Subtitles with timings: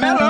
[0.00, 0.29] Carmelo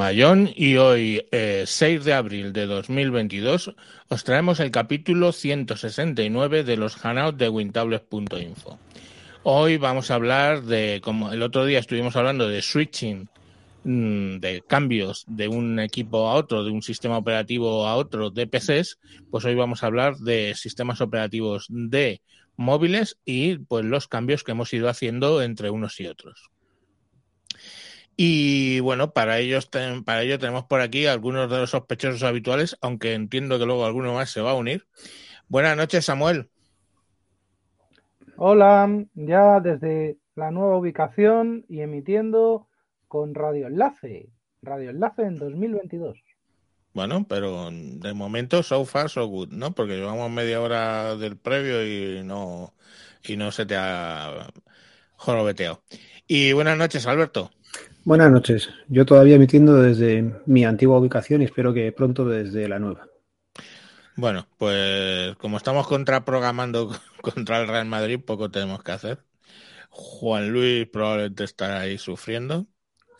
[0.00, 3.74] Mayón y hoy, eh, 6 de abril de 2022,
[4.08, 8.78] os traemos el capítulo 169 de los Hangouts de Wintables.info.
[9.42, 13.28] Hoy vamos a hablar de, como el otro día estuvimos hablando de switching,
[13.84, 18.46] mm, de cambios de un equipo a otro, de un sistema operativo a otro de
[18.46, 18.98] PCs,
[19.30, 22.22] pues hoy vamos a hablar de sistemas operativos de
[22.56, 26.50] móviles y pues los cambios que hemos ido haciendo entre unos y otros.
[28.22, 32.76] Y bueno, para, ellos ten- para ello tenemos por aquí algunos de los sospechosos habituales,
[32.82, 34.86] aunque entiendo que luego alguno más se va a unir.
[35.48, 36.50] Buenas noches, Samuel.
[38.36, 42.66] Hola, ya desde la nueva ubicación y emitiendo
[43.06, 44.32] con Radio Enlace.
[44.62, 46.18] Radio Enlace en 2022.
[46.92, 49.72] Bueno, pero de momento so far so good, ¿no?
[49.74, 52.74] Porque llevamos media hora del previo y no,
[53.22, 54.48] y no se te ha
[55.16, 55.84] jorobeteado.
[56.26, 57.50] Y buenas noches, Alberto.
[58.04, 58.70] Buenas noches.
[58.88, 63.06] Yo todavía emitiendo desde mi antigua ubicación y espero que pronto desde la nueva.
[64.16, 66.90] Bueno, pues como estamos contraprogramando
[67.20, 69.24] contra el Real Madrid, poco tenemos que hacer.
[69.90, 72.66] Juan Luis probablemente estará ahí sufriendo.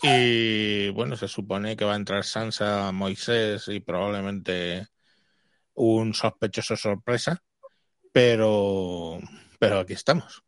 [0.03, 4.87] Y bueno, se supone que va a entrar Sansa, Moisés y probablemente
[5.75, 7.43] un sospechoso sorpresa.
[8.13, 9.19] Pero,
[9.59, 10.43] pero aquí estamos.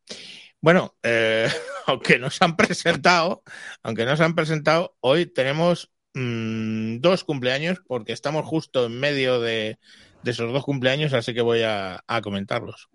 [0.62, 1.48] Bueno, eh,
[1.86, 3.42] aunque nos han presentado,
[3.82, 9.78] aunque nos han presentado, hoy tenemos mm, dos cumpleaños porque estamos justo en medio de,
[10.24, 12.88] esos dos cumpleaños, así que voy a, a comentarlos.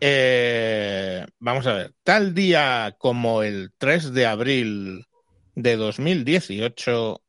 [0.00, 5.06] Eh, vamos a ver, tal día como el 3 de abril
[5.54, 7.22] de 2018,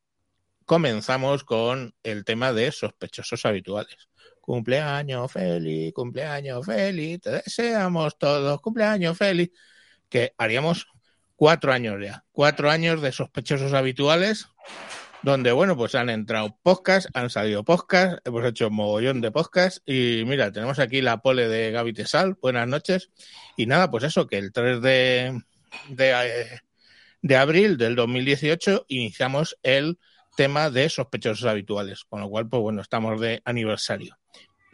[0.66, 4.09] comenzamos con el tema de sospechosos habituales.
[4.45, 9.50] Cumpleaños feliz, cumpleaños feliz, te deseamos todos cumpleaños feliz,
[10.07, 10.88] que haríamos
[11.35, 14.47] cuatro años ya, cuatro años de sospechosos habituales
[15.25, 20.22] donde, bueno, pues han entrado podcasts, han salido podcasts, hemos hecho mogollón de podcasts y
[20.23, 23.09] mira, tenemos aquí la pole de Gaby Tesal, buenas noches,
[23.57, 25.41] y nada, pues eso, que el 3 de,
[25.89, 26.59] de, eh,
[27.23, 29.97] de abril del 2018 iniciamos el
[30.38, 34.16] tema de sospechosos habituales, con lo cual, pues bueno, estamos de aniversario.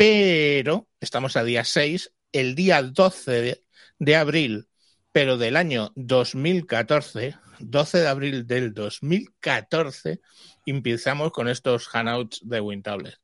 [0.02, 3.64] Pero estamos a día 6, el día 12
[4.00, 4.68] de, abril,
[5.12, 10.20] pero del año 2014, 12 de abril del 2014,
[10.66, 13.22] empezamos con estos hangouts de Wintables.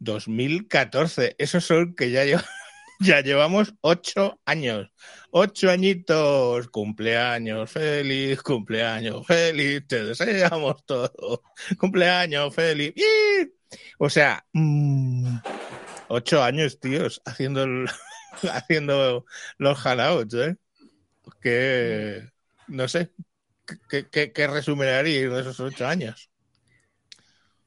[0.00, 2.24] 2014, esos son que ya,
[2.98, 4.90] ya llevamos ocho años.
[5.30, 11.44] Ocho añitos, cumpleaños feliz, cumpleaños feliz, te deseamos todo.
[11.78, 12.94] Cumpleaños feliz.
[12.96, 13.52] ¡Ih!
[13.98, 15.36] O sea, mm,
[16.10, 17.86] ocho años, tíos, haciendo, el-
[18.52, 19.24] haciendo
[19.58, 20.56] los hangouts, ¿eh?
[21.40, 22.22] Que,
[22.68, 23.12] no sé,
[23.88, 26.30] ¿qué, qué, qué resumen de esos ocho años?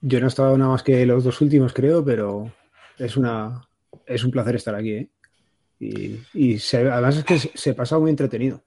[0.01, 2.51] Yo no he estado nada más que los dos últimos, creo, pero
[2.97, 3.67] es una
[4.05, 5.09] es un placer estar aquí, ¿eh?
[5.79, 8.63] Y, y se- además es que se, se pasa muy entretenido.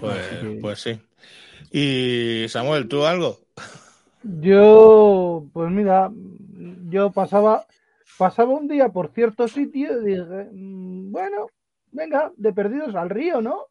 [0.00, 1.00] Pues, que- pues sí.
[1.72, 3.38] Y Samuel, ¿tú algo?
[4.22, 6.10] Yo, pues mira,
[6.88, 7.66] yo pasaba,
[8.18, 11.48] pasaba un día por cierto sitio y dije, mm, bueno,
[11.92, 13.66] venga, de perdidos al río, ¿no?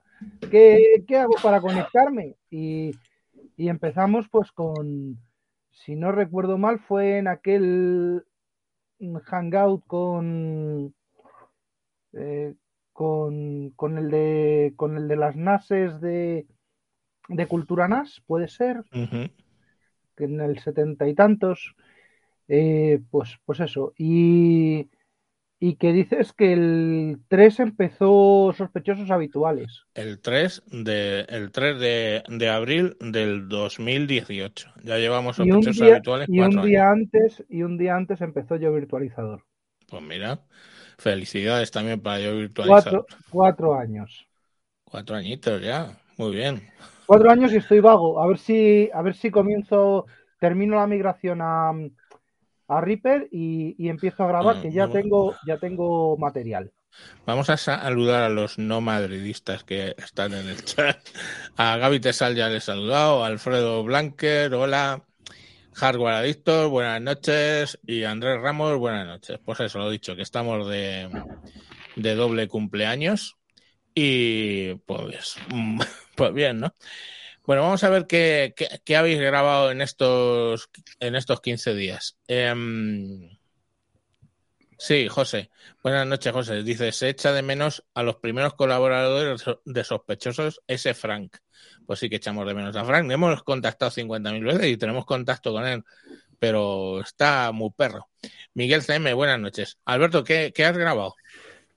[0.52, 2.36] ¿Qué, qué hago para conectarme?
[2.50, 2.92] Y,
[3.58, 5.18] y empezamos pues con,
[5.72, 8.24] si no recuerdo mal, fue en aquel
[9.26, 10.94] hangout con,
[12.14, 12.54] eh,
[12.94, 16.48] con, con el de, con el de las NASes de,
[17.28, 19.30] de Cultura NAS, puede ser Ujú.
[20.16, 21.76] que en el setenta y tantos,
[22.48, 23.94] eh, pues, pues eso.
[23.98, 24.90] Y,
[25.60, 29.86] y que dices que el 3 empezó sospechosos habituales.
[29.94, 34.74] El 3 de, el 3 de, de abril del 2018.
[34.84, 37.10] Ya llevamos sospechosos día, habituales y un día años.
[37.14, 39.44] antes, y un día antes empezó yo virtualizador.
[39.88, 40.42] Pues mira,
[40.98, 42.84] felicidades también para yo virtualizar.
[42.84, 44.28] Cuatro, cuatro años.
[44.84, 45.98] Cuatro añitos ya.
[46.18, 46.62] Muy bien.
[47.06, 48.22] Cuatro años y estoy vago.
[48.22, 50.06] A ver si, a ver si comienzo,
[50.40, 51.72] termino la migración a,
[52.68, 54.92] a Reaper y, y empiezo a grabar, Ah, que ya bueno.
[54.92, 56.72] tengo, ya tengo material.
[57.26, 60.98] Vamos a saludar a los no madridistas que están en el chat.
[61.58, 65.06] A Gaby Tesal ya le he saludado, a Alfredo Blanquer, hola.
[65.74, 67.80] Hardware Adictor, buenas noches.
[67.86, 69.40] Y Andrés Ramos, buenas noches.
[69.46, 71.10] Pues eso, lo dicho, que estamos de,
[71.96, 73.38] de doble cumpleaños.
[73.96, 75.82] Y pues, mm,
[76.16, 76.74] pues bien, ¿no?
[77.46, 78.54] Bueno, vamos a ver qué,
[78.84, 80.70] qué- habéis grabado en estos,
[81.00, 82.18] en estos 15 días.
[82.28, 83.30] Em,
[84.78, 85.50] sí, José.
[85.84, 86.64] Buenas noches, José.
[86.64, 91.38] Dice, se echa de menos a los primeros colaboradores de sospechosos, ese Frank.
[91.86, 93.10] Pues sí que echamos de menos a Frank.
[93.12, 95.84] Hemos contactado 50.000 veces y tenemos contacto con él,
[96.40, 98.08] pero está muy perro.
[98.56, 99.78] Miguel CM, buenas noches.
[99.86, 101.16] Alberto, ¿qué, qué has grabado?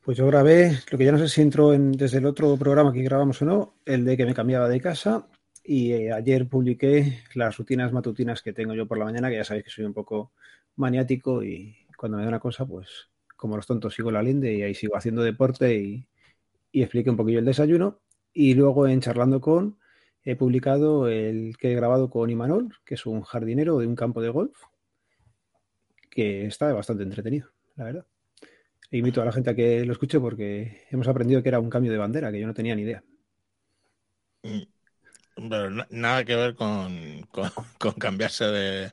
[0.03, 2.93] Pues yo grabé, lo que ya no sé si entró en, desde el otro programa
[2.95, 5.27] que grabamos o no, el de que me cambiaba de casa.
[5.71, 9.45] Y eh, ayer publiqué las rutinas matutinas que tengo yo por la mañana, que ya
[9.45, 10.33] sabéis que soy un poco
[10.77, 14.63] maniático y cuando me da una cosa, pues como los tontos sigo la linde y
[14.63, 16.09] ahí sigo haciendo deporte y,
[16.73, 18.01] y expliqué un poquillo el desayuno.
[18.33, 19.79] Y luego en Charlando con
[20.25, 24.23] he publicado el que he grabado con Imanol, que es un jardinero de un campo
[24.23, 24.59] de golf,
[26.11, 28.07] que está bastante entretenido, la verdad.
[28.91, 31.69] E invito a la gente a que lo escuche porque hemos aprendido que era un
[31.69, 33.05] cambio de bandera, que yo no tenía ni idea.
[35.49, 37.27] Pero na- nada que ver con,
[37.79, 38.93] con- cambiarse de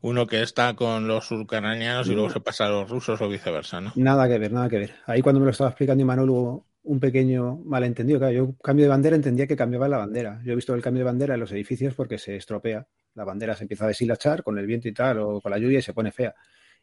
[0.00, 3.80] uno que está con los ucranianos y luego se pasa a los rusos o viceversa,
[3.80, 3.92] ¿no?
[3.96, 4.94] Nada que ver, nada que ver.
[5.06, 8.18] Ahí cuando me lo estaba explicando Imanol hubo un pequeño malentendido.
[8.18, 10.40] Claro, yo cambio de bandera entendía que cambiaba la bandera.
[10.44, 12.86] Yo he visto el cambio de bandera en los edificios porque se estropea.
[13.14, 15.78] La bandera se empieza a deshilachar con el viento y tal, o con la lluvia
[15.78, 16.34] y se pone fea.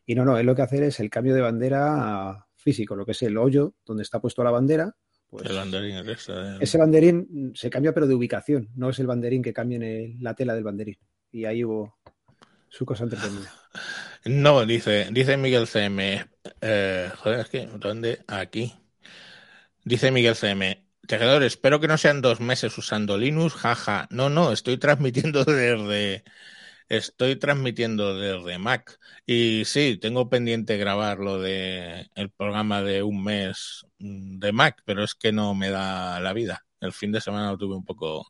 [0.05, 3.11] Y no, no, es lo que hacer es el cambio de bandera físico, lo que
[3.11, 4.95] es el hoyo donde está puesto la bandera.
[5.29, 9.07] Pues El banderín ese de- ese banderín se cambia pero de ubicación, no es el
[9.07, 10.97] banderín que cambia en el- la tela del banderín.
[11.31, 11.95] Y ahí hubo
[12.69, 13.53] su cosa entretenida.
[14.25, 16.25] No, dice, dice Miguel CM.
[16.61, 18.19] eh, joder, es que, ¿dónde?
[18.27, 18.73] Aquí.
[19.85, 20.83] Dice Miguel CM.
[21.07, 24.07] Tejedor, espero que no sean dos meses usando Linux, jaja.
[24.11, 26.23] No, no, estoy transmitiendo desde.
[26.89, 28.99] Estoy transmitiendo desde Mac.
[29.25, 34.81] Y sí, tengo pendiente grabar lo de el programa de un mes mm, de Mac,
[34.85, 36.65] pero es que no me da la vida.
[36.79, 38.25] El fin de semana lo tuve un poco.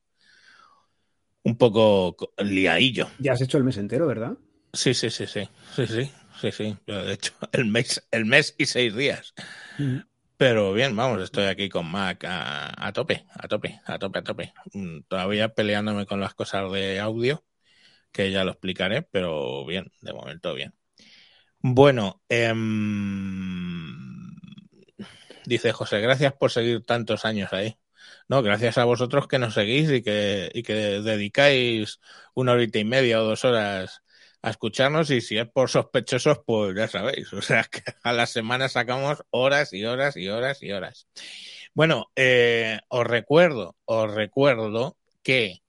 [1.43, 3.07] Un poco co- liadillo.
[3.19, 4.35] Ya has hecho el mes entero, ¿verdad?
[4.73, 6.11] Sí, sí, sí, sí, sí, sí,
[6.41, 6.77] sí, sí.
[6.85, 9.33] De hecho, el mes, el mes y seis días.
[10.37, 14.23] Pero bien, vamos, estoy aquí con Mac a, a tope, a tope, a tope, a
[14.23, 14.53] tope.
[14.73, 17.43] Mm, Todavía peleándome con las cosas de audio,
[18.11, 20.73] que ya lo explicaré, pero bien, de momento bien.
[21.61, 22.65] Bueno, em,
[25.45, 27.77] dice José, gracias por seguir tantos años ahí.
[28.27, 31.99] No, gracias a vosotros que nos seguís y que, y que dedicáis
[32.33, 34.03] una horita y media o dos horas
[34.41, 38.25] a escucharnos y si es por sospechosos, pues ya sabéis, o sea que a la
[38.25, 41.07] semana sacamos horas y horas y horas y horas.
[41.73, 45.61] Bueno, eh, os recuerdo, os recuerdo que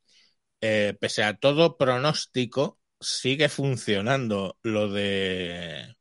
[0.61, 5.97] eh, pese a todo pronóstico, sigue funcionando lo de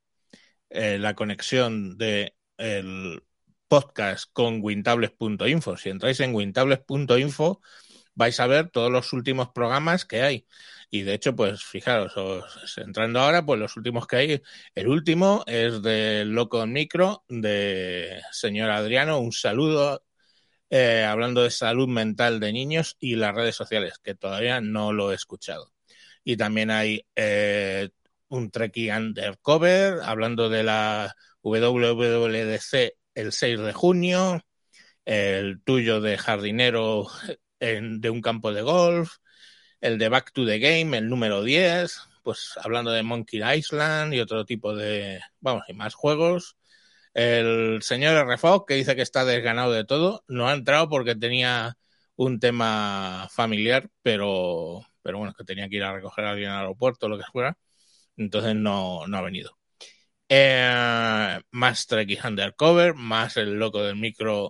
[0.69, 3.23] eh, la conexión de el
[3.67, 5.77] podcast con wintables.info.
[5.77, 7.61] Si entráis en wintables.info
[8.15, 10.47] vais a ver todos los últimos programas que hay.
[10.91, 14.41] Y de hecho, pues fijaros, os, entrando ahora, pues los últimos que hay,
[14.75, 20.03] el último es del Loco Micro, de señor Adriano, un saludo,
[20.69, 25.11] eh, hablando de salud mental de niños y las redes sociales, que todavía no lo
[25.11, 25.71] he escuchado.
[26.23, 27.89] Y también hay eh,
[28.27, 34.41] un Trekkie Undercover, hablando de la WWDC el 6 de junio,
[35.05, 37.07] el tuyo de jardinero
[37.59, 39.17] en, de un campo de golf,
[39.81, 44.19] el de Back to the Game, el número 10, pues hablando de Monkey Island y
[44.19, 46.57] otro tipo de, vamos, y más juegos.
[47.19, 51.77] El señor RFO, que dice que está desganado de todo, no ha entrado porque tenía
[52.15, 56.59] un tema familiar, pero, pero bueno, que tenía que ir a recoger a alguien al
[56.61, 57.57] aeropuerto o lo que fuera,
[58.17, 59.57] entonces no, no ha venido.
[60.29, 64.49] Eh, más Trekkie Undercover, más el loco del micro.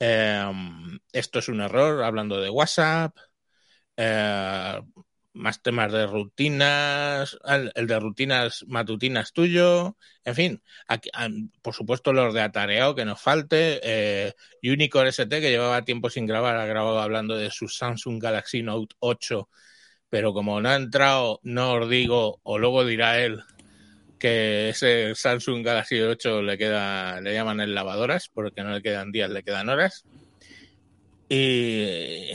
[0.00, 0.52] Eh,
[1.12, 3.16] esto es un error, hablando de WhatsApp.
[3.96, 4.80] Eh,
[5.38, 11.10] más temas de rutinas, el, de rutinas matutinas tuyo, en fin, aquí,
[11.62, 16.56] por supuesto los de atareado que nos falte, eh, ST que llevaba tiempo sin grabar,
[16.56, 19.48] ha grabado hablando de su Samsung Galaxy Note 8,
[20.10, 23.42] pero como no ha entrado, no os digo, o luego dirá él
[24.18, 29.12] que ese Samsung Galaxy 8 le queda, le llaman en lavadoras, porque no le quedan
[29.12, 30.04] días, le quedan horas.
[31.28, 32.32] Y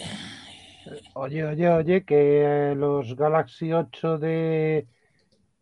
[1.13, 4.88] Oye, oye, oye, que los Galaxy 8 de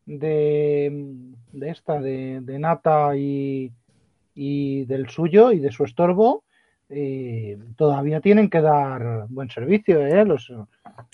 [0.06, 0.92] de,
[1.52, 3.72] de esta, de, de Nata y,
[4.36, 6.44] y del suyo y de su estorbo,
[6.90, 10.26] eh, todavía tienen que dar buen servicio, ¿eh?
[10.26, 10.52] Los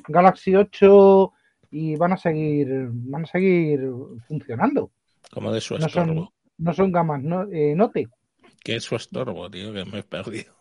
[0.07, 1.33] Galaxy 8
[1.71, 3.87] y van a seguir, van a seguir
[4.27, 4.91] funcionando.
[5.31, 6.13] Como de su No estorbo.
[6.13, 8.07] son, no son gamas no, eh, Note,
[8.63, 9.73] ¿Qué es su estorbo, tío?
[9.73, 10.53] Que me he perdido.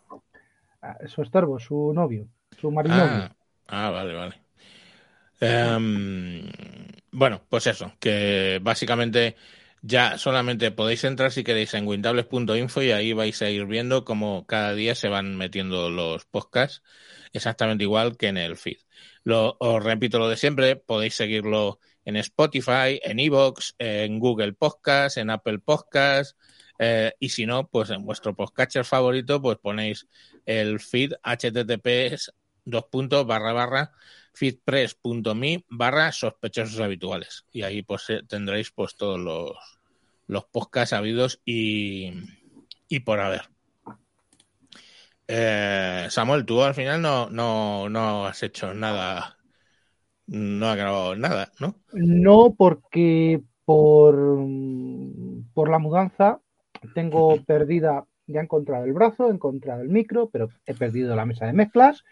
[0.83, 2.29] Ah, su estorbo, su novio,
[2.61, 3.05] su marinovio.
[3.05, 3.37] Ah,
[3.69, 4.41] ah, vale, vale.
[5.41, 6.49] Em,
[7.11, 9.37] bueno, pues eso, que básicamente
[9.83, 14.47] ya solamente podéis entrar si queréis en wintables.info y ahí vais a ir viendo cómo
[14.47, 16.83] cada día se van metiendo los podcasts
[17.33, 18.79] exactamente igual que en el feed.
[19.23, 25.19] Lo, os repito lo de siempre, podéis seguirlo en Spotify, en Evox, en Google Podcast,
[25.19, 26.37] en Apple Podcast,
[26.79, 30.07] eh, y si no, pues en vuestro podcatcher favorito, pues ponéis
[30.45, 32.33] el feed https
[32.65, 33.93] dos puntos barra barra
[34.35, 37.47] feedpress.me barra sospechosos habituales.
[37.53, 39.53] Y ahí pues eh, tendréis pues todos los,
[40.27, 42.13] los podcasts habidos y,
[42.89, 43.49] y por haber.
[45.29, 49.39] Eh, Samuel, tú al final no, no, no has hecho nada,
[50.27, 51.77] no has grabado nada, ¿no?
[51.93, 54.15] No, porque por,
[55.53, 56.41] por la mudanza
[56.95, 61.27] tengo perdida, ya he encontrado el brazo, he encontrado el micro, pero he perdido la
[61.27, 62.05] mesa de mezclas.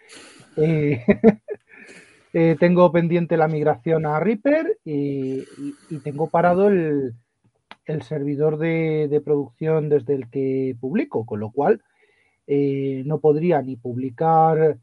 [0.57, 1.03] Eh,
[2.33, 7.13] eh, tengo pendiente la migración a Reaper y, y- y tengo parado el,
[7.85, 11.81] el servidor de, de producción desde el que publico, con lo cual
[12.47, 14.77] eh, no podría ni publicar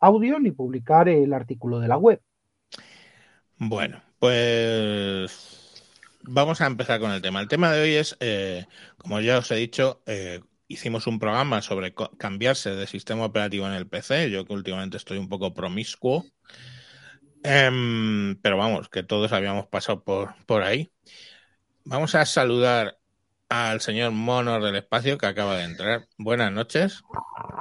[0.00, 2.20] audio ni publicar el artículo de la web.
[3.58, 5.65] Bueno, pues
[6.26, 7.40] vamos a empezar con el tema.
[7.40, 8.66] El tema de hoy es, eh,
[8.96, 13.72] como ya os he dicho, eh, hicimos un programa sobre cambiarse de sistema operativo en
[13.72, 14.30] el PC.
[14.30, 16.24] Yo que últimamente estoy un poco promiscuo.
[17.42, 20.90] Em, pero vamos, que todos habíamos pasado por, por ahí.
[21.84, 22.98] Vamos a saludar
[23.48, 26.08] al señor Monor del Espacio que acaba de entrar.
[26.18, 27.02] Buenas noches.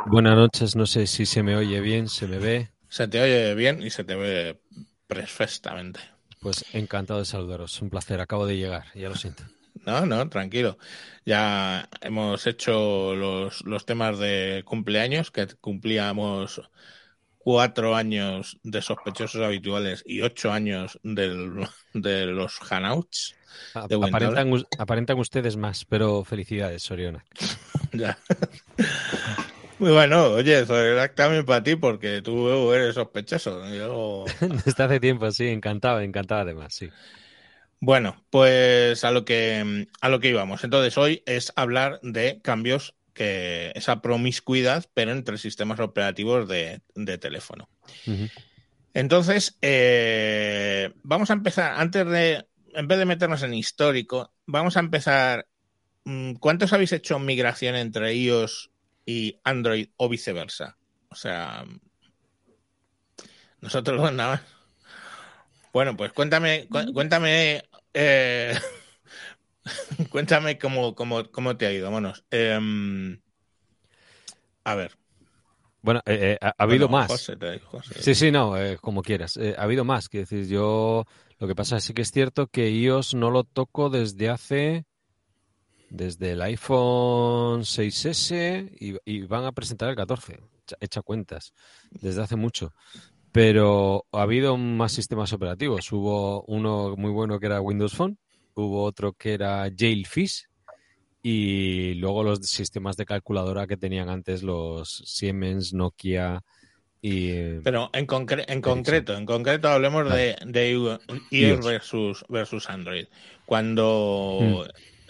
[0.07, 2.71] Buenas noches, no sé si se me oye bien, se me ve.
[2.89, 4.59] Se te oye bien y se te ve
[5.07, 5.99] perfectamente.
[6.45, 9.41] Pues encantado de saludaros, un placer, acabo de llegar, ya lo siento.
[9.83, 10.77] No, no, tranquilo.
[11.25, 16.61] Ya hemos hecho los, los temas de cumpleaños, que cumplíamos
[17.39, 23.33] cuatro años de sospechosos habituales y ocho años del- de los Hanouts.
[23.73, 27.25] Aparentan, aparentan ustedes más, pero felicidades, Soriona.
[27.93, 28.17] Ya.
[29.77, 33.67] Muy bueno, oye, eso era también para ti porque tú eres sospechoso.
[33.73, 34.25] Yo...
[34.39, 36.89] Desde hace tiempo, sí, encantado, encantado además, sí.
[37.79, 40.63] Bueno, pues a lo que a lo que íbamos.
[40.63, 47.17] Entonces, hoy es hablar de cambios que esa promiscuidad, pero entre sistemas operativos de, de
[47.17, 47.69] teléfono.
[48.93, 54.81] Entonces, eh, vamos a empezar, antes de, en vez de meternos en histórico, vamos a
[54.81, 55.47] empezar.
[56.05, 58.71] mm, ¿Cuántos habéis hecho migración entre iOS
[59.05, 60.77] y Android o viceversa?
[61.09, 61.65] O sea,
[63.61, 64.41] nosotros dos nada más.
[65.73, 68.57] Bueno, pues cuéntame, cu- cuéntame, eh,
[70.09, 72.25] cuéntame cómo, cómo, cómo te ha ido, monos.
[72.31, 73.19] Em,
[74.63, 74.97] a ver.
[75.81, 77.11] Bueno, eh, eh, ha, ha habido bueno, más.
[77.11, 78.01] José, te digo, José.
[78.01, 79.37] Sí, sí, no, eh, como quieras.
[79.37, 81.05] Eh, ha habido más, quiero decir, yo
[81.37, 84.85] lo que pasa es que es cierto que iOS no lo toco desde hace,
[85.89, 91.53] desde el iPhone 6S y, y van a presentar el 14, echa, echa cuentas,
[91.91, 92.73] desde hace mucho.
[93.31, 95.91] Pero ha habido más sistemas operativos.
[95.91, 98.17] Hubo uno muy bueno que era Windows Phone,
[98.53, 100.45] hubo otro que era Jailfish
[101.21, 106.41] y luego los sistemas de calculadora que tenían antes los Siemens, Nokia
[107.01, 107.29] y...
[107.29, 113.05] eh, Pero en, concre- en concreto, en concreto hablemos de, de iOS versus, versus Android.
[113.45, 114.67] Cuando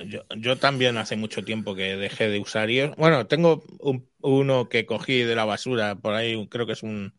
[0.08, 2.96] yo, yo también hace mucho tiempo que dejé de usar iOS.
[2.98, 7.14] Bueno, tengo un- uno que cogí de la basura por ahí, creo que es un,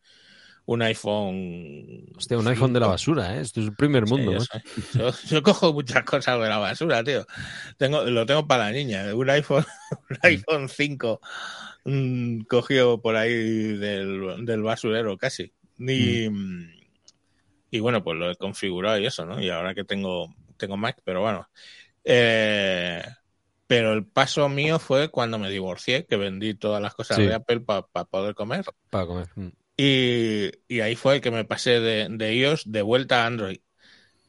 [0.65, 2.05] un iPhone.
[2.17, 2.91] Hostia, un iPhone de la 5.
[2.91, 3.41] basura, ¿eh?
[3.41, 4.31] Esto es el primer Sí, mundo.
[4.33, 4.61] yo, ¿eh?
[4.93, 7.25] Yo- yo cojo muchas cosas de la basura, tío.
[7.77, 9.13] Tengo, lo tengo para la niña.
[9.15, 9.65] Un iPhone,
[10.09, 11.21] un iPhone 5
[11.85, 13.31] mm, cogido por ahí
[13.77, 15.53] del, del basurero casi.
[15.79, 16.27] Y,
[17.69, 19.41] y bueno, pues lo he configurado y eso, ¿no?
[19.41, 21.47] Y ahora que tengo, tengo Mac, pero bueno.
[22.09, 23.03] Eh,
[23.67, 27.23] pero el paso mío fue cuando me divorcié, que vendí todas las cosas Sí.
[27.23, 28.63] de Apple para poder comer.
[28.89, 29.27] Para comer.
[29.35, 29.47] Mm.
[29.75, 33.59] Y, y ahí fue el que me pasé de, de iOS de vuelta a Android,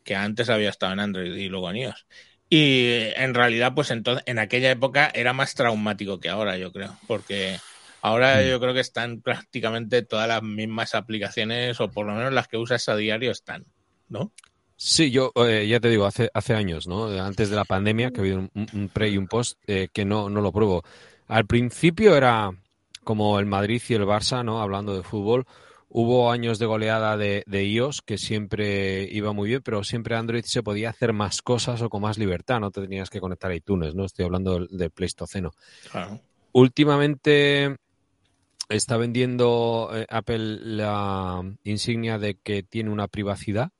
[0.04, 2.06] que antes había estado en Android y luego en iOS.
[2.50, 6.98] Y en realidad, pues entonces, en aquella época era más traumático que ahora, yo creo,
[7.06, 7.58] porque
[8.00, 8.48] Ahora Mm.
[8.48, 12.56] yo creo que están prácticamente todas las mismas aplicaciones, o por lo menos las que
[12.56, 13.64] usas a diario están,
[14.08, 14.32] ¿no?
[14.80, 17.06] Sí, yo eh, ya te digo, hace, hace años, ¿no?
[17.20, 20.04] Antes de la pandemia, que ha habido un, un pre y un post, eh, que
[20.04, 20.84] no, no lo pruebo.
[21.26, 22.52] Al principio era
[23.02, 24.62] como el Madrid y el Barça, ¿no?
[24.62, 25.46] Hablando de fútbol.
[25.88, 30.44] Hubo años de goleada de, de iOS que siempre iba muy bien, pero siempre Android
[30.44, 33.56] se podía hacer más cosas o con más libertad, no te tenías que conectar a
[33.56, 34.04] iTunes, ¿no?
[34.04, 35.50] Estoy hablando del, del Pleistoceno.
[35.90, 36.20] Claro.
[36.52, 37.74] Últimamente
[38.68, 43.72] está vendiendo eh, Apple la insignia de que tiene una privacidad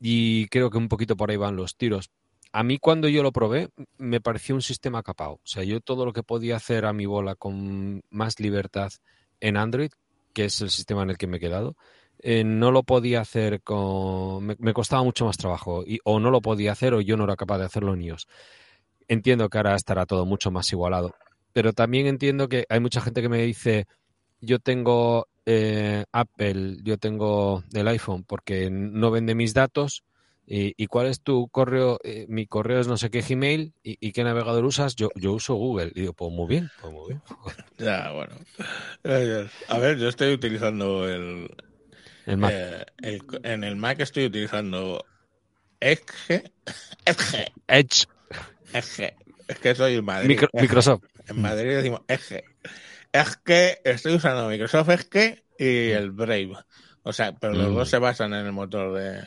[0.00, 2.10] y creo que un poquito por ahí van los tiros.
[2.52, 5.34] A mí cuando yo lo probé me pareció un sistema capao.
[5.34, 8.90] O sea, yo todo lo que podía hacer a mi bola con más libertad
[9.38, 9.90] en Android,
[10.32, 11.76] que es el sistema en el que me he quedado,
[12.22, 14.46] eh, no lo podía hacer con...
[14.46, 15.84] Me, costaba mucho más trabajo.
[15.86, 18.26] Y, o no lo podía hacer o yo no era capaz de hacerlo en iOS.
[19.06, 21.14] Entiendo que ahora estará todo mucho más igualado.
[21.52, 23.86] Pero también entiendo que hay mucha gente que me dice,
[24.40, 30.04] yo tengo eh, Apple, yo tengo el iPhone porque no vende mis datos.
[30.46, 31.98] ¿Y, y cuál es tu correo?
[32.02, 33.72] Eh, mi correo es no sé qué Gmail.
[33.84, 34.96] ¿Y, y qué navegador usas?
[34.96, 35.92] Yo, yo uso Google.
[35.94, 37.22] Y digo, pues muy bien, pues muy bien.
[37.78, 38.34] Ya, bueno.
[39.68, 41.48] A ver, yo estoy utilizando el,
[42.26, 42.52] El Mac.
[42.54, 45.04] eh, el- en el Mac estoy utilizando
[45.80, 46.42] Edge,
[47.06, 48.06] Edge, Edge,
[48.72, 49.14] Edge.
[49.48, 50.28] Es que soy en Madrid.
[50.28, 50.50] Micro-.
[50.52, 51.04] Microsoft.
[51.28, 52.44] En Madrid decimos Edge.
[53.12, 56.52] Es que estoy usando Microsoft Edge y el Brave.
[57.02, 57.74] O sea, pero los Mm.
[57.74, 59.22] dos se basan en el motor de.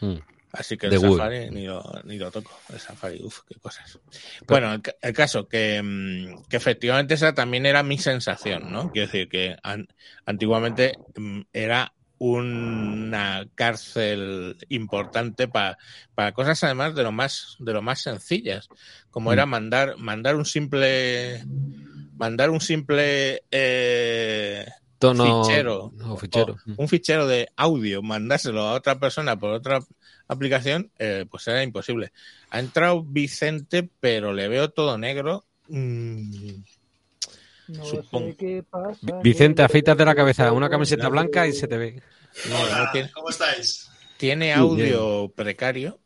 [0.00, 0.18] Mm.
[0.52, 0.98] Así que el.
[0.98, 2.50] Safari ni lo, ni lo toco.
[2.72, 4.00] El Safari, uff, qué cosas.
[4.48, 8.90] Bueno, el, ca- el caso que, mm, que efectivamente esa también era mi sensación, ¿no?
[8.90, 9.86] Quiero decir que an-
[10.26, 15.78] antiguamente mm, era una cárcel importante pa-
[16.14, 18.68] para cosas además de lo más de lo más sencillas,
[19.10, 19.32] como Mm.
[19.34, 21.44] era mandar mandar un simple
[22.20, 24.66] mandar un simple eh,
[24.98, 25.42] Tono.
[25.44, 26.56] fichero, no, fichero.
[26.76, 29.80] un fichero de audio, mandárselo a otra persona por otra
[30.28, 32.12] aplicación, eh, pues era imposible.
[32.50, 35.46] Ha entrado Vicente, pero le veo todo negro.
[35.68, 36.56] Mm,
[37.68, 38.28] No Supongo.
[38.28, 39.20] sé qué pasa.
[39.22, 42.02] Vicente, afeítate la cabeza, una camiseta blanca y se te ve.
[42.50, 43.88] no, no Hola, tiene, ¿cómo estáis?
[44.18, 45.98] tiene audio precario.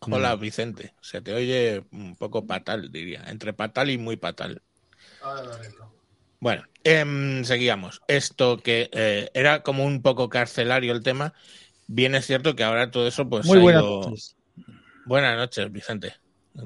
[0.00, 0.94] Hola, Vicente.
[1.00, 3.24] Se te oye un poco patal, diría.
[3.28, 4.62] Entre patal y muy patal.
[6.40, 8.00] Bueno, em, seguíamos.
[8.08, 11.34] Esto que eh, era como un poco carcelario el tema.
[11.88, 14.36] Bien es cierto que ahora todo eso pues Muy ha buenas ido- noches.
[15.06, 16.14] Buenas noches, Vicente.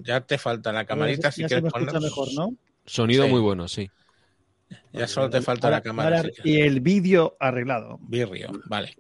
[0.05, 2.55] Ya te falta la camarita ya si quieres ponernos- mejor, ¿no?
[2.87, 3.31] Sonido Sí.
[3.31, 3.91] muy bueno, sí.
[4.93, 6.17] Ya solo te falta Ahora- la cámara.
[6.19, 7.99] ahora- y el vídeo arreglado.
[8.03, 8.97] Birrio, vale.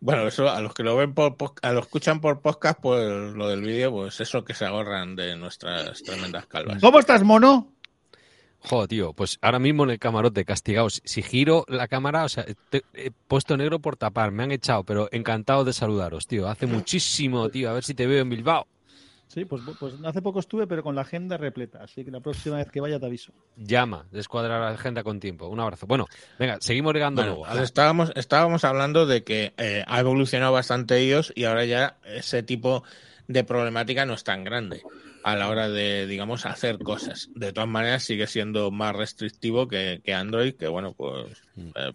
[0.00, 3.06] Bueno, eso a los que lo ven por a los que escuchan por podcast, pues
[3.34, 6.80] lo del vídeo, pues eso que se ahorran de nuestras tremendas calvas.
[6.80, 7.70] ¿Cómo estás, mono?
[8.62, 10.90] Joder, tío, pues ahora mismo en el camarote, castigado.
[10.90, 14.84] Si, giro la cámara, o sea, te- he puesto negro por tapar, me han echado,
[14.84, 16.48] pero encantado de saludaros, tío.
[16.48, 18.66] Hace muchísimo, tío, a ver si te veo en Bilbao.
[19.28, 21.84] Sí, pues, pues hace poco estuve, pero con la agenda repleta.
[21.84, 23.32] Así que la próxima vez que vaya te aviso.
[23.56, 25.46] Llama, descuadrar la agenda con tiempo.
[25.46, 25.86] Un abrazo.
[25.86, 27.46] Bueno, venga, seguimos regando Bueno, luego.
[27.52, 32.42] pues estábamos, estábamos hablando de que eh, ha evolucionado bastante iOS y ahora ya ese
[32.42, 32.82] tipo
[33.28, 34.82] de problemática no es tan grande
[35.22, 37.30] a la hora de, digamos, hacer cosas.
[37.34, 41.92] De todas maneras, sigue siendo más restrictivo que, que Android, que bueno, pues eh,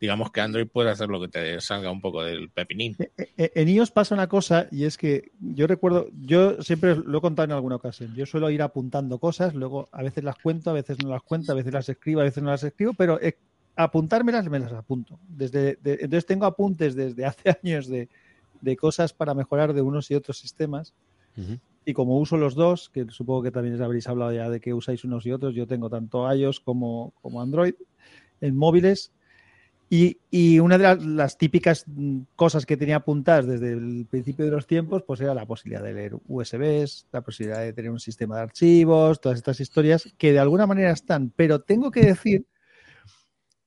[0.00, 2.96] digamos que Android puede hacer lo que te salga un poco del pepinín.
[3.36, 7.20] Eh, En iOS pasa una cosa y es que yo recuerdo, yo siempre lo he
[7.20, 10.74] contado en alguna ocasión, yo suelo ir apuntando cosas, luego a veces las cuento, a
[10.74, 13.36] veces no las cuento, a veces las escribo, a veces no las escribo, pero eh,
[13.76, 15.18] apuntármelas me las apunto.
[15.28, 18.08] Desde, de- entonces tengo apuntes desde hace años de,
[18.60, 20.94] de cosas para mejorar de unos y otros sistemas.
[21.84, 25.04] Y como uso los dos, que supongo que también habréis hablado ya de que usáis
[25.04, 27.74] unos y otros, yo tengo tanto iOS como, Android
[28.40, 29.12] en móviles.
[29.92, 34.52] Y, una de las, las típicas mm, cosas que tenía apuntadas desde el principio de
[34.52, 38.36] los tiempos, pues era la posibilidad de leer USBs, la posibilidad de tener un sistema
[38.36, 41.32] de archivos, todas estas historias que de alguna manera están.
[41.34, 42.46] Pero tengo que decir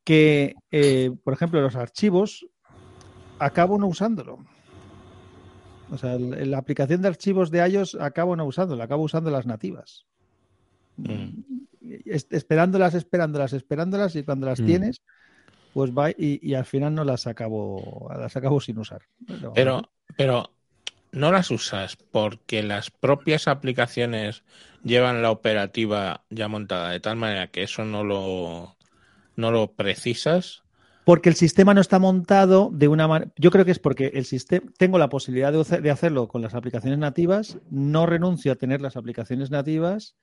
[0.03, 2.45] que, eh, por ejemplo, los archivos
[3.39, 4.45] acabo no usándolo.
[5.93, 9.45] O sea, el- la aplicación de archivos de iOS acabo no usándola, acabo usando las
[9.45, 10.05] nativas.
[12.05, 14.65] Es- Esperándolas, esperándolas, esperándolas y cuando las Mm.
[14.65, 15.01] tienes,
[15.73, 19.01] pues va y, y al final no las acabo, las acabo sin usar.
[19.27, 20.51] Pero- Pero, pero
[21.11, 24.43] no las usas porque las propias aplicaciones
[24.83, 28.77] llevan la operativa ya montada de tal manera que eso no lo,
[29.35, 30.62] no lo precisas.
[31.05, 33.31] Porque el sistema no está montado de una manera.
[33.37, 36.41] Yo creo que es porque el sistema tengo la posibilidad de, hacer- de hacerlo con
[36.41, 40.15] las aplicaciones nativas, no renuncio a tener las aplicaciones nativas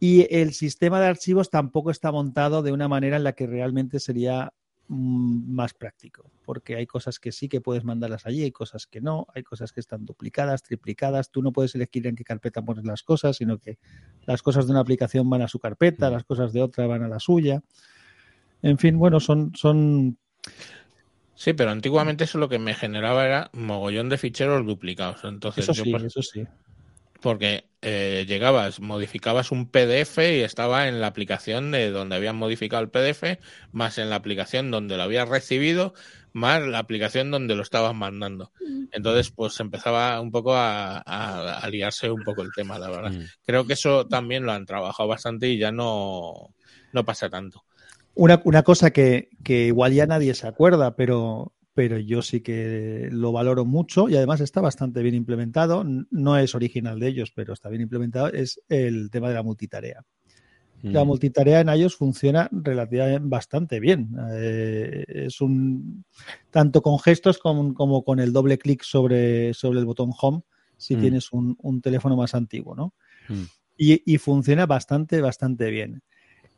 [0.00, 4.00] Y el sistema de archivos tampoco está montado de una manera en la que realmente
[4.00, 4.52] sería
[4.88, 9.00] mm, más práctico, porque hay cosas que sí que puedes mandarlas allí, hay cosas que
[9.00, 12.84] no, hay cosas que están duplicadas, triplicadas, tú no puedes elegir en qué carpeta pones
[12.84, 13.78] las cosas, sino que
[14.26, 17.08] las cosas de una aplicación van a su carpeta, las cosas de otra van a
[17.08, 17.62] la suya.
[18.70, 20.18] En fin, bueno, son, son
[21.34, 25.22] Sí, pero antiguamente eso lo que me generaba era mogollón de ficheros duplicados.
[25.24, 26.44] Entonces, eso yo, sí, eso sí.
[27.20, 32.82] porque eh, llegabas, modificabas un PDF y estaba en la aplicación de donde habías modificado
[32.82, 33.40] el PDF,
[33.72, 35.94] más en la aplicación donde lo habías recibido,
[36.32, 38.52] más la aplicación donde lo estabas mandando.
[38.92, 43.12] Entonces, pues empezaba un poco a, a- a liarse un poco el tema, la verdad.
[43.12, 43.24] Mm.
[43.44, 46.54] Creo que eso también lo han trabajado bastante y ya no,
[46.92, 47.65] no pasa tanto.
[48.16, 53.08] Una, una cosa que, que igual ya nadie se acuerda, pero, pero yo sí que
[53.12, 55.84] lo valoro mucho y además está bastante bien implementado.
[56.10, 58.28] No es original de ellos, pero está bien implementado.
[58.28, 60.02] Es el tema de la multitarea.
[60.82, 61.06] La Mm.
[61.08, 64.08] multitarea en iOS funciona relativamente bastante bien.
[64.32, 66.04] Eh, es un
[66.50, 70.42] tanto con gestos como, como con el doble clic sobre, sobre el botón home
[70.78, 71.00] si Mm.
[71.00, 72.94] tienes un, un teléfono más antiguo, ¿no?
[73.28, 73.42] Mm.
[73.78, 76.02] Y, y funciona bastante, bastante bien.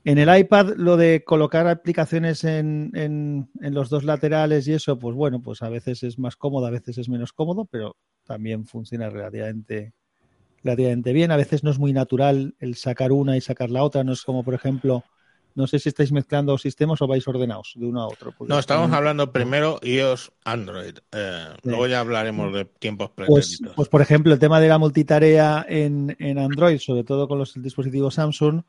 [0.05, 4.99] En el iPad, lo de colocar aplicaciones en, en- en los dos laterales y eso,
[4.99, 8.65] pues bueno, pues a veces es más cómodo, a veces es menos cómodo, pero también
[8.67, 9.93] funciona relativamente,
[10.65, 11.31] relativamente bien.
[11.31, 14.05] A veces no es muy natural el sacar una y sacar la otra.
[14.05, 15.05] No es como, por ejemplo,
[15.55, 18.33] no sé si estáis mezclando sistemas o vais ordenados de uno a otro.
[18.47, 20.97] No, estamos hablando primero iOS, Android.
[21.13, 21.69] Eh, Sí.
[21.69, 23.27] Luego ya hablaremos de tiempos Pues,
[23.59, 23.75] pretéritos.
[23.77, 27.61] pues, por ejemplo, el tema de la multitarea en, en Android, sobre todo con los
[27.61, 28.63] dispositivos Samsung,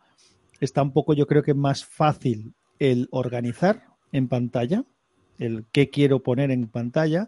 [0.60, 4.84] está un poco, yo creo que más fácil el organizar en pantalla,
[5.38, 7.28] el qué quiero poner en pantalla,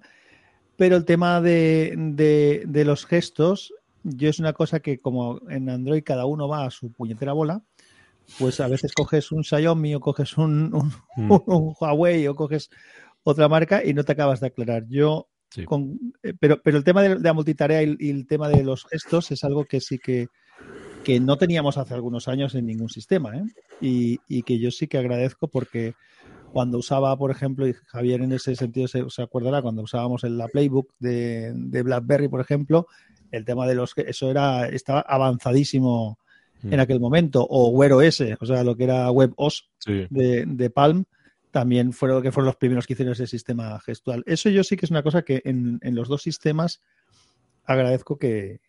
[0.78, 5.70] pero el tema de, de- de los gestos, yo es una cosa que como en
[5.70, 7.62] Android cada uno va a su puñetera bola,
[8.40, 11.32] pues a veces coges un Xiaomi o coges un, un- Mm.
[11.48, 12.70] un Huawei o coges
[13.24, 14.86] otra marca y no te acabas de aclarar.
[14.88, 15.66] Yo Sí.
[15.66, 18.64] con- eh, pero, pero el tema de, de la multitarea y, y el tema de
[18.64, 20.28] los gestos es algo que sí que,
[21.04, 23.36] que no teníamos hace algunos años en ningún sistema.
[23.38, 23.44] ¿eh?
[23.82, 25.94] Y, y que yo sí que agradezco porque
[26.52, 30.38] cuando usaba, por ejemplo, y Javier en ese sentido se, se acordará, cuando usábamos en
[30.38, 32.88] la Playbook de, de BlackBerry, por ejemplo,
[33.32, 36.18] el tema de los eso era estaba avanzadísimo
[36.64, 36.74] Mm.
[36.74, 40.06] en aquel momento, o Wear OS, o sea, lo que era WebOS Sí.
[40.10, 41.06] de, de Palm,
[41.50, 44.24] también fueron, que fueron los primeros que hicieron ese sistema gestual.
[44.28, 46.82] Eso yo sí que es una cosa que en, en los dos sistemas
[47.66, 48.60] agradezco que,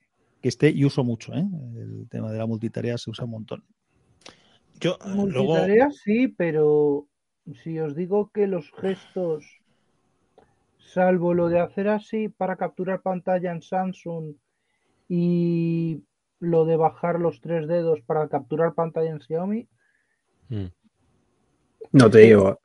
[0.42, 1.32] que esté y uso mucho.
[1.32, 1.44] ¿eh?
[1.76, 3.64] El tema de la multitarea se usa un montón.
[4.80, 7.06] Yo, luego, Multitarea sí, pero
[7.62, 9.44] si os digo que los gestos,
[10.78, 14.34] salvo lo de hacer así para capturar pantalla en Samsung
[15.08, 16.02] y
[16.40, 19.68] lo de bajar los tres dedos para capturar pantalla en Xiaomi,
[20.48, 20.66] Mm.
[21.92, 22.58] No te digo.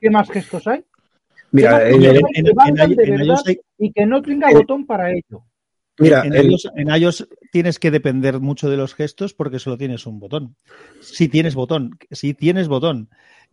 [0.00, 0.84] ¿qué más gestos hay?
[1.52, 3.36] Mira, ¿Qué en más el- gestos hay de verdad
[3.78, 5.44] y que no tenga Eh, botón para ello?
[6.00, 9.76] Mira, en el- iOS, en iOS tienes que depender mucho de los gestos porque solo
[9.78, 10.56] tienes un botón.
[11.00, 13.08] Si tienes botón, si tienes botón.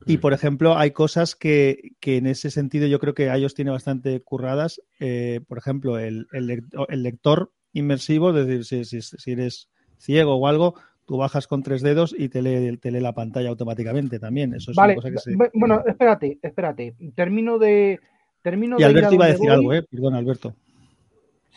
[0.05, 3.71] Y por ejemplo, hay cosas que, que en ese sentido yo creo que iOS tiene
[3.71, 4.81] bastante curradas.
[4.99, 9.69] Eh, por ejemplo, el, el lec- el lector inmersivo, es decir, si, si- si eres
[9.97, 13.49] ciego o algo, tú bajas con tres dedos y te lee, te lee la pantalla
[13.49, 14.53] automáticamente también.
[14.53, 15.31] Eso es Vale, una cosa que se...
[15.31, 16.95] bu- bueno, espérate, espérate.
[17.15, 17.99] Termino de.
[18.43, 19.55] Termino Y de Alberto iba a decir voy.
[19.57, 19.83] algo, ¿eh?
[19.89, 20.55] Perdón, Alberto.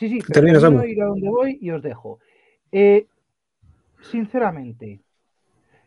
[0.00, 0.78] Sí, sí, termino Samu.
[0.80, 2.20] de ir a donde voy y os dejo.
[2.72, 3.06] Eh,
[4.10, 5.02] sinceramente,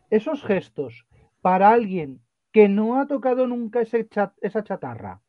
[0.08, 1.04] esos gestos
[1.42, 2.20] para alguien
[2.52, 5.20] que no ha tocado nunca ese chat- esa chatarra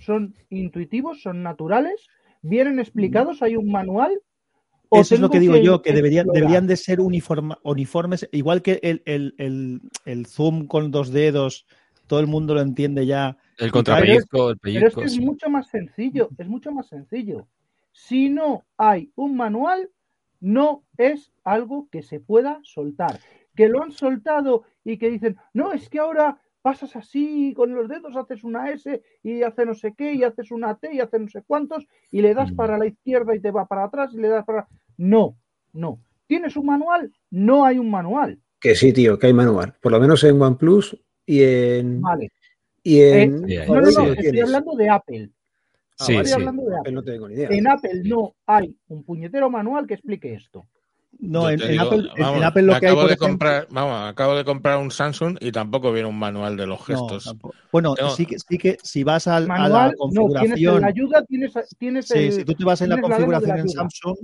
[0.00, 2.06] son intuitivos, son naturales,
[2.42, 4.20] vienen explicados, hay un manual.
[4.88, 8.62] ¿O Eso es lo que digo yo, que deberían, deberían de ser uniforma- uniformes, igual
[8.62, 11.66] que el, el- el- el zoom con dos dedos,
[12.06, 13.36] todo el mundo lo entiende ya.
[13.58, 15.00] El contrapellizco, el Pero es pellizco.
[15.00, 17.48] que es mucho más sencillo, es mucho más sencillo.
[17.98, 19.90] Si no hay un manual,
[20.38, 23.20] no es algo que se pueda soltar.
[23.54, 27.88] Que lo han soltado y que dicen, no, es que ahora pasas así con los
[27.88, 31.18] dedos, haces una S y hace no sé qué, y haces una T y hace
[31.18, 32.56] no sé cuántos, y le das Mm.
[32.56, 34.68] para la izquierda y te va para atrás y le das para...
[34.98, 35.38] No,
[35.72, 35.98] no.
[36.26, 37.10] ¿Tienes un manual?
[37.30, 38.38] No hay un manual.
[38.60, 39.74] que sí, tío, que hay manual.
[39.80, 42.02] Por lo menos en OnePlus y en.
[42.02, 42.30] Vale.
[42.82, 43.44] Y en.
[43.44, 43.66] Hay.
[43.68, 45.30] No, no, no, estoy hablando de Apple.
[45.98, 46.32] Ah, Sí, sí.
[46.32, 46.92] hablando de Apple Apple.
[46.92, 47.48] no tengo ni idea.
[47.50, 50.66] En Apple no hay un puñetero manual que explique esto.
[51.18, 53.14] No, en, te en digo, Apple, vamos, en Apple lo que hay, acabo por de
[53.14, 56.84] ejemplo- comprar, vamos, acabo de comprar un Samsung y tampoco viene un manual de los
[56.84, 57.34] gestos.
[57.72, 60.80] Bueno, Tengo- sí que, sí que si vas al- a la Manual, no, tienes configuración,
[60.82, 63.68] la ayuda, tienes, tienes sí, el, si tú te vas en la configuración en.
[63.70, 64.16] Samsung,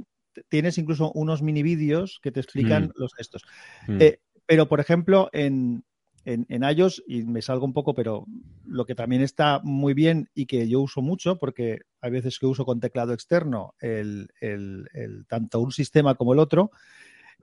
[0.50, 2.90] tienes incluso unos mini vídeos que te explican Mm.
[2.96, 3.42] los gestos.
[3.88, 3.96] Mm.
[4.02, 5.84] Eh, pero, por ejemplo, en,
[6.24, 8.26] en, en iOS, y me salgo un poco, pero
[8.66, 12.46] lo que también está muy bien y que yo uso mucho, porque hay veces que
[12.46, 16.70] uso con teclado externo el, el- el- tanto un sistema como el otro,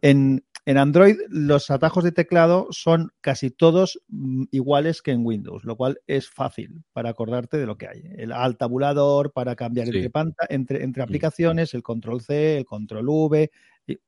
[0.01, 5.65] en, en Android los atajos de teclado son casi todos mm, iguales que en Windows,
[5.65, 8.03] lo cual es fácil para acordarte de lo que hay.
[8.17, 9.95] El al tabulador para cambiar Sí.
[9.97, 13.51] entre, panta- entre, entre aplicaciones, el control C, el control V,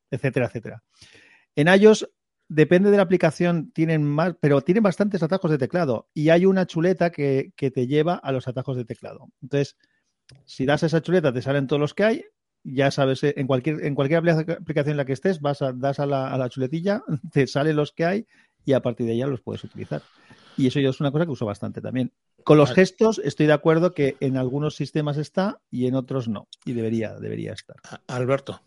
[0.10, 0.84] etcétera, etcétera.
[1.56, 2.08] En iOS
[2.54, 6.68] depende de la aplicación, tienen más, pero tienen bastantes atajos de teclado y hay una
[6.68, 9.30] chuleta que, que te lleva a los atajos de teclado.
[9.42, 9.78] Entonces,
[10.46, 12.26] si das a esa chuleta, te salen todos los que hay.
[12.64, 15.72] Ya sabes, eh, en cualquier, en cualquier apli- aplicación en la que estés, vas a,
[15.72, 18.28] das a la, a la chuletilla, te salen los que hay
[18.66, 20.02] y a partir de ya los puedes utilizar.
[20.58, 22.12] Y eso yo es una cosa que uso bastante también.
[22.44, 22.82] Con los Vale.
[22.82, 26.48] gestos estoy de acuerdo que en algunos sistemas está y en otros no.
[26.66, 27.78] Y debería, debería estar.
[28.08, 28.62] Alberto.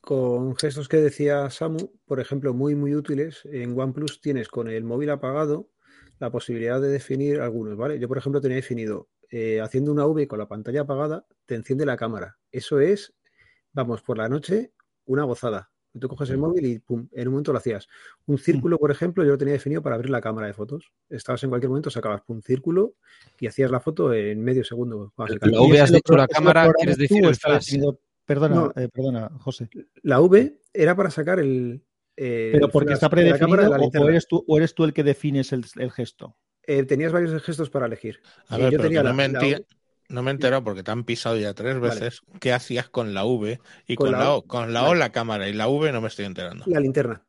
[0.00, 4.84] Con gestos que decía Samu, por ejemplo, muy, muy útiles, en OnePlus tienes con el
[4.84, 5.68] móvil apagado
[6.18, 7.98] la posibilidad de definir algunos, ¿vale?
[7.98, 11.86] Yo, por ejemplo, tenía definido, eh, haciendo una V con la pantalla apagada, te enciende
[11.86, 12.38] la cámara.
[12.50, 13.14] Eso es,
[13.72, 14.72] vamos, por la noche,
[15.04, 15.70] una gozada.
[15.98, 17.88] Tú coges el móvil y pum, en un momento lo hacías.
[18.26, 20.92] Un círculo, por ejemplo, yo lo tenía definido para abrir la cámara de fotos.
[21.08, 22.94] Estabas en cualquier momento, sacabas un círculo
[23.40, 25.12] y hacías la foto en medio segundo.
[25.16, 25.56] básicamente.
[25.56, 27.64] La V ¿Y has dicho la cámara, ¿quieres decir el está flash?
[27.64, 28.00] definido?
[28.28, 28.72] Perdona, No.
[28.76, 29.70] eh, perdona, José.
[30.02, 31.82] La V era para sacar el.
[32.14, 34.92] eh, Pero porque flash está predefinido de la o- eres tú, o eres tú el
[34.92, 36.36] que defines el, el gesto.
[36.64, 38.20] Eh, tenías varios gestos para elegir.
[38.48, 39.66] A ver, yo pero tenía la- no, me la V.
[40.10, 41.94] no me he enterado porque te han pisado ya tres Vale.
[41.94, 42.20] veces.
[42.38, 44.36] ¿Qué hacías con la V y Con con, la O.
[44.40, 44.42] O?
[44.46, 44.98] Con la O Vale.
[45.00, 46.64] la cámara y la V no me estoy enterando.
[46.66, 47.24] La linterna.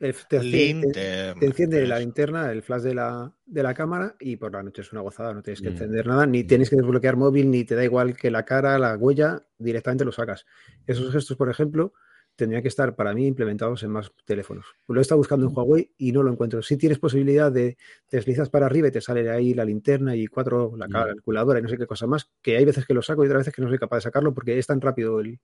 [0.00, 1.40] El- te, te- Linterna.
[1.40, 2.04] te enciende la eso.
[2.04, 5.32] linterna, el flash de la, de la cámara y por la noche es una gozada.
[5.34, 5.72] No tienes que Mm.
[5.72, 8.96] encender nada, ni tienes que desbloquear móvil, ni te da igual que la cara, la
[8.96, 10.46] huella, directamente lo sacas.
[10.86, 11.92] Esos gestos, por ejemplo,
[12.34, 14.64] tendrían que estar para mí implementados en más teléfonos.
[14.88, 16.62] Lo he estado buscando en Huawei y no lo encuentro.
[16.62, 17.76] Si tienes posibilidad de
[18.10, 20.92] deslizas para arriba y te sale ahí la linterna y cuatro, la Mm.
[20.92, 23.40] calculadora y no sé qué cosa más, que hay veces que lo saco y otras
[23.40, 25.38] veces que no soy capaz de sacarlo porque es tan rápido el,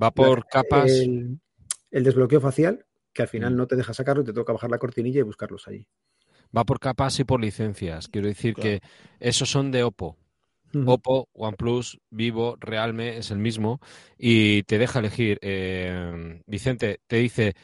[0.00, 0.90] Va por capas.
[0.90, 1.38] el,
[1.90, 2.84] el desbloqueo facial
[3.14, 3.56] que al final Mm.
[3.56, 5.86] no te deja sacarlo y te toca bajar la cortinilla y buscarlos allí.
[6.56, 8.08] Va por capas y por licencias.
[8.08, 8.68] Quiero decir Claro.
[8.70, 8.80] que
[9.20, 10.16] esos son de Oppo.
[10.74, 10.90] Ujú.
[10.90, 13.80] Oppo, OnePlus, Vivo, Realme es el mismo
[14.18, 15.38] y te deja elegir.
[15.40, 17.54] eh, Vicente te dice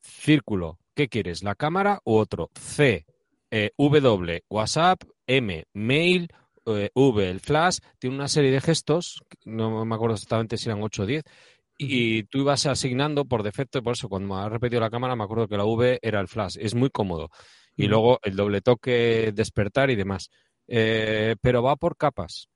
[0.00, 1.42] círculo, ¿qué quieres?
[1.42, 2.50] ¿La cámara u otro?
[2.58, 3.04] C,
[3.50, 6.28] eh, W, WhatsApp, M, mail,
[6.66, 7.78] eh, V, el flash.
[7.98, 11.24] Tiene una serie de gestos, no me acuerdo exactamente si eran 8 o 10.
[11.82, 15.16] Y tú ibas asignando por defecto, y por eso cuando me has repetido la cámara
[15.16, 16.58] me acuerdo que la V era el flash.
[16.60, 17.30] Es muy cómodo.
[17.74, 20.28] Y luego el doble toque, despertar y demás.
[20.66, 22.50] Eh, pero va por capas.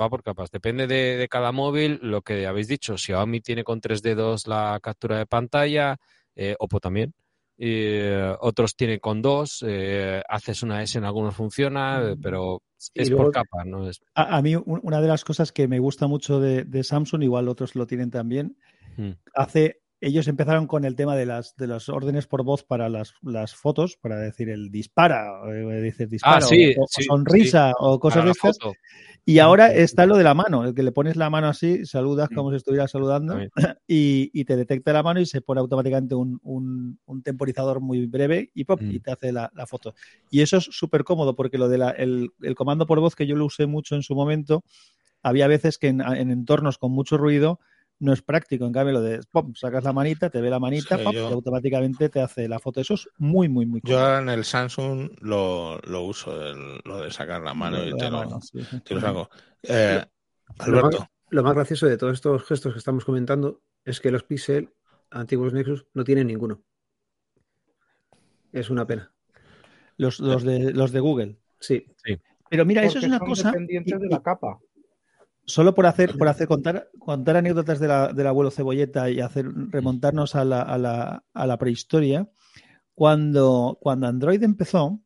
[0.00, 0.50] Va por capas.
[0.50, 2.96] Depende de, de cada móvil, lo que habéis dicho.
[2.96, 5.98] Xiaomi tiene con tres dedos la captura de pantalla,
[6.34, 7.12] eh, Oppo también.
[7.64, 9.64] Eh, otros tienen con dos.
[9.64, 12.60] eh, haces una S en algunos funciona, eh, pero
[12.92, 13.88] Y es luego- por capas, ¿no?
[13.88, 16.82] Es, A, a mí, un- una de las cosas que me gusta mucho de, de
[16.82, 18.56] Samsung, igual otros lo tienen también,
[18.96, 19.12] Mm.
[19.34, 19.81] hace.
[20.04, 23.54] Ellos empezaron con el tema de las, de las órdenes por voz para las, las
[23.54, 28.22] fotos, para decir el dispara, eh, dices dispara, sí, o, o sí, sonrisa, o cosas
[28.24, 28.58] de la estas.
[28.58, 28.74] foto.
[29.24, 32.28] Y ahora está lo de la mano, el que le pones la mano así, saludas
[32.32, 32.34] Mm.
[32.34, 33.38] como si estuvieras saludando
[33.86, 38.04] y, y te detecta la mano y se pone automáticamente un, un- un temporizador muy
[38.06, 38.90] breve y, pop, Mm.
[38.90, 39.94] y te hace la, la foto.
[40.30, 43.36] Y eso es súper cómodo porque lo del el, el comando por voz que yo
[43.36, 44.64] lo usé mucho en su momento,
[45.22, 47.60] había veces que en, en entornos con mucho ruido
[48.02, 48.66] no es práctico.
[48.66, 49.20] En cambio, lo de
[49.54, 52.58] sacas la manita, te ve la manita Sí, pop, yo- y automáticamente te hace la
[52.58, 52.80] foto.
[52.80, 57.00] Eso es muy, muy, muy Yo ahora en el Samsung lo, lo uso, el- lo
[57.02, 59.30] de sacar la mano Lo y te la lo, mano, sí, te lo saco.
[59.62, 60.02] Eh,
[60.58, 64.10] Lo Alberto, más, lo más gracioso de todos estos gestos que estamos comentando es que
[64.10, 64.68] los Pixel
[65.10, 66.60] antiguos Nexus no tienen ninguno.
[68.52, 69.12] Es una pena.
[69.96, 71.38] Los, los, de, los de Google.
[71.60, 71.86] Sí,
[72.50, 73.50] Pero mira, eso es una son cosa.
[73.50, 74.58] dependientes y- de la capa.
[75.44, 79.46] Solo por hacer, por hacer contar, contar anécdotas de la- del abuelo Cebolleta y hacer
[79.70, 82.30] remontarnos a la, a la- a la prehistoria,
[82.94, 85.00] cuando, cuando Android empezó,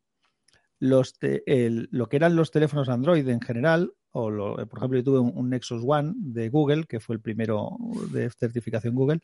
[0.78, 4.98] los te- el- lo que eran los teléfonos Android en general, o lo- por ejemplo,
[4.98, 7.70] yo tuve un, un Nexus One de Google, que fue el primero
[8.12, 9.20] de certificación Google,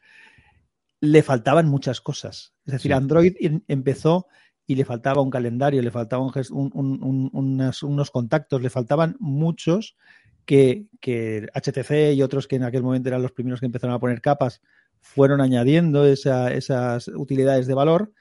[1.00, 2.54] le faltaban muchas cosas.
[2.64, 2.96] Es decir, Sí.
[2.96, 4.28] Android en- empezó
[4.66, 8.62] y le faltaba un calendario, le faltaban un ges- un- un- un- unas- unos contactos,
[8.62, 9.96] le faltaban muchos
[10.44, 13.98] que, que HTC y otros que en aquel momento eran los primeros que empezaron a
[14.00, 14.60] poner capas,
[15.00, 18.12] fueron añadiendo esa- esas utilidades de valor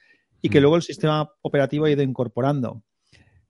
[0.42, 0.62] y que Mm.
[0.62, 2.84] luego el sistema operativo ha ido incorporando.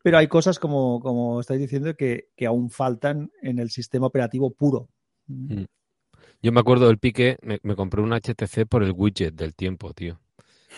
[0.03, 4.51] Pero hay cosas, como, como estáis diciendo, que, que aún faltan en el sistema operativo
[4.51, 4.89] puro.
[5.27, 5.63] Mm.
[6.41, 9.93] Yo me acuerdo del pique, me, me compré un HTC por el widget del tiempo,
[9.93, 10.19] tío.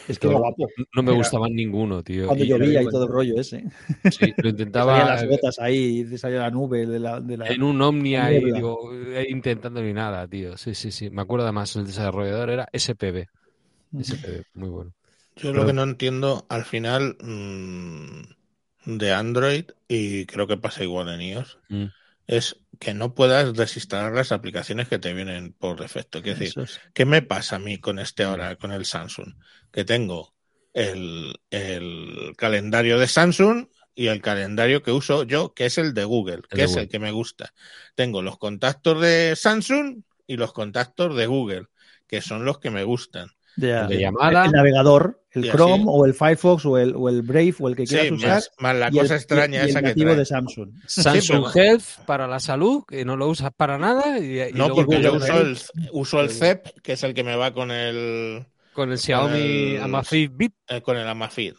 [0.07, 0.67] Es que era guapo.
[0.95, 2.25] No me Era- gustaban ninguno, tío.
[2.27, 3.63] Cuando Y- llovía y todo el rollo ese.
[3.63, 3.67] Sí,
[4.01, 7.19] lo Salían intentaba las gotas ahí y te salía la nube de la.
[7.19, 7.47] De la...
[7.47, 10.57] en un Omni ahí, digo, eh, intentando ni nada, tío.
[10.57, 11.09] Sí, sí, sí.
[11.09, 13.27] Me acuerdo además, el desarrollador era SPB.
[14.01, 14.93] SPB, muy bueno.
[15.35, 18.21] Yo lo que no entiendo al final mm,
[18.97, 21.85] de Android, y creo que pasa igual en iOS, Mm.
[22.27, 26.21] es que no puedas desinstalar las aplicaciones que te vienen por defecto.
[26.21, 26.79] Quiero decir, es.
[26.93, 29.35] ¿qué me pasa a mí con este ahora, con el Samsung?
[29.71, 30.35] Que tengo
[30.73, 36.03] el, el calendario de Samsung y el calendario que uso yo, que es el de
[36.03, 36.83] Google, que de es Google.
[36.83, 37.53] el que me gusta.
[37.95, 41.67] Tengo los contactos de Samsung y los contactos de Google,
[42.07, 43.29] que son los que me gustan.
[43.57, 44.45] El de llamada.
[44.45, 45.57] El navegador, el Y así.
[45.57, 48.29] Chrome o el Firefox o el, o el Brave o el que quieras Sí, usar.
[48.31, 50.17] más, más la y el- cosa extraña y el esa que nativo trae.
[50.17, 50.69] de Samsung.
[50.87, 54.19] Samsung Health para la salud, que no lo usas para nada.
[54.19, 55.57] Y, y No, luego porque yo uso el,
[55.91, 60.31] uso el CEP, que es el que me va con el, con el Xiaomi Amazfit
[60.35, 60.53] Bip.
[60.67, 61.55] eh, con el Amafit.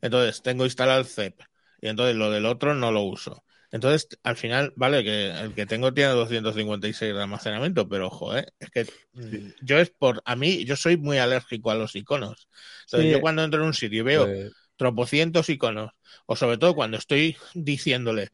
[0.00, 1.40] Entonces, tengo instalado el CEP.
[1.80, 3.44] Y entonces lo del otro no lo uso.
[3.72, 8.46] Entonces, al final, vale, que el que tengo tiene 256 de almacenamiento, pero ojo, ¿eh?
[8.60, 12.48] es que mm, yo es por, a mí, yo soy muy alérgico a los iconos.
[12.86, 13.12] Entonces, Sí.
[13.12, 15.90] yo cuando entro en un sitio y veo Pues, tropocientos iconos,
[16.26, 18.30] o sobre todo cuando estoy diciéndole,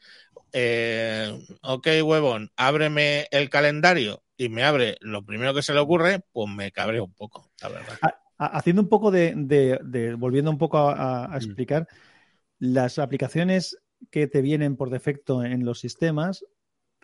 [0.52, 6.20] eh, ok, huevón, ábreme el calendario y me abre lo primero que se le ocurre,
[6.32, 7.98] pues me cabreo un poco, la verdad.
[8.00, 10.92] Ha- Haciendo un poco de, de- de- volviendo un poco a,
[11.24, 11.58] a- a Mm.
[11.58, 11.88] explicar,
[12.60, 13.78] las aplicaciones
[14.10, 16.44] que te vienen por defecto en los sistemas,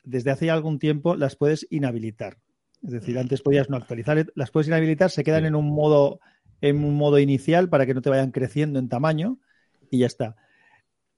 [0.03, 2.39] desde hace ya algún tiempo las puedes inhabilitar.
[2.83, 6.21] Es decir, antes podías no actualizar, las puedes inhabilitar, se quedan en un modo
[6.61, 9.39] en un modo inicial para que no te vayan creciendo en tamaño
[9.91, 10.37] y ya está.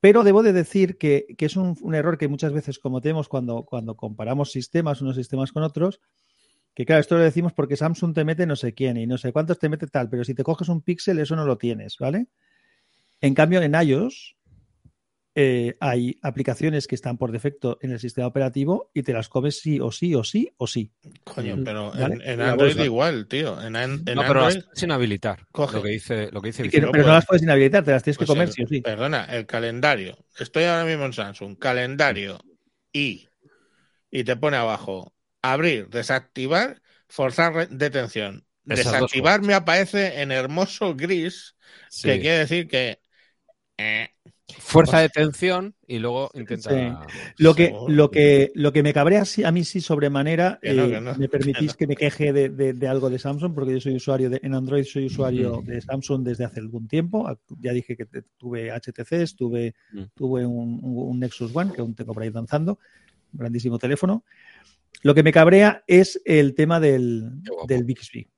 [0.00, 3.64] Pero debo de decir que, que es un, un error que muchas veces cometemos cuando,
[3.64, 6.00] cuando comparamos sistemas, unos sistemas con otros,
[6.74, 9.32] que claro, esto lo decimos porque Samsung te mete no sé quién y no sé
[9.32, 12.26] cuántos te mete tal, pero si te coges un Pixel eso no lo tienes, ¿vale?
[13.20, 14.36] En cambio, en iOS
[15.38, 19.60] eh, hay aplicaciones que están por defecto en el sistema operativo y te las comes
[19.60, 20.90] sí o sí o sí o sí.
[21.24, 22.14] Coño, pero ¿vale?
[22.14, 23.60] en, en Android igual, tío.
[23.60, 25.46] En, an- en no, pero las Android, puedes inhabilitar.
[25.52, 25.76] Coge.
[25.76, 27.90] Lo que dice, lo que dice Y que- no pero no las puedes inhabilitar, te
[27.90, 28.80] las tienes que pues comer el- sí o sí.
[28.80, 30.16] Perdona, el calendario.
[30.38, 31.58] Estoy ahora mismo en Samsung.
[31.58, 32.38] Calendario
[32.90, 33.28] y.
[34.10, 35.12] Y te pone abajo.
[35.42, 38.46] Abrir, desactivar, forzar detención.
[38.64, 41.54] Desactivar me aparece en hermoso gris,
[41.90, 42.08] Sí.
[42.08, 43.00] que quiere decir que.
[43.76, 44.08] eh,
[44.58, 46.70] Fuerza de tensión y luego intenta.
[46.70, 47.16] Sí.
[47.38, 50.84] Lo que, lo que, lo que me cabrea sí- a mí sí sobremanera, Que no,
[50.84, 53.52] eh, que no, me permitís que que me queje de, de- de algo de Samsung,
[53.54, 55.64] porque yo soy usuario de, en Android, soy usuario Mm.
[55.66, 57.28] de Samsung desde hace algún tiempo.
[57.60, 58.06] Ya dije que
[58.38, 58.70] tuve
[59.36, 60.02] tuve, Mm.
[60.14, 62.78] tuve un, un- un Nexus One, que aún tengo por ahí danzando,
[63.32, 64.24] un grandísimo teléfono.
[65.02, 68.28] Lo que me cabrea es el tema del, del Bixby.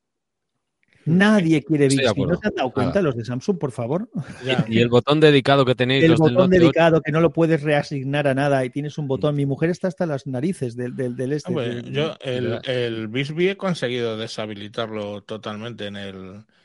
[1.17, 2.23] Nadie quiere Bixby.
[2.27, 3.03] ¿No se han dado cuenta Nada.
[3.03, 4.09] los de Samsung, por favor?
[4.45, 4.65] ya.
[4.69, 7.21] Y el botón dedicado que tenéis el los del botón Note 8, dedicado que no
[7.21, 9.35] lo puedes reasignar a nada y tienes un botón.
[9.37, 11.49] Mi mujer está hasta las narices del, del, del este.
[11.51, 16.17] Hombre, del- yo el, el Bixby he conseguido deshabilitarlo totalmente en el,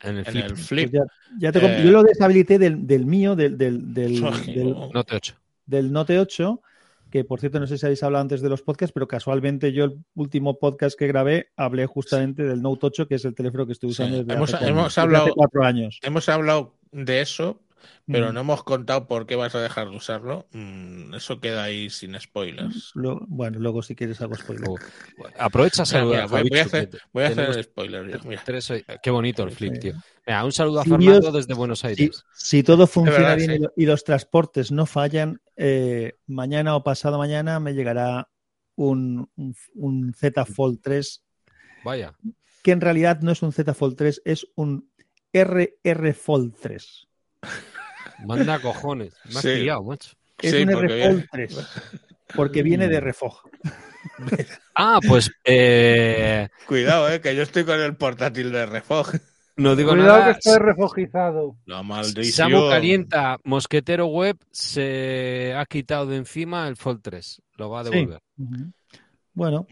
[0.04, 0.44] en el en flip.
[0.46, 0.94] el pues flip.
[1.40, 4.22] ya, te Eh, Yo lo deshabilité del, del mío, del, del, del,
[4.56, 5.36] del, Note 8.
[5.66, 6.62] del Note 8,
[7.14, 9.84] que por cierto no sé si habéis hablado antes de los podcasts, pero casualmente yo
[9.84, 13.74] el último podcast que grabé hablé justamente del Note 8, que es el teléfono que
[13.74, 14.02] estoy Sí.
[14.02, 16.00] usando desde, Hemos- hace, hemos hablado- hace cuatro años.
[16.02, 17.62] Hemos hablado de eso,
[18.08, 18.34] pero Mm.
[18.34, 20.48] no hemos contado por qué vas a dejar de usarlo.
[20.52, 22.92] Mm, eso queda ahí sin spoilers.
[22.96, 24.68] Lo- bueno, luego si quieres hago spoiler.
[24.70, 24.76] Oh,
[25.40, 28.10] Aprovecha saludar voy, voy a hacer, voy a hacer spoiler.
[28.12, 28.42] ya, mira.
[28.46, 29.80] tres hoy- Qué bonito el flip, Sí.
[29.80, 29.94] tío.
[30.28, 32.24] Mira, un saludo a Fernando Dios- desde Buenos Aires.
[32.34, 33.56] si todo funciona verdad, bien sí.
[33.58, 38.30] y, lo- y los transportes no fallan, eh, mañana o pasado mañana me llegará
[38.76, 41.24] un, un, un Z Fold 3,
[41.84, 42.16] Vaya.
[42.64, 44.90] que en realidad no es un Z Fold 3, es un
[45.34, 47.08] RR Fold 3.
[48.26, 49.14] Manda cojones.
[49.26, 49.50] Me has Sí.
[49.56, 50.12] pillado, macho.
[50.42, 51.68] Es Sí, un porque R viene- Fold 3,
[52.36, 53.42] porque viene de Refog.
[54.76, 59.08] Ah, pues eh, Cuidado, eh, que yo estoy con el portátil de Refog.
[59.56, 60.26] no digo Cuidado nada.
[60.34, 61.56] que estoy refojizado.
[61.66, 62.50] La maldición.
[62.52, 67.42] Samu Calienta, Mosquetero Web, se ha quitado de encima el Fold 3.
[67.58, 67.92] Lo va a Sí.
[67.92, 68.22] devolver.
[69.36, 69.68] Bueno,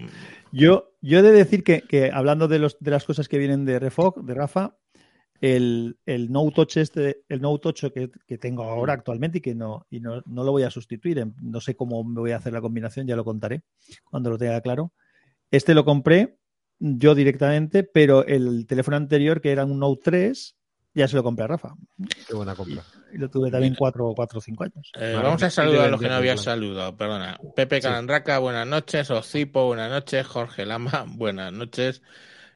[0.52, 3.66] yo, yo he de decir que, que hablando de, los, de las cosas que vienen
[3.66, 4.76] de Refog, de Rafa,
[5.42, 9.56] el, el Note 8, este, el Note 8 que, que tengo ahora actualmente y que
[9.56, 12.38] no, y no, no lo voy a sustituir, en- no sé cómo me voy a
[12.38, 13.64] hacer la combinación, ya lo contaré
[14.06, 14.94] cuando lo tenga claro.
[15.50, 16.38] Este lo compré
[16.80, 20.56] yo directamente, pero el teléfono anterior, que era un Note 3,
[20.94, 21.74] ya se lo compré a Rafa.
[22.28, 22.84] Qué buena compra.
[23.14, 24.92] Y lo tuve también cuatro, cuatro o cinco años.
[24.96, 27.40] Eh, Vale, vamos a saludar a los que no había saludado, perdona.
[27.56, 27.82] Pepe Sí.
[27.84, 29.10] Calandraca, buenas noches.
[29.10, 30.28] Ocipo, buenas noches.
[30.28, 32.02] Jorge Lama, buenas noches.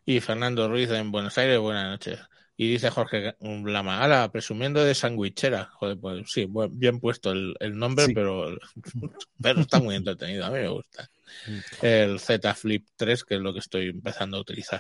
[0.06, 2.20] Y Fernando Ruiz en Buenos Aires, buenas noches.
[2.58, 5.66] Y dice Jorge Lama, ala, presumiendo de sandwichera.
[5.74, 8.14] Joder, pues sí, bien puesto el, el nombre, Sí.
[8.14, 8.48] pero,
[9.42, 11.10] pero está muy entretenido, a mí me gusta.
[11.48, 11.86] Mm.
[11.86, 14.80] El Z Flip 3, que es lo que estoy empezando a utilizar.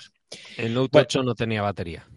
[0.57, 1.03] El Note Bueno.
[1.05, 2.07] 8 no tenía batería.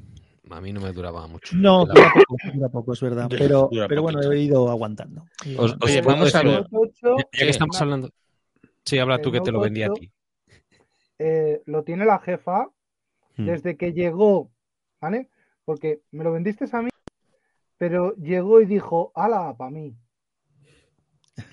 [0.50, 1.54] A mí no me duraba mucho.
[1.56, 3.26] No, dura poco, dura poco, es verdad.
[3.28, 5.26] Pero, pero bueno, he ido aguantando.
[5.58, 5.76] Os-.
[5.82, 6.66] Oye, vamos a ver.
[6.70, 8.10] Note 8, Ya que estamos hablando.
[8.84, 10.00] Sí, habla tú que te lo vendí a 8.
[10.00, 10.10] ti.
[11.18, 12.68] eh, lo tiene la jefa
[13.36, 13.46] Hmm.
[13.46, 14.50] desde que llegó,
[15.00, 15.28] ¿vale?
[15.68, 16.88] Porque me lo vendiste a mí,
[17.76, 19.94] pero llegó y dijo, ala, para mí.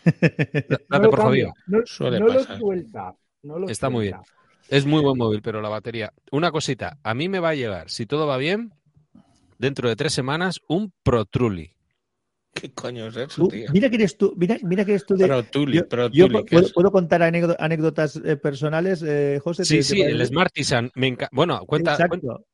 [0.05, 1.51] Date No por jodido.
[1.68, 3.13] no, Suele no lo suelta.
[3.43, 4.24] no lo Está muy suelta.
[4.70, 6.13] Es muy buen móvil, pero la batería.
[6.32, 8.72] Una cosita, a mí me va a llegar, si todo va bien,
[9.57, 11.74] dentro de tres semanas, un Pro Truly.
[12.53, 13.70] ¿Qué coño es eso, Tú- tío?
[13.74, 15.28] mira que eres tú, mira, mira que eres tú de.
[15.28, 15.28] Yo
[15.89, 19.66] Pro yo Tuli, pu- ¿qué puedo, contar anécdo- anécdotas eh, personales, eh, José.
[19.66, 20.91] Sí, ¿te- te sí, el.
[20.95, 21.91] Me enca- Bueno, cuenta.
[21.95, 22.18] Exacto.
[22.22, 22.45] cuenta-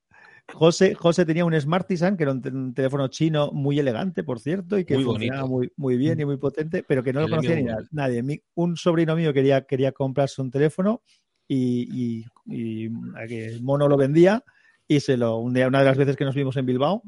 [0.54, 4.40] José, José tenía un Smartisan, que era un, te- un teléfono chino muy elegante, por
[4.40, 7.30] cierto, y que Muy funcionaba muy, muy bien y muy potente, pero que no lo
[7.30, 7.72] conocía ni M1.
[7.82, 8.24] na- nadie.
[8.24, 11.02] Mi- un sobrino mío quería, quería comprarse un teléfono
[11.48, 12.88] y, y-
[13.54, 14.44] el mono lo vendía
[14.88, 17.04] y se lo, una de las veces que nos vimos en Bilbao,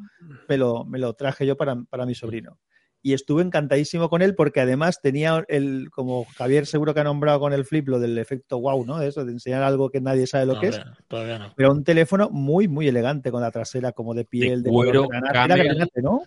[0.48, 2.60] me lo, me lo traje yo para, para mi sobrino.
[3.06, 7.40] Y estuve encantadísimo con él porque además tenía el, como Javier seguro que ha nombrado
[7.42, 9.02] con el flip, lo del efecto wow, ¿no?
[9.02, 10.82] Eso, de enseñar algo que nadie sabe lo No, que es.
[11.10, 11.54] Todavía no.
[11.56, 15.22] Pero un teléfono muy, muy elegante, con la trasera como de piel, de, cuero, color.
[15.28, 16.24] Era granate, ¿no?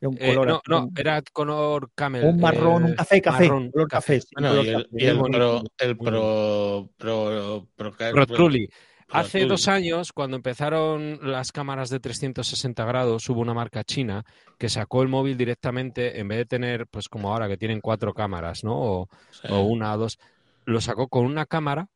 [0.00, 2.24] Era un eh, color no, no, era color camel.
[2.24, 4.20] un marrón, eh, un café, café, marrón, color café.
[4.20, 8.26] sí, Bueno, color y el, café, y el pro, el muy pro, pro, pro, Pro
[8.26, 8.66] Truly.
[8.66, 8.76] Pro
[9.10, 14.24] Hace dos años, cuando empezaron las cámaras de 360 grados, hubo una marca china
[14.58, 18.12] que sacó el móvil directamente, en vez de tener, pues como ahora que tienen cuatro
[18.14, 18.74] cámaras, ¿no?
[18.76, 19.48] O, Sí.
[19.50, 20.18] o una o dos,
[20.64, 21.88] lo sacó con una cámara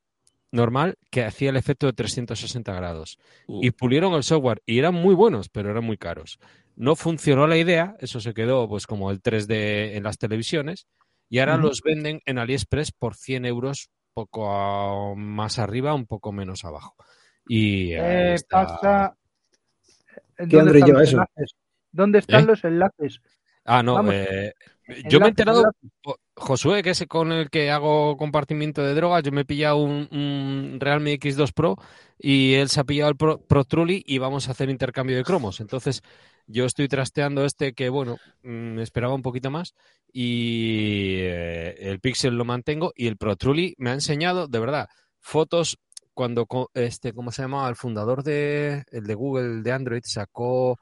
[0.53, 3.19] normal que hacía el efecto de 360 grados.
[3.47, 6.39] Uh, Y pulieron el software y eran muy buenos, pero eran muy caros.
[6.77, 10.87] No funcionó la idea, eso se quedó pues como el 3D en las televisiones
[11.29, 13.91] y ahora los venden en AliExpress por 100 euros,
[14.25, 16.95] poco a- más arriba, un poco menos abajo.
[17.47, 18.67] Y Eh, está.
[18.67, 19.17] pasa.
[20.37, 21.17] ¿Qué ¿Dónde Android están lleva los eso?
[21.17, 21.57] enlaces?
[21.93, 22.47] ¿Dónde están ¿Eh?
[22.47, 23.21] los enlaces?
[23.65, 24.55] Ah, no, vamos, eh,
[25.09, 26.21] yo me he enterado, enlaces.
[26.35, 30.09] Josué, que es con el que hago compartimiento de drogas, yo me he pillado un,
[30.11, 31.77] un Realme X2 Pro
[32.19, 35.25] y él se ha pillado el Pro, Pro Truly y vamos a hacer intercambio de
[35.25, 35.61] cromos.
[35.61, 36.03] Entonces,
[36.51, 39.75] yo estoy trasteando este que, bueno, mm, esperaba un poquito más
[40.13, 44.89] y eh, el Pixel lo mantengo y el Pro Truly me ha enseñado, de verdad,
[45.21, 45.79] fotos
[46.15, 47.69] cuando, este, ¿cómo se llamaba?
[47.69, 50.79] El fundador de, el de Google, de Android, sacó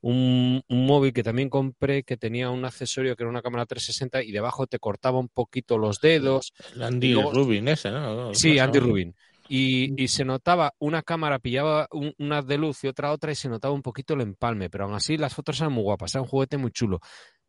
[0.00, 4.22] un, un móvil que también compré que tenía un accesorio que era una cámara 360
[4.22, 6.52] y debajo te cortaba un poquito los dedos.
[6.74, 8.32] el Andy luego- Rubin ese, ¿no?
[8.34, 8.78] Sí, ¿Cómo se Andy?
[8.78, 9.14] Rubin.
[9.48, 13.34] Y, y se notaba, una cámara pillaba un- una de luz y otra otra y
[13.34, 16.22] se notaba un poquito el empalme, pero aún así las fotos eran muy guapas, era
[16.22, 17.00] un juguete muy chulo.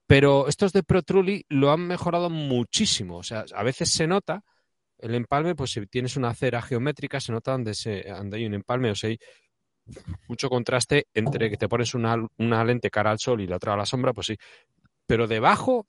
[0.07, 4.43] Pero estos de Pro Truly lo han mejorado muchísimo, o sea, a veces se nota
[4.99, 8.55] el empalme, pues si tienes una cera geométrica se nota donde, se, donde hay un
[8.55, 9.19] empalme, o sea, hay
[10.27, 13.73] mucho contraste entre que te pones una, una lente cara al sol y la otra
[13.73, 14.37] a la sombra, pues sí.
[15.07, 15.87] Pero debajo,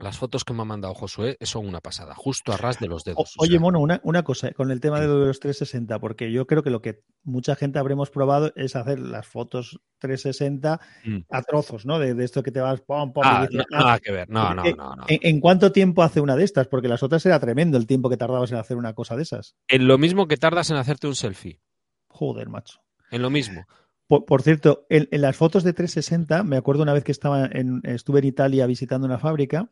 [0.00, 3.04] las fotos que me ha mandado Josué son una pasada, justo a ras de los
[3.04, 3.18] dedos.
[3.38, 6.46] o Oye, sea, Mono, una, una cosa con el tema de los 360, porque yo
[6.46, 11.18] creo que lo que mucha gente habremos probado es hacer las fotos 360 Mm.
[11.30, 11.98] a trozos, ¿no?
[11.98, 14.12] De, de esto que te vas pom, pom, Ah, y dices, no, "Ah, nada que
[14.12, 14.28] ver.
[14.28, 15.04] No, no, Eh, no, no.
[15.08, 16.66] ¿En, en cuánto tiempo hace una de estas?
[16.68, 19.54] Porque las otras era tremendo el tiempo que tardabas en hacer una cosa de esas.
[19.68, 21.60] En lo mismo que tardas en hacerte un selfie.
[22.08, 22.80] Joder, macho.
[23.10, 23.64] En lo mismo.
[24.06, 27.46] Por, por cierto, en, en las fotos de 360, me acuerdo una vez que estaba
[27.46, 29.70] en, estuve en Italia visitando una fábrica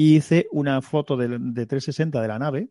[0.00, 2.70] y hice una foto de, de 360 de la nave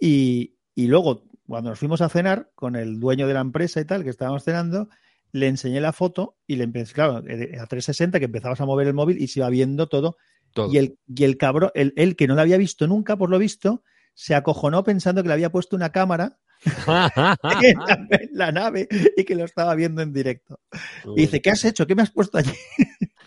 [0.00, 3.84] y, y luego, cuando nos fuimos a cenar con el dueño de la empresa y
[3.84, 4.88] tal, que estábamos cenando,
[5.30, 8.88] le enseñé la foto y le empecé, claro, eh, a 360 que empezabas a mover
[8.88, 10.16] el móvil y se iba viendo todo
[10.52, 10.72] Todo.
[10.72, 13.38] Y el, y el cabrón, el, él que no lo había visto nunca, por lo
[13.38, 16.40] visto, se acojonó pensando que le había puesto una cámara
[17.62, 20.58] en la, en la nave y que lo estaba viendo en directo.
[21.14, 21.86] Y dice, ¿qué has hecho?
[21.86, 22.50] ¿Qué me has puesto allí?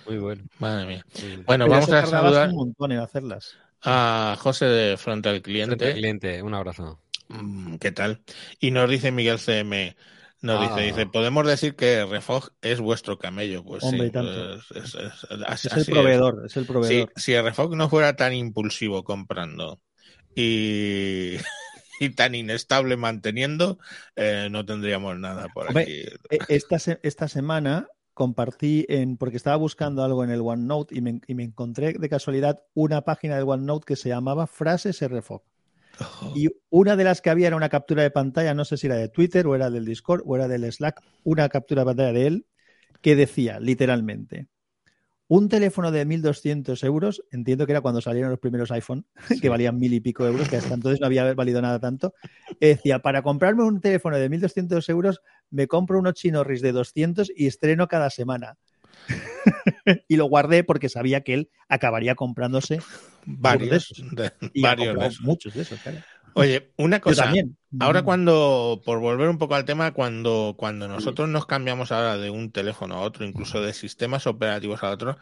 [0.07, 0.43] Muy bueno.
[0.59, 1.05] Madre mía.
[1.45, 1.65] bueno.
[1.65, 3.55] Pero vamos a saludar un montón en hacerlas.
[3.83, 5.85] a José de Frontal Frente Cliente.
[5.87, 6.99] al cliente, un abrazo.
[7.29, 8.21] Mm, ¿Qué tal?
[8.59, 9.95] Y nos dice Miguel CM,
[10.41, 10.75] nos Ah.
[10.75, 13.63] dice, dice, podemos decir que Refog es vuestro camello.
[13.63, 14.57] Pues Hombre, sí, y tanto.
[14.69, 17.11] pues, es, es- así- Es el proveedor, es el proveedor.
[17.15, 19.79] si el Refog no fuera tan impulsivo comprando
[20.35, 21.35] y,
[21.99, 23.79] y tan inestable manteniendo,
[24.15, 25.93] eh, no tendríamos nada por Hombre, aquí.
[26.29, 31.21] E- Esta, esta semana compartí en, porque estaba buscando algo en el OneNote y me,
[31.27, 35.43] y me encontré de casualidad una página del OneNote que se llamaba Frases RFOC.
[36.35, 38.95] Y una de las que había era una captura de pantalla, no sé si era
[38.95, 42.27] de Twitter o era del Discord o era del Slack, una captura de pantalla de
[42.27, 42.47] él
[43.01, 44.47] que decía literalmente,
[45.33, 49.05] un teléfono de 1.200 euros, entiendo que era cuando salieron los primeros iPhone,
[49.41, 52.13] que valían mil y pico euros, que hasta entonces no había valido nada tanto,
[52.59, 57.47] decía, para comprarme un teléfono de 1.200 euros, me compro unos chinorris de 200 y
[57.47, 58.57] estreno cada semana.
[60.09, 62.79] y lo guardé porque sabía que él acabaría comprándose
[63.25, 64.15] Varios, de esos.
[64.15, 65.21] de- Y ha varios de esos.
[65.21, 65.99] muchos de esos, claro.
[66.35, 67.23] Oye, una Yo cosa.
[67.25, 67.57] también.
[67.79, 72.29] Ahora cuando, por volver un poco al tema, cuando, cuando nosotros nos cambiamos ahora de
[72.29, 75.17] un teléfono a otro, incluso de sistemas operativos a otro,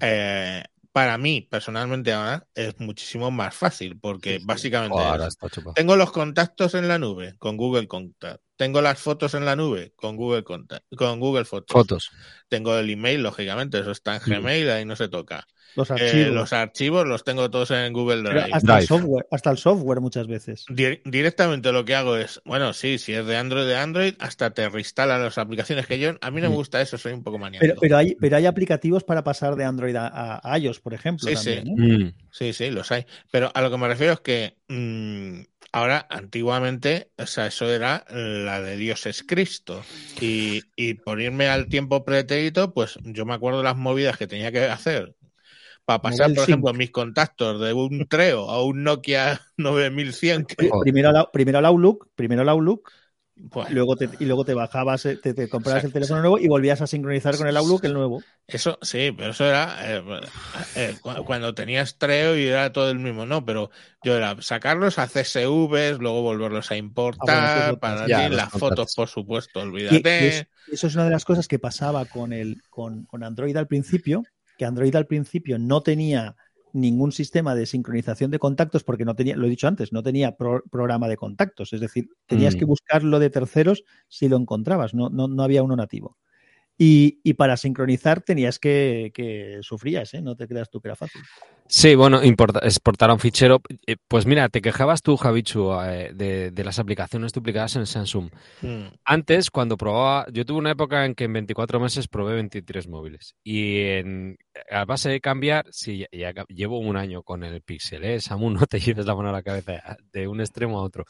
[0.00, 4.46] eh, para mí personalmente ahora es muchísimo más fácil, porque Sí, sí.
[4.46, 5.36] básicamente Oh, es,
[5.74, 9.92] tengo los contactos en la nube con Google Contact, tengo las fotos en la nube
[9.96, 12.10] con Google Contact, con Google Fotos, Fotos.
[12.48, 14.20] tengo el email, lógicamente, eso está en.
[14.26, 15.46] Gmail, ahí no se toca.
[15.76, 16.34] Los Eh, archivos.
[16.34, 18.48] los archivos los tengo todos en Google Pero Drive.
[18.52, 20.64] hasta, el software, hasta el software muchas veces.
[20.68, 24.50] Di- directamente lo que hago es, bueno, sí, si es de Android, de Android, hasta
[24.50, 27.38] te reinstala las aplicaciones que yo, a mí no me gusta eso, soy un poco
[27.38, 27.64] maníaco.
[27.64, 31.28] Pero, pero, hay, pero hay aplicativos para pasar de Android a, a- iOS, por ejemplo.
[31.28, 31.70] Sí, también, sí.
[31.70, 31.98] ¿eh?
[32.06, 32.14] Mm.
[32.32, 33.06] Sí, sí, los hay.
[33.30, 34.57] Pero a lo que me refiero es que
[35.72, 39.82] ahora, antiguamente, o sea, eso era la de Dios es Cristo.
[40.20, 44.52] Y, y por irme al tiempo pretérito, pues yo me acuerdo las movidas que tenía
[44.52, 45.14] que hacer
[45.88, 50.44] para pasar, por ejemplo, mis contactos de un Treo a un Nokia 9100.
[50.44, 50.70] que.
[50.82, 52.92] Primero, el, primero el Outlook, primero el Outlook,
[53.50, 56.48] pues, luego te, y luego te bajabas, eh, te, te comprabas el teléfono nuevo y
[56.48, 58.26] volvías a sincronizar con el Outlook el nuevo.
[58.46, 60.02] Eso sí, pero eso era eh,
[60.74, 63.70] eh, cu- cuando tenías Treo y era todo el mismo, no, pero
[64.02, 68.54] yo era sacarlos a CSVs, luego volverlos a importar, Ah, bueno, eso para ya, las
[68.54, 70.26] fotos, por supuesto, Y- y olvídate.
[70.26, 73.66] es- eso es una de las cosas que pasaba con, el, con, con Android al
[73.66, 76.36] principio, que Android al principio no tenía
[76.80, 80.36] ningún sistema de sincronización de contactos porque no tenía, lo he dicho antes, no tenía
[80.36, 82.58] pro- programa de contactos, es decir, tenías Mm.
[82.58, 86.16] que buscarlo de terceros si lo encontrabas, no, no, no había uno nativo.
[86.80, 90.22] Y, y para sincronizar tenías que, que sufrías, ¿eh?
[90.22, 91.20] no te creas tú que era fácil.
[91.70, 93.60] Sí, bueno, importa- exportar a un fichero.
[93.86, 98.30] Eh, Pues mira, te quejabas tú, Javichu, eh, de, de las aplicaciones duplicadas en Samsung.
[98.62, 102.88] Mm, Antes, cuando probaba, yo tuve una época en que en 24 meses probé 23
[102.88, 103.34] móviles.
[103.44, 104.38] Y en,
[104.70, 108.20] a base de cambiar, sí, ya, ya llevo un año con el Pixel, ¿eh?
[108.20, 111.04] Samu, no te lleves la mano a la cabeza de un extremo a otro.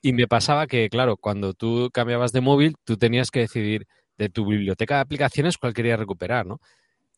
[0.00, 3.86] Y me pasaba que, claro, cuando tú cambiabas de móvil, tú tenías que decidir
[4.16, 6.58] de tu biblioteca de aplicaciones cuál querías recuperar, ¿no?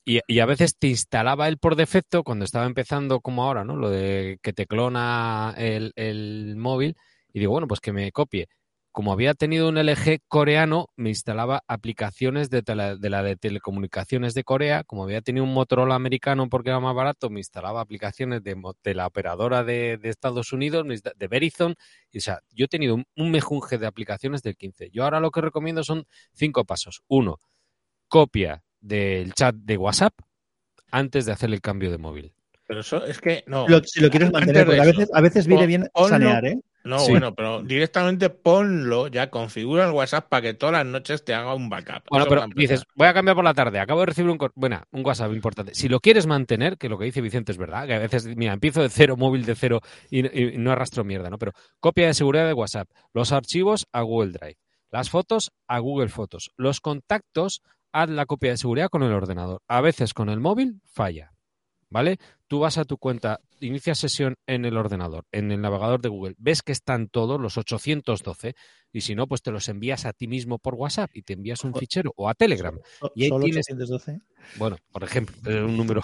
[0.04, 3.76] Y, a veces te instalaba él por defecto cuando estaba empezando como ahora, ¿no?
[3.76, 6.96] Lo de que te clona el, el móvil
[7.32, 8.48] y digo, bueno, pues que me copie.
[8.90, 14.34] Como había tenido un LG coreano, me instalaba aplicaciones de, tele- de la de telecomunicaciones
[14.34, 14.82] de Corea.
[14.84, 18.94] Como había tenido un Motorola americano porque era más barato, me instalaba aplicaciones de, de
[18.94, 20.84] la operadora de, de Estados Unidos,
[21.16, 21.76] de Verizon.
[22.10, 24.90] Y, o sea, yo he tenido un, un mejunje de aplicaciones del 15.
[24.90, 27.02] Yo ahora lo que recomiendo son cinco pasos.
[27.08, 27.40] Uno,
[28.08, 30.12] copia del chat de WhatsApp
[30.90, 32.34] antes de hacer el cambio de móvil.
[32.66, 33.66] Pero eso es que no.
[33.68, 36.58] Lo- si lo quieres mantener, porque a veces, a veces viene bien ponlo- sanear, ¿eh?
[36.84, 37.12] No, Sí.
[37.12, 41.54] bueno, pero directamente ponlo, ya configura el WhatsApp para que todas las noches te haga
[41.54, 42.02] un backup.
[42.10, 44.50] Bueno, Eso pero dices, voy a cambiar por la tarde, acabo de recibir un, cor-
[44.56, 45.76] buena, un WhatsApp importante.
[45.76, 48.52] Si lo quieres mantener, que lo que dice Vicente es verdad, que a veces, mira,
[48.52, 49.80] empiezo de cero, móvil de cero
[50.10, 51.38] y, y no arrastro mierda, ¿no?
[51.38, 54.56] Pero copia de seguridad de WhatsApp, los archivos a Google Drive,
[54.90, 57.62] las fotos a Google Fotos, los contactos,
[57.92, 59.62] haz la copia de seguridad con el ordenador.
[59.68, 61.32] A veces con el móvil falla,
[61.90, 62.18] ¿vale?
[62.48, 66.34] Tú vas a tu cuenta, inicias sesión en el ordenador, en el navegador de Google,
[66.38, 68.54] ves que están todos los 812
[68.92, 71.64] y si no, pues te los envías a ti mismo por WhatsApp y te envías
[71.64, 72.78] un fichero o a Telegram.
[73.14, 74.20] Y ahí Solo tienes- 812.
[74.58, 76.02] Bueno, por ejemplo, es un número.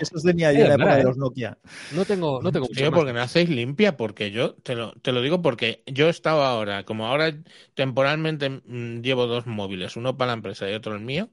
[0.00, 1.58] Eso es de mi de Eh, la época verdad, de los Nokia.
[1.94, 5.20] No tengo, no tengo Tío, porque no hacéis limpia, porque yo te lo, te lo
[5.20, 7.36] digo porque yo estaba ahora, como ahora
[7.74, 11.30] temporalmente mm, llevo dos móviles, uno para la empresa y otro el mío,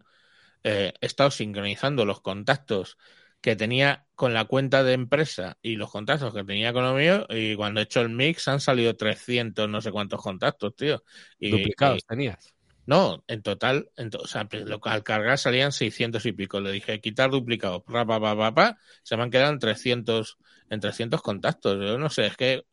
[0.64, 2.98] eh, he estado sincronizando los contactos
[3.44, 7.28] que tenía con la cuenta de empresa y los contactos que tenía con lo mío
[7.30, 11.04] y cuando he hecho el mix han salido 300 no sé cuántos contactos, tío.
[11.39, 12.54] Y, Duplicados y- tenías.
[12.86, 16.60] no, en total, en to- o sea, pues, lo- al cargar salían 600 y pico.
[16.62, 20.38] Le dije, quitar duplicados, pa, pa, pa, pa, pa, se me han quedado en 300,
[20.70, 21.78] en 300 contactos.
[21.82, 22.66] Yo no sé, es que,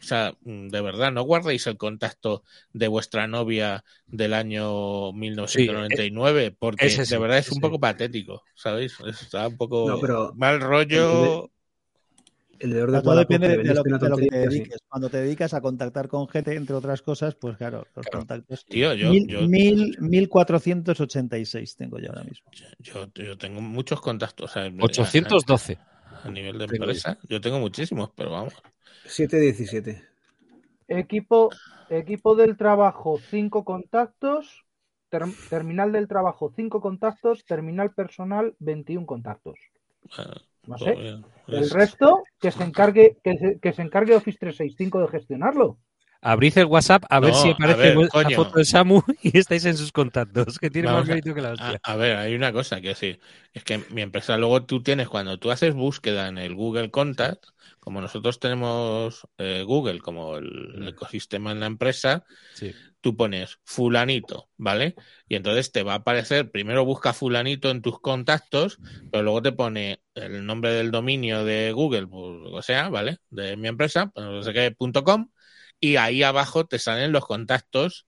[0.00, 2.42] o sea, mm, de verdad, no guardéis el contacto
[2.72, 7.66] de vuestra novia del año 1999, porque ese sí, de verdad es ese un sí.
[7.66, 8.94] poco patético, ¿sabéis?
[9.00, 11.50] Está un poco No, pero mal rollo.
[12.60, 14.48] El de orden Todo Wallapop, depende de, de lo, de que te sí.
[14.48, 14.78] dediques.
[14.86, 18.18] Cuando te dedicas a contactar con gente, entre otras cosas, pues claro, los Claro.
[18.18, 18.66] contactos.
[18.66, 22.50] Tío, yo, Mil- yo, mil- 1486 tengo yo ahora mismo.
[22.80, 24.50] yo, yo tengo muchos contactos.
[24.50, 25.78] o sea, 812.
[26.22, 28.52] A, a nivel de empresa, yo tengo muchísimos, pero vamos.
[29.04, 30.02] 717.
[30.88, 31.50] Equipo,
[31.88, 34.64] equipo del trabajo, cinco contactos.
[35.08, 37.44] Ter- terminal del trabajo, cinco contactos.
[37.44, 39.58] Terminal personal, 21 contactos.
[40.66, 40.92] No todo sé.
[41.48, 45.78] El Es- resto, que se encargue, que se, que se encargue Office 365 de gestionarlo.
[46.22, 49.76] Abrid el WhatsApp a ver si aparece ver, la foto de Samu y estáis en
[49.76, 51.80] sus contactos, que tiene Vamos más mérito que la A, hostia.
[51.82, 53.20] a ver, hay una cosa que decir.
[53.52, 57.44] Es que mi empresa luego tú tienes, cuando tú haces búsqueda en el Google Contact,
[57.80, 62.72] como nosotros tenemos eh, Google como el, el ecosistema en la empresa, Sí.
[63.00, 64.94] tú pones fulanito, ¿vale?
[65.26, 68.78] Y entonces te va a aparecer, primero busca fulanito en tus contactos,
[69.10, 73.18] pero luego te pone el nombre del dominio de Google, pues, o sea, ¿vale?
[73.30, 75.28] De mi empresa, pues, no sé qué, punto com,
[75.80, 78.06] y ahí abajo te salen los contactos,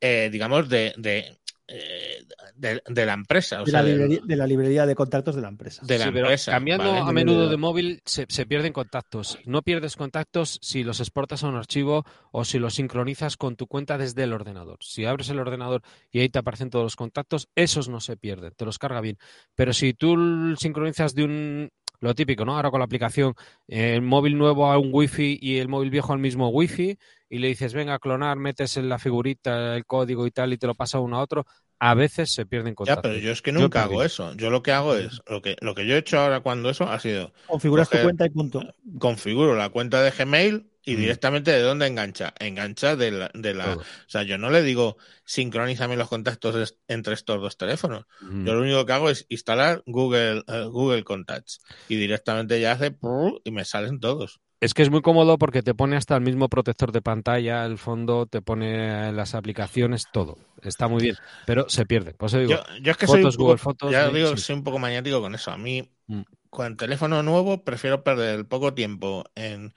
[0.00, 1.38] eh, digamos, de, de,
[1.68, 2.24] eh,
[2.54, 5.42] de, de la empresa, o De sea, la, librería, de la librería de contactos de
[5.42, 5.82] la empresa.
[5.84, 6.52] de la Sí, pero empresa.
[6.52, 7.00] cambiando ¿vale?
[7.00, 9.38] a menudo de móvil se, se pierden contactos.
[9.46, 13.66] No pierdes contactos si los exportas a un archivo o si los sincronizas con tu
[13.66, 14.78] cuenta desde el ordenador.
[14.80, 18.52] Si abres el ordenador y ahí te aparecen todos los contactos, esos no se pierden,
[18.56, 19.18] te los carga bien.
[19.54, 21.70] Pero si tú sincronizas de un...
[22.00, 22.56] Lo típico, ¿no?
[22.56, 23.34] Ahora con la aplicación,
[23.68, 27.38] eh, el móvil nuevo a un wifi y el móvil viejo al mismo wifi y
[27.38, 30.66] le dices, venga, a clonar, metes en la figurita el código y tal y te
[30.66, 31.44] lo pasa uno a otro,
[31.78, 33.10] a veces se pierden Ya, contactos.
[33.10, 34.34] pero yo es que nunca hago eso.
[34.34, 36.84] Yo lo que hago es, lo que, lo que yo he hecho ahora cuando eso
[36.88, 38.60] ha sido, Configuras tu cuenta y punto.
[38.98, 41.00] configuro la cuenta de Gmail y Mm.
[41.00, 42.32] directamente de dónde engancha.
[42.38, 43.80] Engancha de la, de la, Todo.
[43.80, 48.06] o sea, yo no le digo sincronízame los contactos entre estos dos teléfonos.
[48.22, 48.46] Mm.
[48.46, 52.92] Yo lo único que hago es instalar Google, eh, Google Contacts y directamente ya hace
[52.92, 54.40] prrr y me salen todos.
[54.58, 57.76] Es que es muy cómodo porque te pone hasta el mismo protector de pantalla, el
[57.76, 60.38] fondo, te pone las aplicaciones, todo.
[60.62, 62.14] Está muy bien, pero se pierde.
[62.14, 64.34] Por eso digo, Yo, yo es que fotos, soy un poco, Google Fotos, ya digo,
[64.36, 64.42] sí.
[64.44, 65.50] soy un poco maniático con eso.
[65.50, 66.22] A mí, Mm.
[66.48, 69.74] con el teléfono nuevo, prefiero perder el poco tiempo en.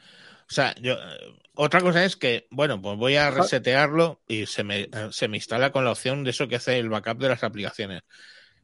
[0.50, 0.94] O sea, yo.
[0.94, 5.28] eh, Otra cosa es que, bueno, pues voy a resetearlo y se me, eh, se
[5.28, 8.02] me instala con la opción de eso que hace el backup de las aplicaciones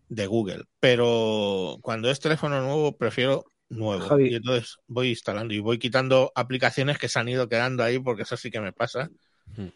[0.07, 0.63] de Google.
[0.79, 4.07] Pero cuando es teléfono nuevo, prefiero nuevo.
[4.07, 4.29] Javi.
[4.29, 8.23] Y entonces voy instalando y voy quitando aplicaciones que se han ido quedando ahí porque
[8.23, 9.09] eso sí que me pasa.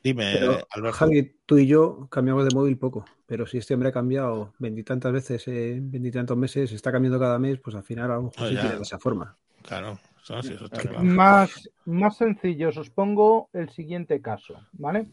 [0.04, 0.98] Dime, Pero, Alberto.
[0.98, 5.12] Javi, tú y yo cambiamos de móvil poco, pero si este hombre ha cambiado veintitantas
[5.12, 8.50] veces en veintitantos meses, está cambiando cada mes, pues al final a lo mejor Oh,
[8.50, 9.38] sí de esa forma.
[9.62, 11.04] Claro, eso sí, eso está claro.
[11.04, 15.08] Más, más sencillo, os pongo el siguiente caso, ¿vale?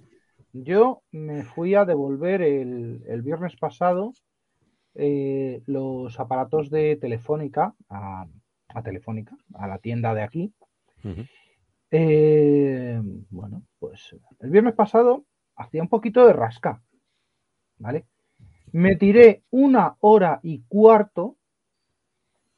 [0.53, 4.13] Yo me fui a devolver el, el viernes pasado
[4.95, 8.27] eh, los aparatos de Telefónica a,
[8.69, 10.53] a Telefónica, a la tienda de aquí.
[11.91, 13.01] Eh,
[13.31, 15.25] bueno, pues el viernes pasado
[15.57, 16.83] hacía un poquito de rasca,
[17.79, 18.07] ¿vale?
[18.73, 21.36] Me tiré una hora y cuarto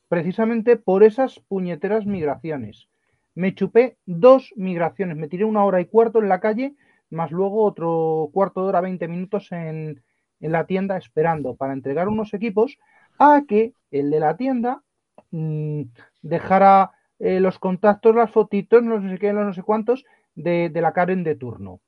[0.08, 2.88] precisamente por esas puñeteras migraciones.
[3.34, 6.74] Me chupé dos migraciones, me tiré una hora y cuarto en la calle,
[7.10, 10.02] más luego otro cuarto de hora, 20 minutos en,
[10.40, 12.78] en la tienda esperando para entregar unos equipos
[13.18, 14.82] a que el de la tienda
[15.30, 15.82] mm,
[16.22, 20.04] dejara eh, los contactos, las fotitos, no sé qué, no sé cuántos,
[20.34, 21.80] de, de la Karen de turno.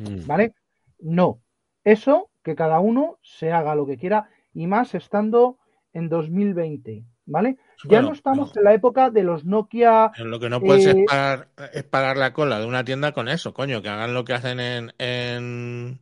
[0.00, 0.26] Mm.
[0.26, 0.54] ¿Vale?
[1.00, 1.40] No.
[1.84, 5.58] Eso, que cada uno se haga lo que quiera, y más estando
[5.92, 7.56] en 2020, ¿vale?
[7.84, 10.12] ya Bueno, no estamos en la época de los Nokia.
[10.16, 13.28] Lo que no puedes Eh, es, parar, es parar la cola de una tienda con
[13.28, 16.00] eso, coño, que hagan lo que hacen en, en,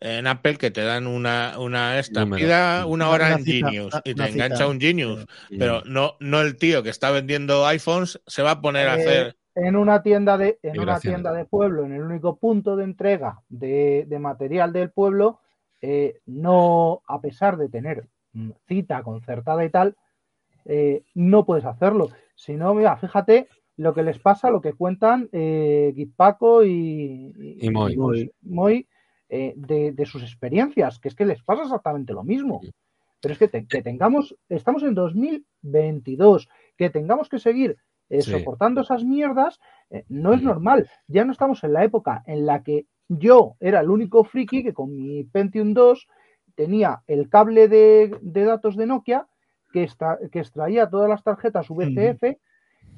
[0.00, 3.94] en Apple, que te dan una, una esta, pida una hora Una en cita, Genius
[3.94, 4.34] una- y te cita.
[4.36, 5.26] engancha un Genius,
[5.56, 8.94] pero no, no el tío que está vendiendo iPhones se va a poner a Eh,
[8.94, 9.36] hacer...
[9.56, 13.40] En una tienda de, en una tienda de pueblo, en el único punto de entrega
[13.48, 15.38] de, de material del pueblo,
[15.80, 18.08] eh, no, a pesar de tener
[18.66, 19.96] cita concertada y tal,
[20.64, 22.08] eh, no puedes hacerlo.
[22.34, 27.70] Si no, mira, fíjate lo que les pasa, lo que cuentan eh, Guipaco y, Y
[27.70, 27.96] Moy.
[27.96, 28.88] Moy, Moy,
[29.28, 32.60] eh, de, de sus experiencias, que es que les pasa exactamente lo mismo.
[33.20, 34.94] Pero es que, te- que tengamos, estamos en
[35.72, 37.76] 2022, que tengamos que seguir
[38.10, 38.30] eh, Sí.
[38.32, 39.58] soportando esas mierdas,
[40.08, 40.88] no es normal.
[41.08, 44.74] Ya no estamos en la época en la que yo era el único friki que
[44.74, 46.06] con mi Pentium 2
[46.54, 49.26] tenía el cable de, de datos de Nokia
[49.74, 52.22] que, extra- que extraía todas las tarjetas VCF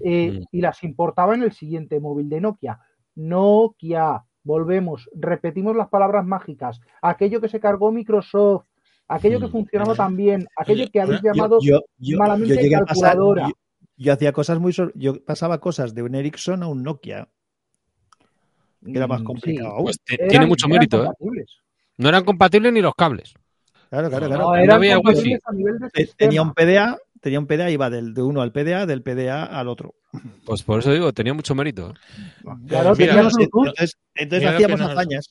[0.01, 0.45] eh, Mm.
[0.53, 2.81] y las importaba en el siguiente móvil de Nokia.
[3.14, 6.81] Nokia, volvemos, repetimos las palabras mágicas.
[7.01, 8.66] Aquello que se cargó Microsoft,
[9.09, 9.53] aquello que Mm.
[9.53, 13.49] funcionaba tan bien, aquello que habéis llamado yo, yo- malamente yo llegué a pasar, calculadora.
[13.49, 13.55] yo,
[13.97, 14.74] yo hacía cosas muy.
[14.74, 17.27] sor- Yo pasaba cosas de un Ericsson a un Nokia,
[18.85, 19.74] que era más Mm, complicado sí.
[19.77, 19.85] aún.
[19.85, 21.09] Pues te- Eran- tiene mucho mérito, ¿eh?
[21.97, 23.33] No eran compatibles ni los cables.
[23.91, 24.43] Claro, claro, claro.
[24.66, 25.37] No, había wifi.
[26.16, 29.68] Tenía un PDA, tenía un PDA, iba del, de uno al PDA, del PDA al
[29.68, 29.95] otro.
[30.47, 31.91] Pues por eso digo, tenía mucho mérito.
[31.91, 31.95] ¿eh?
[32.68, 33.20] Claro, Mira.
[33.20, 35.30] Entonces, entonces Mira lo hacíamos nos- hazañas.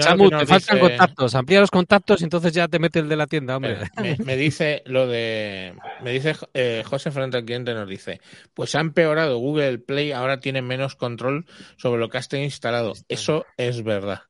[0.00, 1.34] Samu, te faltan dice- contactos.
[1.34, 3.78] Amplía los contactos y entonces ya te mete el de la tienda, hombre.
[4.00, 5.74] Me, me dice lo de.
[6.04, 8.20] Me dice eh, José frente al cliente, nos dice:
[8.54, 11.44] Pues ha empeorado Google Play, ahora tiene menos control
[11.76, 12.92] sobre lo que has tenido instalado.
[13.08, 14.20] Eso es verdad.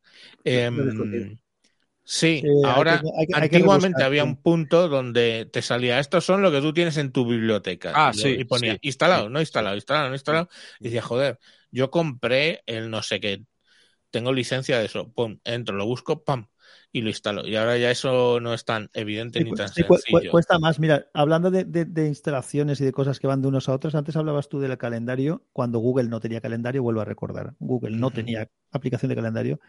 [2.04, 3.00] Sí, hay ahora.
[3.00, 6.50] que- hay que- hay que antiguamente había un punto donde te salía: Estos son lo
[6.50, 7.92] que tú tienes en tu biblioteca.
[7.94, 9.32] Ah, y, sí, y ponía: sí, instalado, sí.
[9.32, 10.48] no instalado, instalado, no instalado.
[10.80, 11.38] Y decía: Joder,
[11.70, 13.44] yo compré el no sé qué.
[14.10, 15.10] Tengo licencia de eso.
[15.12, 16.46] Pum, entro, lo busco, pam,
[16.92, 17.46] y lo instalo.
[17.46, 20.30] Y ahora ya eso no es tan evidente Sí, ni tan sí, sencillo.
[20.30, 20.78] cuesta más.
[20.78, 23.94] Mira, hablando de, de- de instalaciones y de cosas que van de unos a otros,
[23.94, 25.44] antes hablabas tú del calendario.
[25.54, 29.60] Cuando Google no tenía calendario, vuelvo a recordar, Google no tenía aplicación de calendario.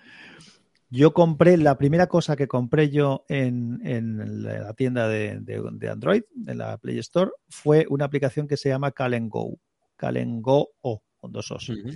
[0.95, 5.89] Yo compré, la primera cosa que compré yo en, en la tienda de, de- de
[5.89, 9.57] Android, en la Play Store, fue una aplicación que se llama Calen Go.
[9.95, 11.89] Calen Go O, con dos O's Ujú.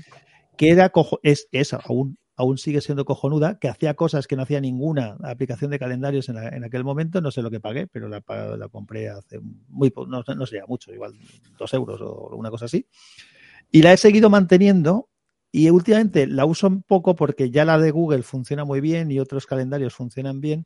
[0.57, 4.41] que era cojo- es, es aún, aún sigue siendo cojonuda, que hacía cosas que no
[4.41, 7.85] hacía ninguna aplicación de calendarios en, la- en aquel momento, no sé lo que pagué,
[7.85, 8.21] pero la,
[8.71, 11.13] compré hace muy po- no, no sé, mucho, igual
[11.59, 12.87] dos euros o una cosa así.
[13.71, 15.09] Y la he seguido manteniendo
[15.57, 19.19] y últimamente la uso un poco porque ya la de Google funciona muy bien y
[19.19, 20.65] otros calendarios funcionan bien,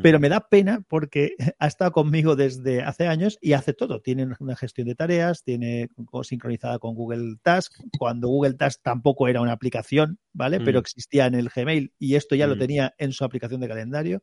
[0.00, 4.00] pero me da pena porque ha estado conmigo desde hace años y hace todo.
[4.00, 5.88] Tiene una gestión de tareas, tiene
[6.22, 7.74] sincronizada con Google Task.
[7.98, 10.60] Cuando Google Task tampoco era una aplicación, ¿vale?
[10.60, 10.64] Mm.
[10.64, 12.58] Pero existía en el Gmail y esto ya lo Mm.
[12.60, 14.22] tenía en su aplicación de calendario.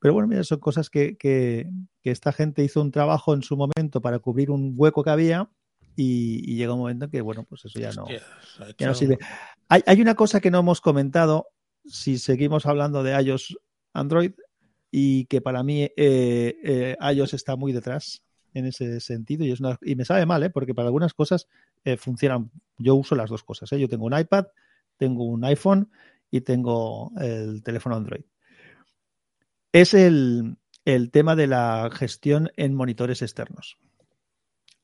[0.00, 1.70] Pero bueno, mira, son cosas que, que-
[2.02, 5.48] que esta gente hizo un trabajo en su momento para cubrir un hueco que había
[5.96, 8.06] y, y llega un momento en que, bueno, pues eso ya no,
[8.78, 9.18] ya no sirve.
[9.68, 11.48] Hay, hay una cosa que no hemos comentado,
[11.84, 13.56] si seguimos hablando de iOS
[13.92, 14.32] Android,
[14.90, 18.22] y que para mí eh, eh, iOS está muy detrás
[18.52, 20.50] en ese sentido, y, es una- y me sabe mal, ¿eh?
[20.50, 21.48] porque para algunas cosas
[21.84, 22.50] eh, funcionan.
[22.78, 23.72] Yo uso las dos cosas.
[23.72, 23.80] ¿eh?
[23.80, 24.46] Yo tengo un iPad,
[24.96, 25.90] tengo un iPhone
[26.30, 28.22] y tengo el teléfono Android.
[29.72, 33.76] Es el, el tema de la gestión en monitores externos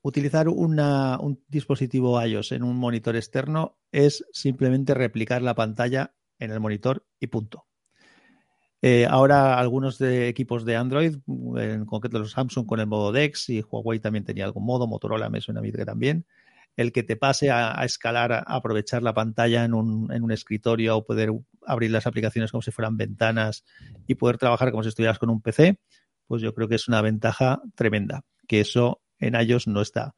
[0.02, 6.60] utilizar un dispositivo iOS en un monitor externo es simplemente replicar la pantalla en el
[6.60, 7.66] monitor y punto.
[8.82, 11.16] Eh, ahora algunos de equipos de Android,
[11.56, 15.28] en concreto los Samsung con el modo DeX y Huawei también tenía algún modo, Motorola
[15.28, 16.24] me suena a mí que también,
[16.76, 20.32] el que te pase a, a escalar, a aprovechar la pantalla en un, en un
[20.32, 21.30] escritorio o poder
[21.66, 23.64] abrir las aplicaciones como si fueran ventanas
[24.06, 25.78] y poder trabajar como si estuvieras con un PC,
[26.26, 30.14] pues yo creo que es una ventaja tremenda, que eso en iOS no está.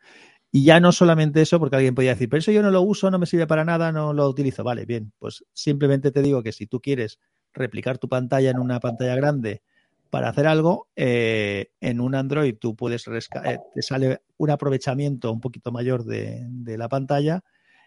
[0.51, 3.11] Y ya no solamente eso, porque alguien podría decir, pero eso yo no lo uso,
[3.11, 4.63] no me sirve para nada, no lo utilizo.
[4.63, 7.19] Vale, bien, pues simplemente te digo que si tú quieres
[7.55, 9.63] replicar tu pantalla en una pantalla grande
[10.11, 15.41] para hacer algo, eh, en un Android tú puedes, eh, te sale un aprovechamiento un
[15.41, 17.43] poquito mayor de, de la pantalla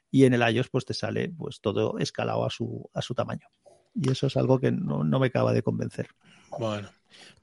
[0.10, 3.48] y en el iOS pues te sale pues todo escalado a su, a su tamaño.
[3.94, 6.08] Y eso es algo que no, no me acaba de convencer.
[6.58, 6.90] Bueno,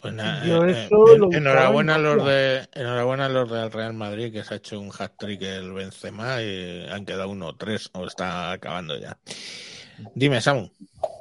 [0.01, 0.45] pues nada.
[0.69, 4.57] Eh, eh, enhorabuena, a los de, enhorabuena a los del Real Madrid que se ha
[4.57, 9.19] hecho un hat-trick el Benzema y han quedado uno o tres o está acabando ya.
[10.15, 10.69] Dime, Samu.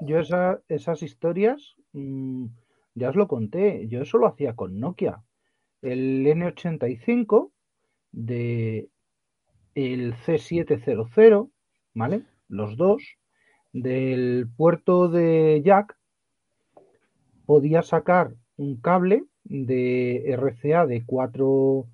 [0.01, 2.45] Yo esa- esas historias, mm,
[2.95, 5.21] ya os lo conté, yo eso lo hacía con Nokia.
[5.81, 7.51] El N85
[8.11, 8.89] de
[9.75, 11.49] el C700,
[11.93, 12.23] ¿vale?
[12.49, 13.03] Los dos,
[13.73, 15.97] del puerto de jack,
[17.45, 18.33] podía sacar
[18.65, 21.87] un cable de RCA de cuatro,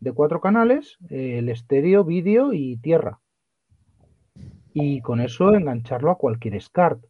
[0.00, 3.20] de cuatro canales, eh, el estéreo, vídeo y tierra.
[4.72, 7.00] Y con eso engancharlo a cualquier SCART.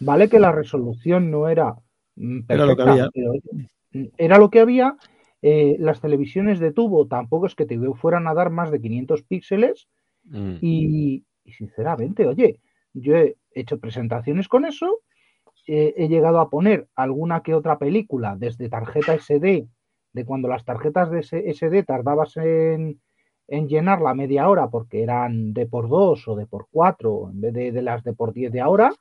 [0.00, 1.74] Vale que la resolución no era
[2.16, 3.10] mm, Era lo que perfecta, había.
[3.14, 3.32] pero
[3.92, 4.96] mm, era lo que había.
[5.42, 9.22] Eh, las televisiones de tubo tampoco es que te fueran a dar más de 500
[9.22, 9.88] píxeles
[10.24, 10.56] Mm.
[10.60, 12.60] y, y sinceramente, oye,
[12.94, 15.00] yo he hecho presentaciones con eso,
[15.66, 19.66] eh, he llegado a poner alguna que otra película desde tarjeta SD,
[20.12, 23.00] de cuando las tarjetas de SD tardabas en,
[23.48, 27.52] en llenarla media hora porque eran de por 2 o de por 4 en vez
[27.54, 28.92] de, de las de por 10 de ahora.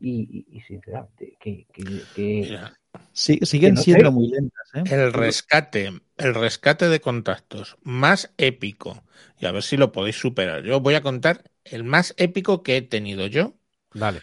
[0.00, 2.74] Y, y- y sinceramente, que, que- que- Mira,
[3.12, 3.84] Sí, siguen no sé.
[3.84, 4.70] siendo muy lentas.
[4.74, 4.82] ¿eh?
[4.86, 9.02] el rescate, el rescate de contactos más épico,
[9.38, 10.62] y a ver si lo podéis superar.
[10.64, 13.54] Yo voy a contar el más épico que he tenido yo.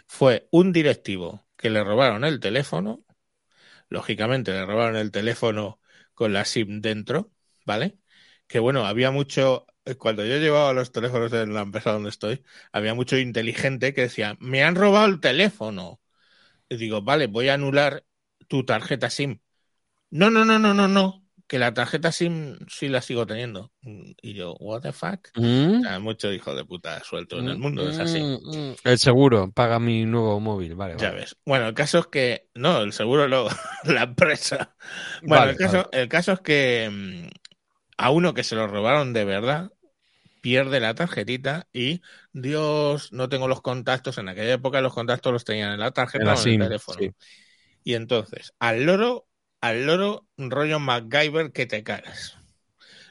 [0.07, 3.03] Fue un directivo que le robaron el teléfono.
[3.89, 5.81] Lógicamente le robaron el teléfono
[6.15, 7.31] con la SIM dentro,
[7.65, 7.99] ¿vale?
[8.47, 12.43] que bueno, había mucho, eh, cuando yo llevaba los teléfonos en la empresa donde estoy,
[12.73, 16.01] había mucho inteligente que decía, me han robado el teléfono.
[16.69, 18.05] Y digo, vale, voy a anular
[18.47, 19.39] tu tarjeta SIM.
[20.11, 21.20] No, no, no, no, no, no,
[21.51, 23.73] que la tarjeta SIM sí la sigo teniendo.
[24.21, 25.27] Y yo, what the fuck?
[25.35, 25.79] ¿Mm?
[25.79, 28.21] O sea, mucho hijo de puta suelto en el mundo, es así.
[28.21, 28.75] Mm, mm.
[28.85, 30.95] El seguro paga mi nuevo móvil, vale.
[30.97, 31.19] Ya vale.
[31.19, 31.35] ves.
[31.45, 32.47] Bueno, el caso es que.
[32.55, 33.49] No, el seguro lo,
[33.83, 34.77] la empresa.
[35.23, 37.27] Bueno, Vale, el, caso, el caso es que mm,
[37.97, 39.73] a uno que se lo robaron de verdad
[40.39, 44.17] pierde la tarjetita y Dios, no tengo los contactos.
[44.19, 46.67] En aquella época los contactos los tenían en la tarjeta En la o en el
[46.69, 46.97] teléfono.
[46.97, 47.11] sí.
[47.83, 49.27] Y entonces, al loro,
[49.61, 52.37] al loro rollo MacGyver que te cagas.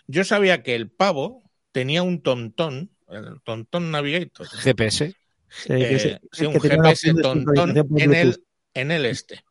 [0.06, 4.48] Yo sabía que el pavo tenía un tontón, el tontón Navigator.
[4.62, 5.14] GPS.
[5.48, 8.40] Sí, que Eh, sí, un GPS tontón en el, Bluetooth.
[8.74, 9.44] en el este.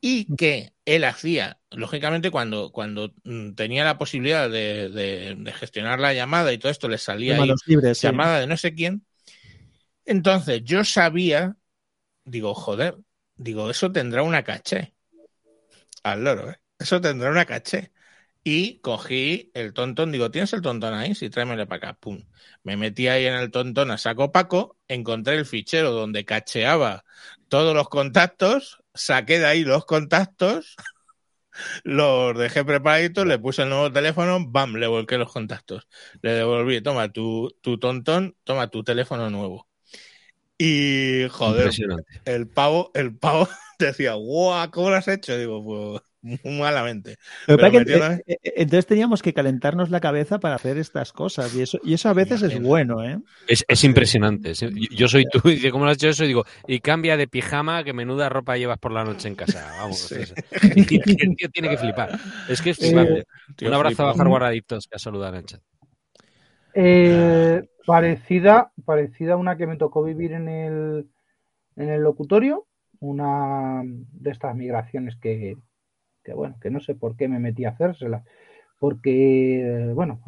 [0.00, 6.00] Y que él hacía, lógicamente, cuando, cuando mm, tenía la posibilidad de, de- de gestionar
[6.00, 7.60] la llamada y todo esto, le salía ahí
[7.94, 8.08] sí.
[8.08, 9.06] llamada de no sé quién.
[10.04, 11.56] Entonces yo sabía,
[12.24, 12.98] digo, joder,
[13.36, 14.93] digo, eso tendrá una caché.
[16.04, 16.60] Al loro, ¿eh?
[16.78, 17.92] Eso tendrá una caché.
[18.44, 21.14] Y cogí el tontón, digo, ¿tienes el tontón ahí?
[21.14, 21.98] Sí, tráemelo para acá.
[22.00, 22.24] Pum.
[22.64, 27.04] Me metí ahí en el tontón a saco Paco, encontré el fichero donde cacheaba
[27.48, 30.76] todos los contactos, saqué de ahí los contactos,
[31.84, 35.88] los dejé preparaditos, le puse el nuevo teléfono, bam, le volqué los contactos.
[36.22, 39.68] Le devolví, toma tu, tu tontón, toma tu teléfono nuevo.
[40.58, 41.70] Y joder,
[42.24, 43.48] el pavo, el pavo
[43.78, 45.36] decía, guau, ¿cómo lo has hecho?
[45.36, 46.02] Digo, pues
[46.44, 47.16] malamente.
[47.46, 51.54] Pero que, metiendo- eh, eh, entonces teníamos que calentarnos la cabeza para hacer estas cosas
[51.54, 53.18] y eso, y eso a veces es bueno, ¿eh?
[53.48, 54.52] Es, es impresionante.
[54.52, 56.24] es- Yo soy tú y dice, ¿cómo lo has hecho eso?
[56.24, 59.70] Y digo, y cambia de pijama, que menuda ropa llevas por la noche en casa.
[59.80, 60.14] Vamos, Sí.
[60.20, 60.32] es-
[60.62, 60.86] el
[61.36, 62.18] tío tiene que flipar.
[62.48, 63.24] Es que es flipante.
[63.56, 64.08] Tío, Un abrazo a flipo.
[64.12, 65.60] Bajar Guardaditos que ha saludado en el chat.
[66.74, 71.08] Eh, parecida, parecida a una que me tocó vivir en el,
[71.76, 72.66] en el locutorio,
[73.00, 75.56] una de estas migraciones que,
[76.22, 78.24] que, bueno, que no sé por qué me metí a hacérsela,
[78.78, 80.20] porque, bueno,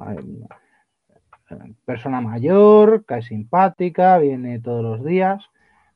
[1.84, 5.44] persona mayor, cae simpática, viene todos los días.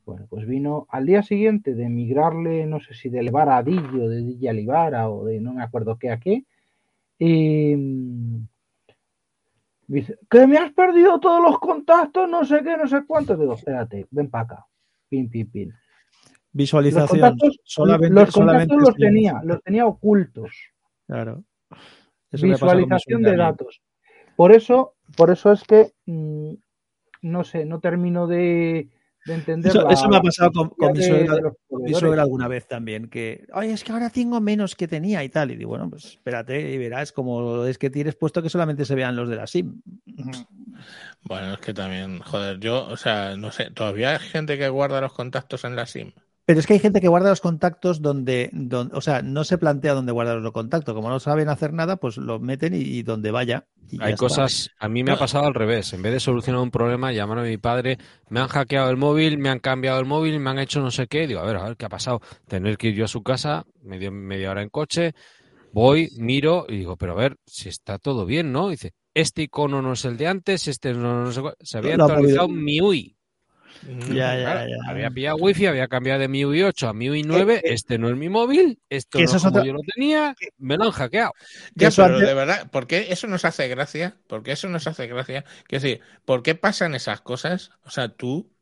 [0.06, 4.08] Bueno, pues vino al día siguiente de migrarle, no sé si de Levar a Dillo,
[4.08, 6.44] de Dilla a Livara o de no me acuerdo qué a qué.
[7.18, 7.76] Y
[9.92, 13.36] dice, que me has perdido todos los contactos, no sé qué, no sé cuánto.
[13.36, 14.66] Digo, espérate, ven para acá.
[15.08, 15.68] Pin, pin, pin.
[15.70, 15.78] Los
[16.52, 17.20] Visualización.
[17.20, 20.50] contactos, solamente, los solamente contactos los tenía, los tenía ocultos.
[21.06, 21.44] Claro.
[22.30, 23.82] Eso visualización de datos.
[24.36, 26.54] Por eso, por eso es que mm,
[27.22, 28.88] no sé, no termino de,
[29.24, 29.70] de entender.
[29.70, 31.34] Eso, la- eso me ha pasado con, con mi suegra,
[31.70, 35.28] mi suegra alguna vez también, que, oye, es que ahora tengo menos que tenía y
[35.28, 35.50] tal.
[35.50, 38.94] Y digo, bueno, pues espérate y verás como es que tienes puesto que solamente se
[38.94, 39.80] vean los de la SIM.
[41.22, 45.00] Bueno, es que también, joder, yo, o sea, no sé, todavía hay gente que guarda
[45.00, 46.12] los contactos en la SIM.
[46.50, 49.56] Pero es que hay gente que guarda los contactos donde, donde o sea, no se
[49.56, 50.96] plantea dónde guardar los contactos.
[50.96, 53.68] Como no saben hacer nada, pues lo meten y, y donde vaya.
[53.88, 54.16] y Hay está.
[54.16, 55.92] cosas, a mí me ha pasado al revés.
[55.92, 57.98] En vez de solucionar un problema, llamaron a mi padre,
[58.30, 61.06] me han hackeado el móvil, me han cambiado el móvil, me han hecho no sé
[61.06, 61.28] qué.
[61.28, 62.20] Digo, a ver, a ver, ¿qué ha pasado?
[62.48, 65.12] Tener que ir yo a su casa, medio, media hora en coche,
[65.72, 68.70] voy, miro y digo, pero a ver, si está todo bien, ¿no?
[68.70, 71.54] Dice, este icono no es el de antes, este no, no sé cuál".
[71.60, 73.16] Se había actualizado mi UI.
[74.08, 74.76] Ya, ya, Claro, ya.
[74.90, 77.74] Había pillado wifi, había cambiado de mi UI 8 a mi UI 9, Eh, eh,
[77.74, 79.80] este no es mi móvil, esto que no eso es es como otra- yo lo
[79.94, 81.32] tenía, me lo han hackeado.
[81.74, 84.16] Ya, pero antes- de verdad, ¿por qué eso nos hace gracia?
[84.26, 85.44] ¿Por qué eso nos hace gracia?
[85.66, 87.70] Quiero decir, ¿por qué pasan esas cosas?
[87.84, 88.52] O sea, tú,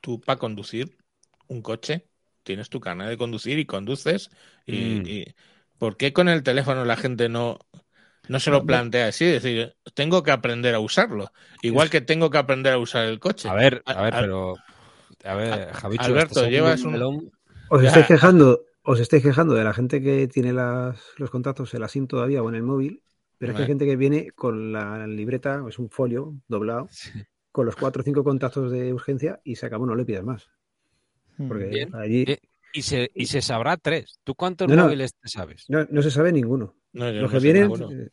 [0.00, 0.96] tú para conducir
[1.48, 2.08] un coche,
[2.42, 4.30] tienes tu carnet de conducir y conduces.
[4.66, 5.06] Y, Mm.
[5.06, 5.34] y-
[5.78, 7.58] ¿Por qué con el teléfono la gente no,
[8.28, 9.24] no se lo plantea así?
[9.24, 11.30] Es decir, tengo que aprender a usarlo.
[11.62, 13.48] Igual que tengo que aprender a usar el coche.
[13.48, 14.56] A ver, a ver, a- pero.
[15.24, 17.30] A ver, Javicho, Alberto, llevas un- melón.
[17.68, 21.80] Os estáis quejando, os estáis quejando de la gente que tiene las, los contactos en
[21.80, 23.02] la SIM todavía o en el móvil,
[23.38, 26.88] pero es que hay gente que viene con la libreta, es un folio doblado,
[27.50, 30.48] con los cuatro o cinco contactos de urgencia y se acabó, no le pidas más.
[31.48, 31.94] Porque Bien.
[31.94, 32.38] allí Bien.
[32.72, 34.20] Y se, y se sabrá tres.
[34.22, 34.84] ¿Tú cuántos No, no.
[34.84, 35.64] móviles te sabes?
[35.68, 36.74] no, no se sabe ninguno.
[36.96, 37.90] No, yo Los no que vienen, ninguno.
[37.92, 38.08] eh,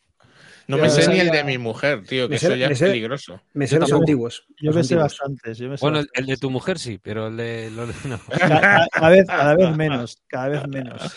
[0.68, 2.86] No me sé ni el de mi mujer, tío, que sé- eso ya es sé-
[2.88, 3.42] peligroso.
[3.54, 4.04] me sé Yo los tampoco.
[4.04, 4.46] antiguos.
[4.62, 5.58] Yo los me sé bastantes.
[5.58, 6.22] Yo me sé Bueno, el, bastantes.
[6.22, 7.72] el de tu mujer sí, pero el de.
[7.72, 8.20] lo- no.
[8.40, 11.16] Cada, cada vez, cada vez menos, cada vez menos.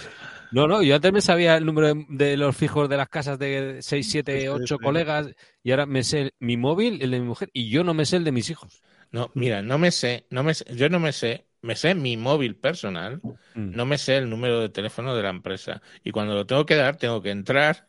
[0.53, 3.39] No, no, yo antes me sabía el número de, de los fijos de las casas
[3.39, 4.85] de 6, 7, Sí, 8 sí.
[4.85, 5.29] colegas
[5.62, 8.17] y ahora me sé mi móvil, el de mi mujer y yo no me sé
[8.19, 8.81] el de mis hijos.
[9.11, 12.17] No, mira, no me sé, no me sé- yo no me sé, me sé mi
[12.17, 13.21] móvil personal,
[13.55, 13.73] Mm.
[13.77, 15.83] no me sé el número de teléfono de la empresa.
[16.05, 17.87] Y cuando lo tengo que dar, tengo que entrar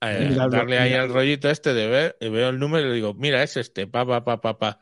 [0.00, 2.94] eh, Mira, darle ahí al rollito este de ver, y veo el número y le
[2.94, 4.80] digo, mira, es este, pa, pa, pa, pa, pa.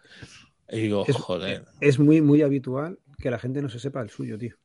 [0.70, 1.64] Y digo, Es- joder.
[1.80, 4.56] Es muy, muy habitual que la gente no se sepa el suyo, tío.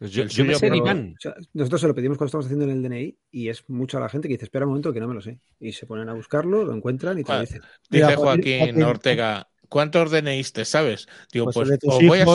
[0.00, 1.14] Pues yo, El yo me suyo, sé el pero- Iván.
[1.16, 4.00] O sea, nosotros se lo pedimos cuando estamos haciendo en el DNI y es mucha
[4.00, 5.38] la gente que dice, espera un momento que no me lo sé.
[5.60, 7.62] Y se ponen a buscarlo, lo encuentran y te lo Ah, dicen.
[7.88, 11.06] Dice Joaquín- Joaquín Ortega, ¿cuántos DNIs te sabes?
[11.32, 12.26] Digo, Pues pues, o voy a-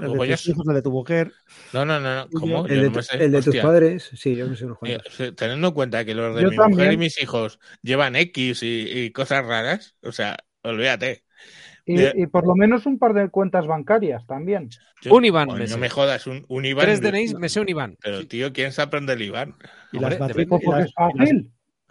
[0.00, 1.32] El de tus hijos, el de tu mujer.
[1.72, 2.66] No, no, no, no, ¿cómo?
[2.66, 3.24] El de, no sé.
[3.24, 5.16] el de tus padres, sí, yo me sé unos cuantos.
[5.36, 8.88] Teniendo en cuenta que los de Yo mi mujer y mis hijos llevan X y,
[8.88, 11.24] y cosas raras, o sea, olvídate.
[11.88, 14.68] Y, por lo menos un par de cuentas bancarias también.
[15.02, 15.76] Yo- Un me no sé.
[15.78, 16.84] me jodas, un, un Iván.
[16.84, 17.96] Tres DNIs, me sé un Iván.
[18.02, 19.54] Pero, tío, ¿quién se aprende el Iván?
[19.92, 21.44] Y Hombre, las, matrículas, Pues y las-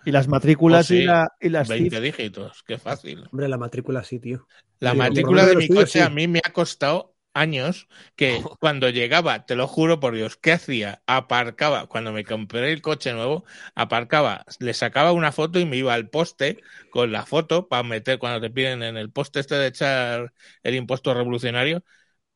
[0.05, 0.97] y las matrículas Oh, sí.
[0.97, 2.03] y, la, y las 20 CIF.
[2.03, 3.23] dígitos, qué fácil.
[3.31, 4.47] Hombre, la matrícula sí, tío.
[4.79, 5.99] La Sí, matrícula de mi coche sí.
[5.99, 10.53] a mí me ha costado años que cuando llegaba, te lo juro por Dios, ¿qué
[10.53, 11.03] hacía?
[11.07, 15.93] Aparcaba, cuando me compré el coche nuevo, aparcaba, le sacaba una foto y me iba
[15.93, 16.59] al poste
[16.89, 20.33] con la foto para meter, cuando te piden en el poste este de echar
[20.63, 21.83] el impuesto revolucionario,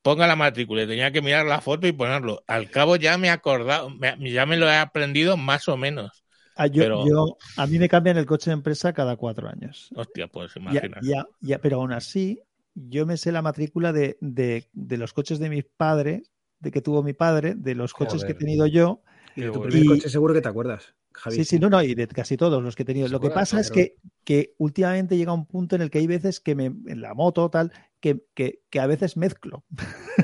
[0.02, 2.44] ponga la matrícula y tenía que mirar la foto y ponerlo.
[2.48, 6.24] Al cabo ya me he acordado, me- ya me lo he aprendido más o menos.
[6.56, 9.94] Ah, yo- pero- yo- a mí me cambian el coche de empresa cada cuatro años.
[9.94, 11.00] Hostia, pues Ya, imagina.
[11.00, 12.42] ya, ya, pero aún así,
[12.76, 16.82] yo me sé la matrícula de, de- de los coches de mis padres, de que
[16.82, 19.02] tuvo mi padre, de los coches que he tenido yo.
[19.36, 21.36] Y de tu primer Y- coche seguro que te acuerdas, Javi.
[21.38, 23.08] Sí, sí, no, no, y de casi todos los que he tenido.
[23.08, 26.40] Lo que pasa es que, que últimamente llega un punto en el que hay veces
[26.40, 29.64] que me, en la moto tal, que, que, que a veces mezclo.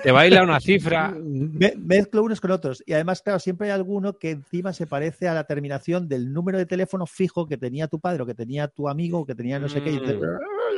[0.04, 1.10] Te baila una cifra.
[1.24, 2.84] Me- mezclo unos con otros.
[2.86, 6.58] Y además, claro, siempre hay alguno que encima se parece a la terminación del número
[6.58, 9.60] de teléfono fijo que tenía tu padre o que tenía tu amigo o que tenía
[9.60, 9.92] no sé qué.
[9.92, 10.20] y te-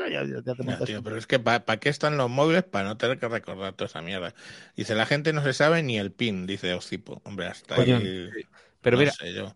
[0.09, 2.63] Ya- te montas tío, pero es que ¿para qué están los móviles?
[2.63, 4.33] Para no tener que recordar toda esa mierda.
[4.75, 7.21] Dice, la gente no se sabe ni el PIN, dice Ocipo.
[7.25, 8.29] Hombre, hasta ahí.
[8.81, 9.55] Pero no mira, sé yo.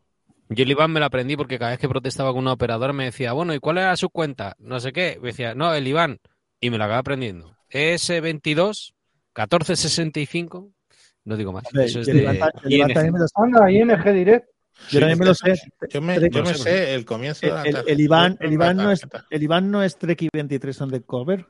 [0.49, 3.05] yo el Iván me lo aprendí porque cada vez que protestaba con una operadora me
[3.05, 4.55] decía, bueno, ¿y cuál era su cuenta?
[4.59, 5.17] No sé qué.
[5.21, 6.19] Me decía, no, el Iván.
[6.59, 7.55] Y me lo acaba aprendiendo.
[7.69, 8.93] S22
[9.35, 10.71] 1465.
[11.23, 11.63] No digo más.
[11.67, 14.47] Hombre, Eso es de también me lo- ING Direct.
[14.89, 15.53] Yo también me lo sé.
[15.89, 19.01] Yo me, yo sé, el comienzo de la El, el- Iván, el, Iván no es,
[19.29, 21.45] el Iván no es Trek 23 undercover.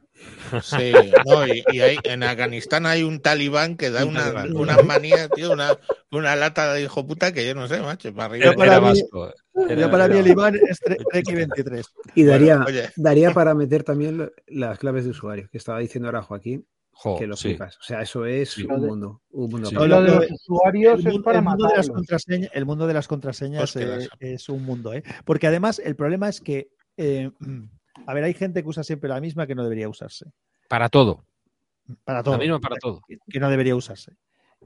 [0.61, 0.91] Sí,
[1.25, 5.27] no, y, y hay- en Afganistán hay un talibán que da Un una, una manía,
[5.29, 5.75] tío, una,
[6.11, 8.45] una lata de hijo puta que yo no sé, macho, para arriba.
[8.45, 9.33] Yo Era, para era mí- vasco.
[9.69, 11.85] Era- Yo para mí el Iván es Tre- Trek 23.
[12.15, 16.21] Y daría, Bueno, daría para meter también las claves de usuario, que estaba diciendo ahora
[16.21, 16.65] Joaquín,
[17.03, 17.49] Jo, que lo sí.
[17.49, 17.79] flipas.
[17.79, 18.63] O sea, eso es Sí.
[18.63, 19.21] un mundo.
[19.31, 19.73] Un mundo Sí.
[19.73, 22.85] Lo de los usuarios el, es mundo, para el mundo de las contraseñas, el mundo
[22.85, 25.01] de las contraseñas eh, es un mundo, ¿eh?
[25.25, 27.31] Porque además el problema es que, eh,
[28.05, 30.31] a ver, hay gente que usa siempre la misma que no debería usarse.
[30.67, 31.25] Para todo.
[32.03, 32.35] Para todo.
[32.35, 33.01] La misma para todo.
[33.27, 34.13] Que no debería usarse.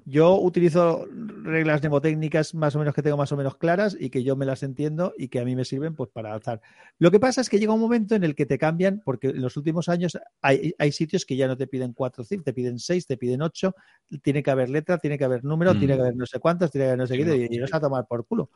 [0.04, 1.08] Yo utilizo
[1.44, 4.46] reglas mnemotécnicas más o menos que tengo más o menos claras y que yo me
[4.46, 6.62] las entiendo y que a mí me sirven pues para alzar.
[7.00, 9.42] Lo que pasa es que llega un momento en el que te cambian, porque en
[9.42, 12.78] los últimos años hay, hay sitios que ya no te piden cuatro cifras, te piden
[12.78, 13.74] seis, te piden ocho,
[14.22, 15.80] tiene que haber letra, tiene que haber número, Mm.
[15.80, 17.60] tiene que haber no sé cuántas, tiene que haber no sé qué, no, y y
[17.60, 18.52] vas a tomar por culo.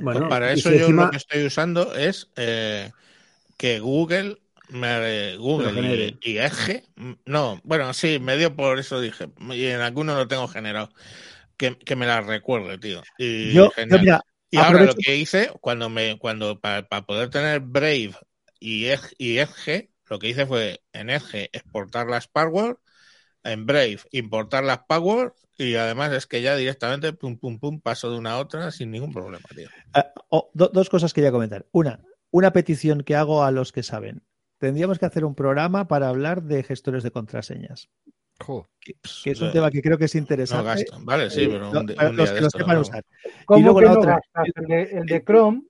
[0.00, 2.90] Bueno, Pues para eso si yo encima- lo que estoy usando es eh,
[3.56, 4.38] que Google
[4.68, 5.80] me Google
[6.22, 6.84] y, y Edge,
[7.26, 10.90] no, bueno, sí, me dio por eso dije, y en algunos lo tengo generado,
[11.56, 13.02] que, que me la recuerde, tío.
[13.18, 14.00] Y Yo, yo, genial.
[14.00, 18.14] mira, Y ahora lo que hice, cuando me, cuando para poder tener Brave
[18.60, 22.80] y Edge, y Edge, lo que hice fue en Edge exportar las passwords,
[23.44, 28.10] en Brave importar las passwords, y además es que ya directamente pum pum pum paso
[28.10, 29.68] de una a otra sin ningún problema, tío.
[30.30, 31.66] Oh, do- dos cosas quería comentar.
[31.72, 32.00] Una,
[32.30, 34.22] una petición que hago a los que saben.
[34.58, 37.88] Tendríamos que hacer un programa para hablar de gestores de contraseñas,
[38.40, 38.68] Jo.
[38.80, 38.94] que,
[39.24, 40.64] que es un Eh, tema que creo que es No interesante.
[40.64, 40.96] gasto.
[41.02, 42.78] Vale, sí, Eh, pero un, di- para un los día que de lo esto sepan
[42.78, 43.04] usar.
[43.44, 44.52] ¿Cómo luego que la no otra- gastas?
[44.56, 45.62] El de, el de Chrome,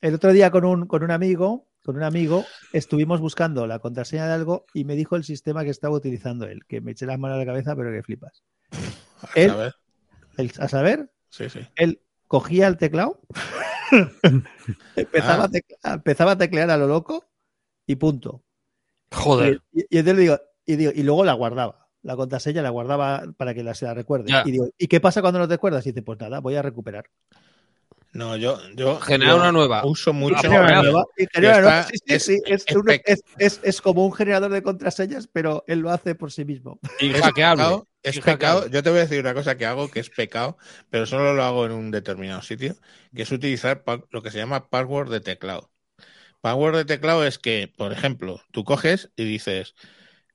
[0.00, 4.26] El otro día con un, con un amigo, con un amigo, estuvimos buscando la contraseña
[4.26, 7.18] de algo y me dijo el sistema que estaba utilizando él, que me eché las
[7.18, 8.42] manos a la cabeza, pero que flipas.
[9.34, 9.74] él- A
[10.36, 11.60] El- a saber, sí, sí.
[11.76, 13.20] él cogía el teclado,
[14.96, 15.46] empezaba, Ah.
[15.46, 17.27] a tecla- empezaba a teclear a lo loco
[17.88, 18.44] y punto.
[19.10, 19.60] Joder.
[19.72, 21.88] Y, y entonces le digo, y digo, y luego la guardaba.
[22.02, 24.30] La contraseña la guardaba para que la, se la recuerde.
[24.30, 24.42] Ya.
[24.46, 25.84] Y digo, ¿y qué pasa cuando no te acuerdas?
[25.86, 27.06] Y dice, pues nada, voy a recuperar.
[28.12, 29.84] No, yo, yo Generar una nueva.
[29.84, 30.36] Uso mucho.
[30.38, 33.80] Ah, Genera una nueva, Sí, sí, es- sí, es, es una- pec- es- es- es
[33.82, 36.78] como un generador de contraseñas, pero él lo hace por sí mismo.
[37.00, 37.62] Y Es hackeable.
[37.64, 38.36] pecado, es Y pecado.
[38.60, 38.74] hackeable.
[38.76, 40.56] Yo te voy a decir una cosa que hago que es pecado,
[40.88, 42.74] pero solo lo hago en un determinado sitio,
[43.14, 45.70] que es utilizar lo que se llama password de teclado.
[46.40, 49.74] Password de teclado es que, por ejemplo, tú coges y dices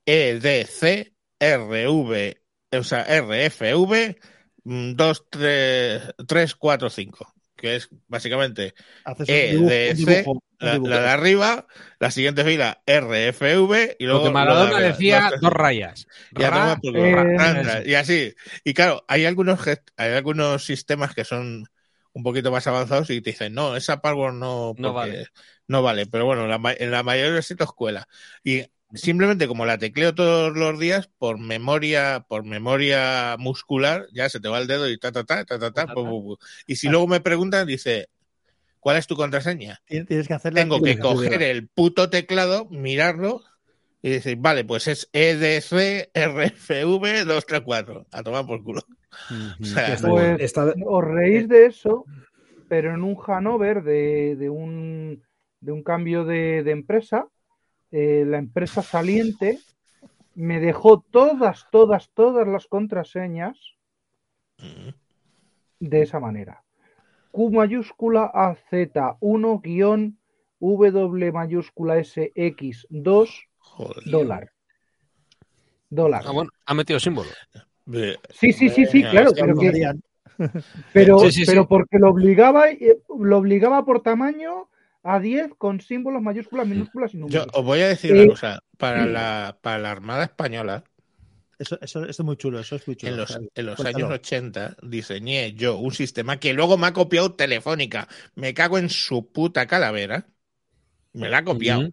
[0.06, 2.42] E EDC RV,
[2.80, 4.18] o sea, RFV
[4.64, 7.34] 2, 3, 3, 4, 5.
[7.56, 8.74] que es básicamente
[9.06, 11.68] Haces E, un dibujo, D, un C, dibujo, un la, la de arriba,
[12.00, 14.90] la siguiente fila RFV y luego Lo que lo de Maradona arriba.
[14.90, 16.08] decía, Dos- dos rayas.
[16.32, 18.34] Ya Ra, eh, y así.
[18.64, 19.60] Y claro, hay algunos
[19.98, 21.66] hay algunos sistemas que son
[22.14, 25.28] un poquito más avanzados y te dicen, no, esa password no, No vale.
[25.68, 26.06] no vale.
[26.06, 28.08] Pero bueno, la ma- en la mayoría de los sitios cuela.
[28.44, 34.40] Y simplemente como la tecleo todos los días, por memoria, por memoria muscular, ya se
[34.40, 35.88] te va el dedo y ta ta ta ta ta ta.
[35.94, 36.38] pu, pu, pu.
[36.68, 38.10] Y si luego me preguntan, dice,
[38.80, 39.82] ¿cuál es tu contraseña?
[39.88, 40.62] Tien- Tienes que hacerla.
[40.62, 43.44] Tengo que hacer coger el puto teclado, mirarlo
[44.04, 48.06] y decir, vale, pues es EDC RFV 234.
[48.12, 48.86] A tomar por culo.
[49.62, 52.06] O sea, Está- Pues- está- Os reís de eso,
[52.68, 55.24] pero en un Hanover de, de un,
[55.60, 57.28] de un cambio de, de empresa,
[57.92, 59.60] eh, la empresa saliente
[60.36, 63.58] me dejó todas, todas, todas las contraseñas
[65.80, 66.64] de esa manera.
[67.32, 70.18] Q mayúscula AZ1 guion
[70.60, 74.04] W mayúscula SX2 joder.
[74.06, 74.52] dólar.
[75.90, 76.24] Dólar.
[76.26, 77.30] Ah, bueno, ha metido símbolo.
[78.30, 79.72] Sí, sí, sí, sí, claro, pero que.
[80.92, 81.68] Pero, Sí, sí, pero sí.
[81.68, 84.70] porque lo obligaba, eh, lo obligaba por tamaño
[85.04, 87.50] a 10 con símbolos mayúsculas, minúsculas y Yo números.
[87.54, 88.60] os voy a decir Eh, una cosa.
[88.78, 90.84] Para la, para la Armada Española,
[91.60, 93.12] Eso, eso, eso es muy chulo, eso es muy chulo.
[93.14, 97.34] en los, en los años 80, diseñé yo un sistema que luego me ha copiado
[97.36, 98.08] Telefónica.
[98.36, 100.28] Me cago en su puta calavera.
[101.14, 101.90] Me la ha copiado.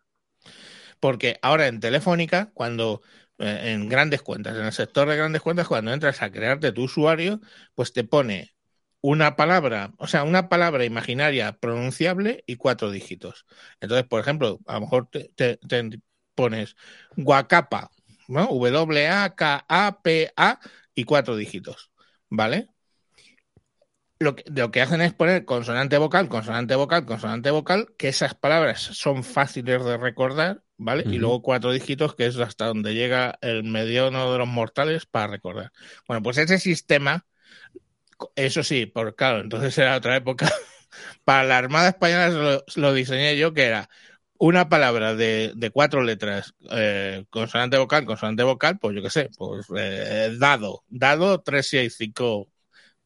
[1.01, 3.03] Porque ahora en Telefónica, cuando
[3.41, 7.41] en grandes cuentas, en el sector de grandes cuentas, cuando entras a crearte tu usuario,
[7.75, 8.55] pues te pone
[9.01, 13.47] una palabra, o sea, una palabra imaginaria pronunciable y cuatro dígitos.
[13.81, 15.59] Entonces, por ejemplo, a lo mejor te,
[16.35, 16.77] pones
[17.17, 17.91] Guacapa,
[18.29, 18.47] ¿no?
[18.47, 19.01] W-A-K-A-P-A
[20.95, 21.91] y cuatro dígitos,
[22.29, 22.69] ¿vale?
[24.23, 28.35] Lo que, lo que hacen es poner consonante vocal, consonante vocal, consonante vocal, que esas
[28.35, 31.07] palabras son fáciles de recordar, ¿vale?
[31.09, 35.29] Y luego cuatro dígitos, que es hasta donde llega el mediano de los mortales para
[35.29, 35.73] recordar.
[36.07, 37.25] Bueno, pues ese sistema,
[38.37, 40.51] eso sí, por claro, entonces era otra época.
[41.25, 43.89] Para la Armada Española lo, lo diseñé yo, que era
[44.39, 49.31] una palabra de, de cuatro letras, eh, consonante vocal, consonante vocal, pues yo qué sé,
[49.39, 52.49] pues eh, dado, dado 365.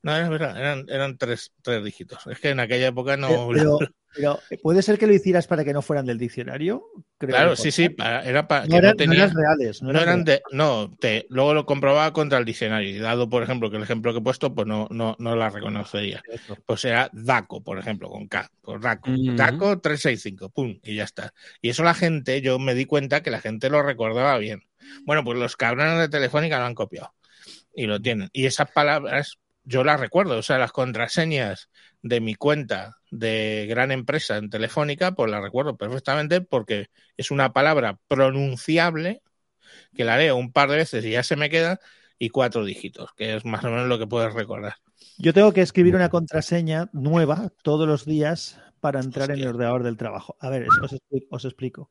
[0.04, 2.26] No, es verdad, eran, eran tres, tres dígitos.
[2.26, 3.48] Es que en aquella época no.
[3.50, 3.78] Pero,
[4.14, 6.84] pero, ¿puede ser que lo hicieras para que no fueran del diccionario?
[7.16, 9.18] Creo claro, sí, sí, para- era para No, que eran, no tenía.
[9.18, 9.80] no eran reales.
[9.82, 13.30] No No eran eran de, no, te, luego lo comprobaba contra el diccionario y dado,
[13.30, 16.22] por ejemplo, que el ejemplo que he puesto, pues no, no, no la reconocería.
[16.66, 19.10] Pues era DACO, por ejemplo, con K, pues DACO.
[19.10, 21.32] DACO 365, pum, y ya está.
[21.62, 24.64] Y eso la gente, yo me di cuenta que la gente lo recordaba bien.
[25.06, 27.14] Bueno, pues los cabrones de Telefónica lo han copiado
[27.74, 28.28] y lo tienen.
[28.34, 31.70] Y esas palabras yo las recuerdo, o sea, las contraseñas
[32.02, 37.52] de mi cuenta de gran empresa en Telefónica, pues las recuerdo perfectamente porque es una
[37.52, 39.22] palabra pronunciable
[39.94, 41.80] que la leo un par de veces y ya se me queda
[42.18, 44.74] y cuatro dígitos, que es más o menos lo que puedes recordar.
[45.18, 49.82] Yo tengo que escribir una contraseña nueva todos los días para entrar en el ordenador
[49.82, 50.36] del trabajo.
[50.40, 51.26] A ver, os explico.
[51.30, 51.90] Os explico.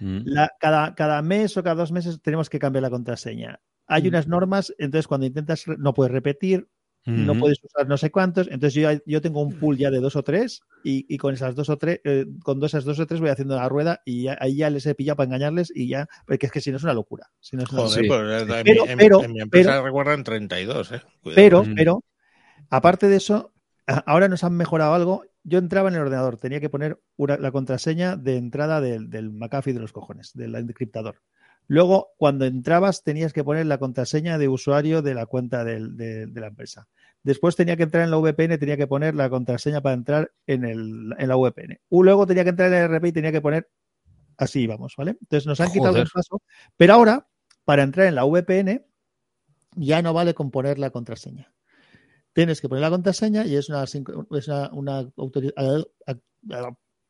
[0.00, 0.18] Mm.
[0.24, 3.60] La- cada, cada mes o cada dos meses tenemos que cambiar la contraseña.
[3.86, 4.08] Hay Mm.
[4.08, 6.68] unas normas, entonces cuando intentas, no puedes repetir,
[7.06, 8.46] no puedes usar no sé cuántos.
[8.48, 11.54] Entonces yo, yo tengo un pool ya de dos o tres y, y con esas
[11.54, 14.24] dos o tres, eh, con dos, esas dos o tres voy haciendo la rueda y
[14.24, 16.76] ya- ahí ya les he pillado para engañarles y ya, porque es que si no
[16.78, 17.30] es una locura.
[17.40, 18.08] Si no es una Joder, Sí.
[18.08, 21.02] pues en, Pero- en- pero- en mi empresa pero- recuerdan 32, ¿eh?
[21.22, 21.34] Cuidado.
[21.36, 22.04] Pero, pero,
[22.70, 23.52] aparte de eso,
[23.86, 25.24] ahora nos han mejorado algo.
[25.44, 29.30] Yo entraba en el ordenador, tenía que poner una- la contraseña de entrada del, del
[29.30, 31.22] McAfee de los cojones, del encriptador.
[31.68, 36.26] Luego, cuando entrabas, tenías que poner la contraseña de usuario de la cuenta del- de,
[36.26, 36.86] de la empresa.
[37.26, 40.64] Después tenía que entrar en la VPN, tenía que poner la contraseña para entrar en,
[40.64, 41.80] el, en la VPN.
[41.90, 43.68] Luego tenía que entrar en el RP y tenía que poner
[44.36, 45.16] así íbamos, ¿vale?
[45.20, 46.40] Entonces nos han quitado un paso,
[46.76, 47.26] pero ahora,
[47.64, 48.86] para entrar en la VPN,
[49.74, 51.52] ya no vale con poner la contraseña.
[52.32, 53.94] Tienes que poner la contraseña y es una, es
[54.48, 55.52] una, una autori-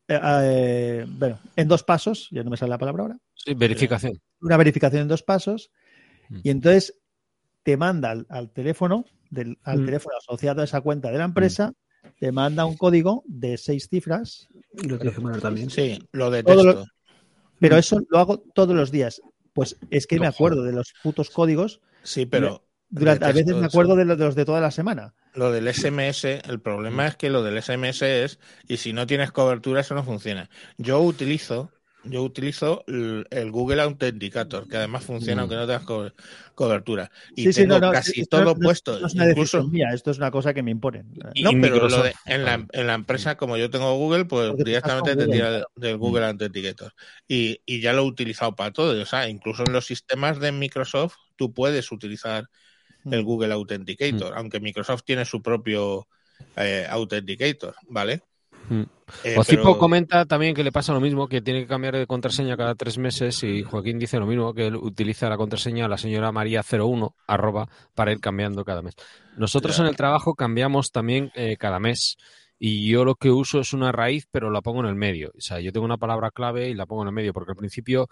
[0.09, 4.19] eh, bueno, en dos pasos, ya no me sale la palabra ahora, Sí, verificación.
[4.41, 5.69] una verificación en dos pasos
[6.29, 6.39] Mm.
[6.43, 6.99] y entonces
[7.61, 9.85] te manda al, al teléfono, del, al Mm.
[9.85, 11.73] teléfono asociado a esa cuenta de la empresa,
[12.19, 15.69] te manda un código de seis cifras, Y lo tienes que también.
[15.69, 16.63] Sí, lo detesto.
[16.63, 16.85] lo-
[17.59, 17.79] pero Mm.
[17.79, 19.21] eso lo hago todos los días.
[19.53, 23.55] Pues es que No, me acuerdo de los putos códigos, Sí, pero durante, a veces
[23.55, 25.13] me acuerdo de los de toda la semana.
[25.33, 29.31] lo del SMS, el problema es que lo del SMS es, y si no tienes
[29.31, 30.49] cobertura, eso no funciona.
[30.77, 31.71] Yo utilizo
[32.03, 35.43] yo utilizo el, el Google Authenticator, que además funciona Mm.
[35.43, 36.11] aunque no tengas co-
[36.55, 37.11] cobertura.
[37.35, 39.05] Y Sí, sí, tengo no, no, casi esto todo no- puesto.
[39.05, 41.11] Es una incluso, mía, esto es una cosa que me imponen.
[41.33, 44.49] Y- no, pero lo de- en, la, en la empresa, como yo tengo Google, pues
[44.51, 46.93] Porque directamente te Google, tira del Google Authenticator.
[47.27, 49.01] Y, y ya lo he utilizado para todo.
[49.01, 52.47] O sea, incluso en los sistemas de Microsoft, tú puedes utilizar
[53.05, 53.25] el Mm.
[53.25, 56.07] Google Authenticator, aunque Microsoft tiene su propio
[56.55, 58.21] eh, Authenticator, ¿vale?
[58.69, 58.81] Mm.
[59.23, 62.05] Eh, Ocipo pero- comenta también que le pasa lo mismo, que tiene que cambiar de
[62.07, 65.97] contraseña cada tres meses y Joaquín dice lo mismo, que él utiliza la contraseña la
[65.97, 68.95] señora María 01 arroba para ir cambiando cada mes.
[69.37, 72.17] Nosotros en el trabajo cambiamos también eh, cada mes
[72.59, 75.31] y yo lo que uso es una raíz pero la pongo en el medio.
[75.37, 77.57] O sea, yo tengo una palabra clave y la pongo en el medio porque al
[77.57, 78.09] principio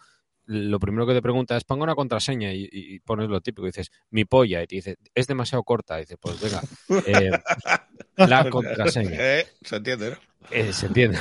[0.48, 3.92] lo primero que te pregunta es pongo una contraseña y, y pones lo típico, dices
[4.12, 6.62] mi polla y te dice es demasiado corta, y dice pues venga,
[7.08, 7.32] eh,
[8.18, 9.16] la contraseña.
[9.18, 10.18] Eh, se entiende, ¿no?
[10.52, 11.18] Eh, se entiende.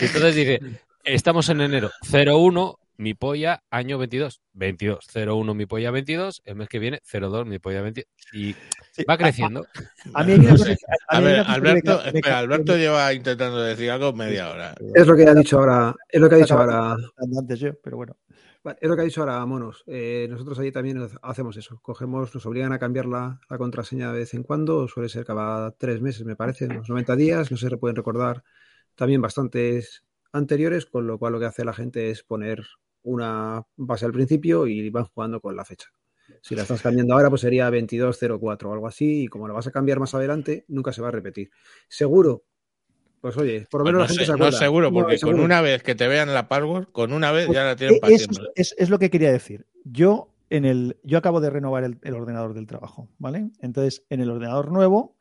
[0.00, 0.60] Y Entonces dice,
[1.04, 6.68] estamos en enero, 01, mi polla, año 22, 22, 01, mi polla 22, el mes
[6.68, 8.54] que viene, 02, mi polla 22, y
[8.96, 9.66] Sí, va creciendo.
[10.14, 10.74] A mí hay una No cosa
[11.08, 14.74] a A mí ver, Alberto, me espera, Alberto lleva intentando decir algo media hora.
[14.94, 16.96] Es lo que ha dicho ahora, es lo que ha dicho ahora,
[17.38, 18.16] antes yo, pero bueno.
[18.80, 19.84] Es lo que ha dicho ahora Monos.
[19.86, 21.78] Eh, nosotros allí también hacemos eso.
[21.82, 26.00] Cogemos, nos obligan a cambiar la, contraseña de vez en cuando, suele ser cada tres
[26.00, 28.42] meses, me parece, unos 90 días, no se pueden recordar
[28.94, 32.64] también bastantes anteriores, con lo cual lo que hace la gente es poner
[33.02, 35.88] una base al principio y van jugando con la fecha.
[36.42, 39.68] Si la estás cambiando ahora, pues sería 2204 o algo así, y como la vas
[39.68, 41.50] a cambiar más adelante, nunca se va a repetir.
[41.88, 42.44] Seguro,
[43.20, 44.58] pues oye, por lo Pues menos no, la gente sé- se no acuerda.
[44.58, 45.36] seguro, porque No, seguro.
[45.38, 47.96] con una vez que te vean la password, con una vez Pues, ya la tienen
[47.96, 48.12] Eh, para
[48.54, 49.66] es, es lo que quería decir.
[49.84, 53.50] Yo en el, yo acabo de renovar el, el ordenador del trabajo, ¿vale?
[53.60, 55.16] Entonces, en el ordenador nuevo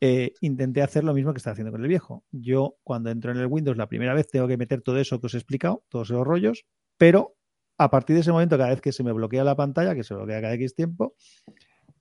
[0.00, 2.24] eh, intenté hacer lo mismo que estaba haciendo con el viejo.
[2.30, 5.26] Yo cuando entro en el Windows la primera vez tengo que meter todo eso que
[5.26, 6.66] os he explicado, todos esos rollos,
[6.98, 7.34] pero
[7.78, 10.14] a partir de ese momento, cada vez que se me bloquea la pantalla, que se
[10.14, 11.14] bloquea cada X tiempo,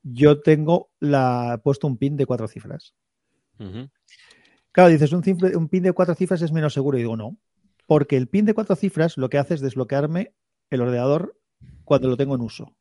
[0.03, 2.93] yo tengo la, puesto un pin de cuatro cifras.
[3.59, 3.89] Ujú.
[4.75, 6.97] Claro, dices, un, cifre- un pin de cuatro cifras es menos seguro.
[6.97, 7.37] Y digo, no.
[7.87, 10.33] Porque el pin de cuatro cifras lo que hace es desbloquearme
[10.69, 11.39] el ordenador
[11.85, 12.75] cuando lo tengo en uso.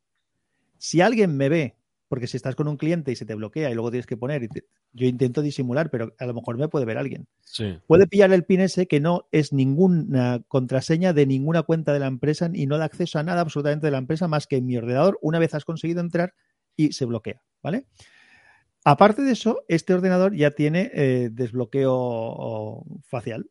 [0.77, 1.77] Si alguien me ve,
[2.09, 4.43] porque si estás con un cliente y se te bloquea y luego tienes que poner,
[4.43, 7.27] y te- yo intento disimular, pero a lo mejor me puede ver alguien.
[7.45, 7.79] Sí.
[7.87, 12.07] Puede pillar el pin ese que no es ninguna contraseña de ninguna cuenta de la
[12.07, 14.75] empresa y no da acceso a nada absolutamente de la empresa más que en mi
[14.77, 16.33] ordenador una vez has conseguido entrar
[16.75, 17.85] y se bloquea, ¿vale?
[18.87, 23.49] Aparte de eso, este ordenador ya tiene eh, desbloqueo facial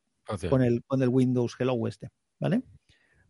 [0.49, 2.63] con el, con el Windows Hello este, ¿vale?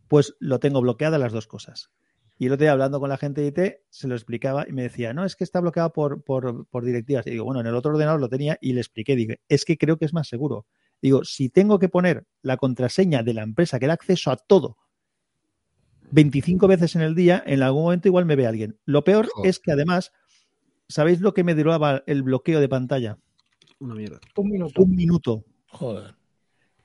[0.07, 1.89] Pues lo tengo bloqueada las dos cosas.
[2.37, 4.83] Y el otro día hablando con la gente de IT, se lo explicaba y me
[4.83, 7.25] decía, no, es que está bloqueado por, por, por directivas.
[7.25, 9.75] Y digo, bueno, en el otro ordenador lo tenía y le expliqué, digo, es que
[9.75, 10.67] creo que es más seguro.
[11.01, 14.77] Digo, si tengo que poner la contraseña de la empresa que da acceso a todo
[16.11, 18.79] 25 veces en el día, en algún momento igual me ve alguien.
[18.85, 19.49] Lo peor Joder.
[19.49, 20.11] es que además,
[20.87, 23.17] ¿sabéis lo que me duraba el bloqueo de pantalla?
[23.79, 24.19] Una mierda.
[24.37, 24.81] Un minuto.
[24.81, 25.45] Un minuto.
[25.67, 26.15] Joder.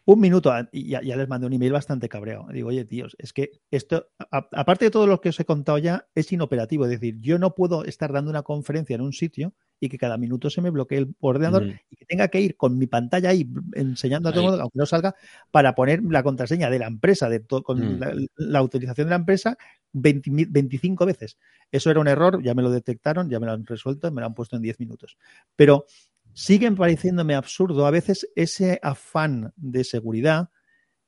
[0.06, 2.48] Un minuto a- y ya, ya les mandé un email bastante cabreado.
[2.52, 5.78] Digo, oye, tíos, es que esto, a- aparte de todo lo que os he contado
[5.78, 6.85] ya, es inoperativo.
[6.85, 10.16] Es decir, yo no puedo estar dando una conferencia en un sitio y que cada
[10.18, 13.48] minuto se me bloquee el ordenador y que tenga que ir con mi pantalla ahí
[13.74, 15.14] enseñando a todo el mundo, aunque no salga,
[15.52, 17.98] para poner la contraseña de la empresa, de con Mm.
[18.01, 19.56] la, la autorización de la empresa
[19.92, 21.38] 20 mil- 25 veces.
[21.72, 24.26] Eso era un error, ya me lo detectaron, ya me lo han resuelto, me lo
[24.26, 25.16] han puesto en 10 minutos.
[25.56, 25.86] Pero
[26.32, 27.86] siguen pareciéndome absurdo.
[27.86, 30.50] A veces ese afán de seguridad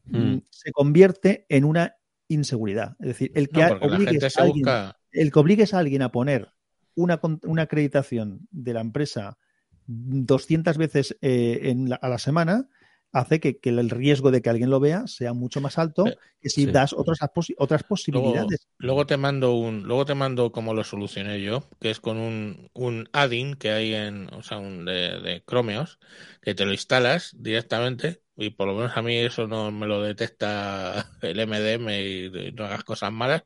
[0.05, 0.19] Mm.
[0.19, 1.95] mm, se convierte en una
[2.29, 2.97] inseguridad.
[2.99, 4.99] Es decir, el que No, obligues a alguien- busca.
[5.13, 6.49] el que obligues a alguien a poner
[6.97, 9.39] una, una acreditación de la empresa
[9.87, 12.69] 200 veces eh, en la- a la semana
[13.13, 16.17] hace que, que el riesgo de que alguien lo vea sea mucho más alto Eh,
[16.41, 16.71] que si sí.
[16.71, 17.19] das otras,
[17.59, 18.69] otras posibilidades.
[18.79, 22.71] luego te mando un, luego te mando como lo solucioné yo, que es con un,
[22.75, 25.99] un add-in que hay en, o sea, un de, de Chromeos,
[26.43, 30.03] que te lo instalas directamente y por lo menos a mí eso no me lo
[30.03, 33.45] detecta el MDM y, y no hagas cosas malas.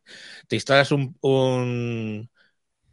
[0.49, 2.31] Te instalas un, un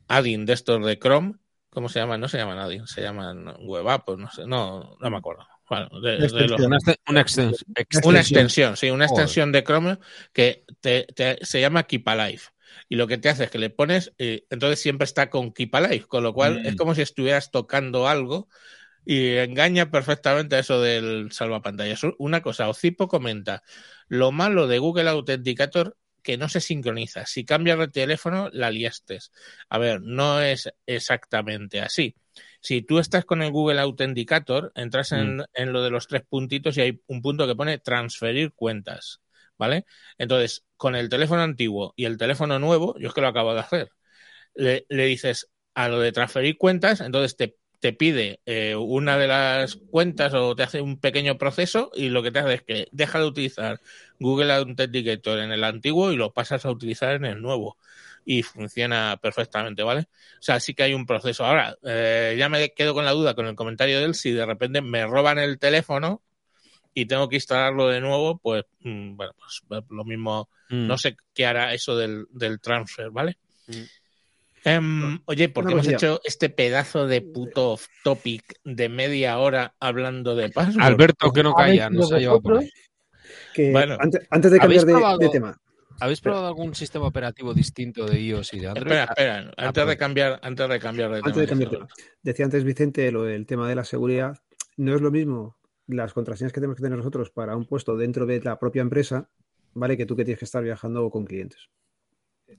[0.07, 1.35] add-in de estos de Chrome,
[1.71, 2.21] ¿cómo se llaman?
[2.21, 5.45] No se llaman add-in, se llaman web app, no sé, no, no me acuerdo.
[5.81, 6.65] Bueno, de- de los- Extensión.
[6.67, 8.77] Una, exten- una exten- una extensión.
[8.77, 9.23] sí, una Joder.
[9.23, 9.97] extensión de Chrome
[10.33, 12.41] que te, te- se llama Keep Alive.
[12.89, 15.73] Y lo que te hace es que le pones, eh, entonces siempre está con Keep
[15.75, 16.65] Alive, con lo cual Mm.
[16.65, 18.49] es como si estuvieras tocando algo
[19.05, 22.01] y engaña perfectamente a eso del salvapantallas.
[22.17, 23.61] Una cosa, Ocipo comenta,
[24.07, 27.25] lo malo de Google Authenticator que no se sincroniza.
[27.25, 29.19] Si cambias de teléfono, la liaste.
[29.69, 32.15] A ver, no es exactamente así.
[32.63, 36.77] Si tú estás con el Google Authenticator, entras en, en lo de los tres puntitos
[36.77, 39.21] y hay un punto que pone transferir cuentas.
[39.57, 39.85] ¿vale?
[40.17, 43.61] Entonces, con el teléfono antiguo y el teléfono nuevo, yo es que lo acabo de
[43.61, 43.89] hacer,
[44.55, 49.27] le, le dices a lo de transferir cuentas, entonces te, te pide eh, una de
[49.27, 52.87] las cuentas o te hace un pequeño proceso y lo que te hace es que
[52.91, 53.81] deja de utilizar
[54.19, 57.77] Google Authenticator en el antiguo y lo pasas a utilizar en el nuevo
[58.25, 60.01] y funciona perfectamente, ¿vale?
[60.01, 61.45] O sea, sí que hay un proceso.
[61.45, 64.45] Ahora, eh, ya me quedo con la duda con el comentario de él, si de
[64.45, 66.21] repente me roban el teléfono
[66.93, 70.87] y tengo que instalarlo de nuevo, pues, mm, bueno, pues lo mismo, Mm.
[70.87, 73.37] no sé qué hará eso del, del transfer, ¿vale?
[73.67, 73.81] Mm.
[74.65, 79.75] Em, oye, ¿por qué hemos hecho este pedazo de puto off topic de media hora
[79.79, 80.81] hablando de password?
[80.85, 82.69] Alberto, que no ¿Habéis calla, nos ha llevado por ahí.
[83.53, 83.97] Que Bueno.
[83.99, 85.57] antes, antes de ¿Habéis cambiar de tema,
[85.99, 88.85] ¿Habéis probado algún sistema operativo distinto de iOS y de Android?
[88.85, 91.87] Espera, espera, antes de cambiar, antes de cambiar de antes de cambiar de tema,
[92.21, 94.37] decía antes Vicente lo del tema de la seguridad.
[94.77, 95.57] No es lo mismo
[95.87, 99.29] las contraseñas que tenemos que tener nosotros para un puesto dentro de la propia empresa,
[99.73, 99.97] ¿vale?
[99.97, 101.69] Que tú que tienes que estar viajando con clientes.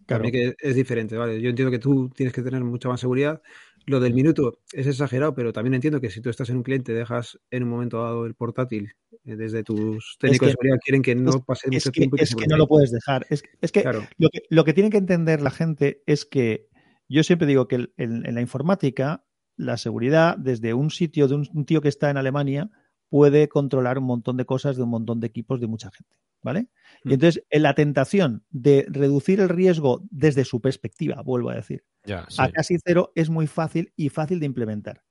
[0.07, 0.25] Claro.
[0.31, 1.41] Que es diferente, ¿vale?
[1.41, 3.41] Yo entiendo que tú tienes que tener mucha más seguridad.
[3.87, 6.93] Lo del minuto es exagerado, pero también entiendo que si tú estás en un cliente,
[6.95, 8.93] dejas en un momento dado el portátil
[9.27, 12.01] eh, desde tus técnicos que- de seguridad, quieren que no es- pase Es mucho que,
[12.01, 13.27] tiempo y es que no lo puedes dejar.
[13.29, 16.69] Es, es que Claro, lo que lo que tiene que entender la gente es que
[17.09, 19.25] yo siempre digo que el- en la informática
[19.57, 22.71] la seguridad desde un sitio de un, un tío que está en Alemania
[23.15, 26.63] puede controlar un montón de cosas de un montón de equipos de mucha gente, ¿vale?
[27.05, 27.11] Mm.
[27.11, 31.85] Y entonces en la tentación de reducir el riesgo desde su perspectiva, vuelvo a decir,
[32.05, 32.13] sí.
[32.13, 35.05] a casi cero es muy fácil y fácil de implementar.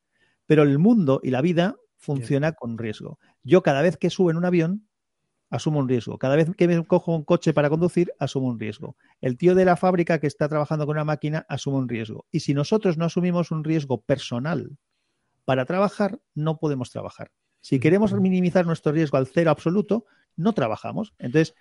[0.45, 3.19] Pero el mundo y la vida funciona con riesgo.
[3.41, 4.85] Yo cada vez que subo en un avión,
[5.49, 6.17] asumo un riesgo.
[6.17, 8.97] Cada vez que me cojo un coche para conducir, asumo un riesgo.
[9.21, 12.25] El tío de la fábrica que está trabajando con una máquina asume un riesgo.
[12.31, 14.77] Y si nosotros no asumimos un riesgo personal
[15.45, 17.31] para trabajar, no podemos trabajar.
[17.63, 20.05] Si queremos minimizar nuestro riesgo al cero absoluto,
[20.37, 21.15] no trabajamos.
[21.19, 21.55] Entonces,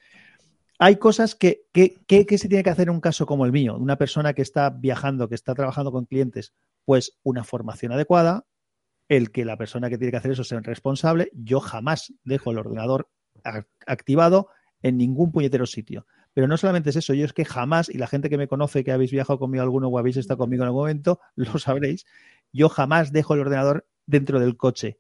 [0.79, 3.53] hay cosas que, que, que- que se tiene que hacer en un caso como el
[3.53, 6.55] mío, una persona que está viajando, que está trabajando con clientes,
[6.85, 8.47] pues una formación adecuada,
[9.09, 12.59] el que la persona que tiene que hacer eso sea responsable, yo jamás dejo el
[12.59, 13.11] ordenador
[13.87, 14.49] activado
[14.83, 16.07] en ningún puñetero sitio.
[16.35, 18.85] Pero no solamente es eso, yo es que jamás, y la gente que me conoce,
[18.85, 22.07] que habéis viajado conmigo alguno o habéis estado conmigo en algún momento, lo sabréis,
[22.53, 24.99] yo jamás dejo el ordenador dentro del coche.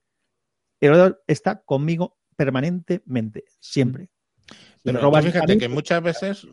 [0.82, 4.10] El ordenador está conmigo permanentemente, siempre.
[4.82, 6.46] Pero tú fíjate que muchas veces,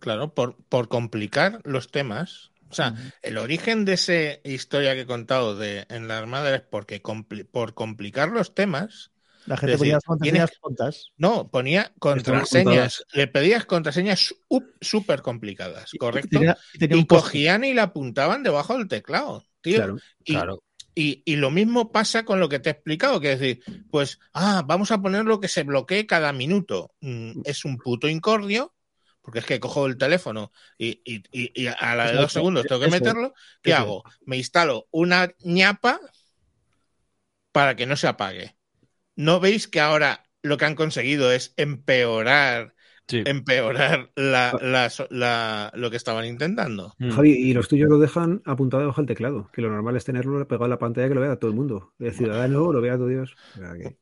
[0.00, 4.12] claro, por, por complicar los temas, o sea, el origen de esa
[4.44, 9.12] historia que he contado de en la Armada es porque compli- por complicar los temas,
[9.46, 11.12] la gente ponía decir, las contraseñas tontas.
[11.16, 14.34] no, ponía contraseñas, le pedías contraseñas
[14.80, 16.28] súper complicadas, y ¿correcto?
[16.40, 19.76] tenía- y tenía cogían y la apuntaban debajo del teclado, tío.
[19.76, 19.96] claro.
[20.24, 20.62] Y, Claro.
[20.98, 24.18] Y, y lo mismo pasa con lo que te he explicado, que es decir, pues,
[24.32, 26.94] ah, vamos a poner lo que se bloquee cada minuto.
[27.00, 28.74] Mm, es un puto incordio,
[29.22, 32.80] porque es que cojo el teléfono y, y- y- a la de dos segundos tengo
[32.80, 33.32] que meterlo.
[33.62, 34.02] ¿Qué hago?
[34.26, 36.00] Me instalo una ñapa
[37.52, 38.56] para que no se apague.
[39.16, 42.74] ¿No veis que ahora lo que han conseguido es empeorar,
[43.08, 43.22] Sí.
[43.26, 46.94] empeorar la, la- la- lo que estaban intentando?
[46.98, 47.10] Mm.
[47.10, 50.46] Javi, y los tuyos lo dejan apuntado debajo del teclado, que lo normal es tenerlo
[50.46, 51.92] pegado a la pantalla que lo vea todo el mundo.
[51.98, 53.34] El ciudadano lo vea todo Dios.
[53.54, 53.96] Que-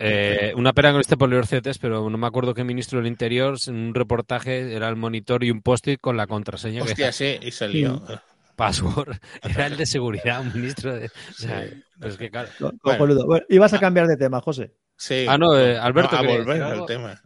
[0.00, 3.76] Eh, una pena con este poliorcetes, pero no me acuerdo qué ministro del Interior, en
[3.76, 7.50] un reportaje, era el monitor y un post-it con la contraseña que Hostia, sí, y
[7.52, 8.02] se lió.
[8.56, 9.16] password.
[9.42, 11.06] Era el de seguridad, un ministro de...
[11.06, 11.64] O sea,
[11.98, 12.48] pero es que claro.
[12.58, 13.40] Co- Bueno.
[13.48, 14.72] ibas a cambiar de tema, José.
[14.96, 15.26] Sí.
[15.28, 17.22] Ah, no, eh, Alberto, No, a ¿querías volver al tema.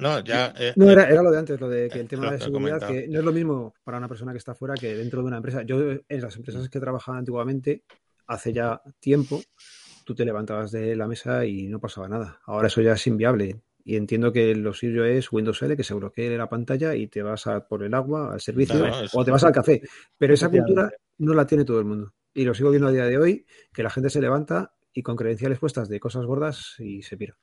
[0.00, 0.54] No, ya.
[0.58, 2.40] eh, No, eh, era, era lo de antes, lo de que el tema Lo de
[2.40, 5.26] seguridad, que no es lo mismo para una persona que está fuera que dentro de
[5.28, 5.62] una empresa.
[5.62, 7.82] Yo en las empresas que trabajaba antiguamente,
[8.26, 9.42] hace ya tiempo,
[10.04, 12.40] tú te levantabas de la mesa y no pasaba nada.
[12.46, 13.60] Ahora eso ya es inviable.
[13.84, 17.22] Y entiendo que lo suyo es Windows L, que se bloquee la pantalla y te
[17.22, 19.82] vas a por el agua, al servicio, Claro, o te vas al café.
[20.18, 22.12] Pero esa cultura no la tiene todo el mundo.
[22.34, 25.16] Y lo sigo viendo a día de hoy, que la gente se levanta y con
[25.16, 27.36] credenciales puestas de cosas gordas y se pira.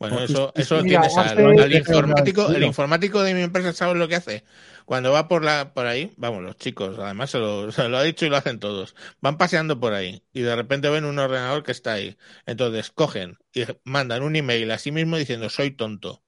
[0.00, 4.44] Bueno, eso, eso tienes al, informático, el informático de mi empresa, ¿sabes lo que hace?
[4.86, 8.02] Cuando va por la por ahí, vamos, los chicos, además se lo, se lo ha
[8.02, 8.96] dicho y lo hacen todos.
[9.20, 12.16] Van paseando por ahí y de repente ven un ordenador que está ahí.
[12.46, 16.22] Entonces cogen y mandan un email a sí mismo diciendo soy tonto.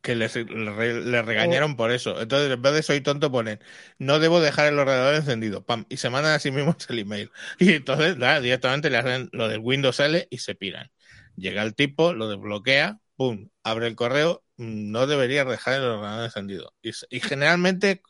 [0.00, 2.18] Que les, le, le regañaron por eso.
[2.18, 3.60] Entonces, en vez de soy tonto, ponen
[3.98, 5.66] no debo dejar el ordenador encendido.
[5.66, 7.30] Pam, y se mandan a sí mismos el email.
[7.58, 10.90] Y entonces, nada, directamente le hacen lo del Windows L y se piran.
[11.36, 16.72] Llega el tipo, lo desbloquea, pum, abre el correo, no debería dejar el ordenador encendido.
[16.82, 18.02] Y, generalmente,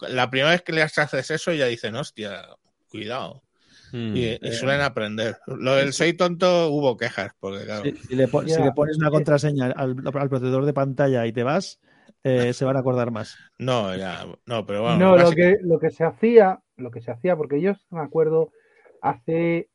[0.00, 2.46] la primera vez que les haces eso, ya dicen, hostia,
[2.88, 3.42] cuidado.
[3.92, 4.14] Mm.
[4.14, 5.38] y, y suelen aprender.
[5.46, 8.64] Lo del soy tonto hubo quejas, porque claro, Si, si le, pon- si Ya.
[8.64, 11.80] le pones una contraseña al, al protector de pantalla y te vas,
[12.22, 13.36] eh, se van a acordar más.
[13.58, 17.10] no, ya, no, pero bueno, no, lo que, lo que se hacía, lo que se
[17.10, 18.50] hacía, porque yo me acuerdo
[19.02, 19.68] hace,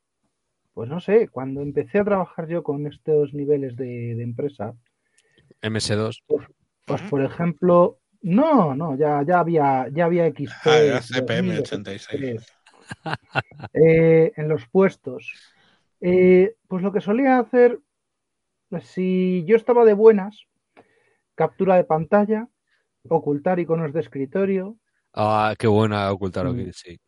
[0.73, 4.75] pues no sé, cuando empecé a trabajar yo con estos niveles de, de empresa,
[5.61, 6.23] MS2.
[6.85, 10.69] pues por ejemplo, no, no, ya, ya había, ya había XP.
[10.69, 12.45] Ah, era CPM 2000, 86.
[13.73, 15.31] eh, en los puestos.
[16.01, 17.79] Eh, pues lo que solía hacer,
[18.81, 20.45] si yo estaba de buenas,
[21.35, 22.47] captura de pantalla,
[23.09, 24.77] ocultar iconos de escritorio,
[25.13, 26.59] Ah, qué buena ocultar Mm.
[26.59, 26.99] aquí, sí.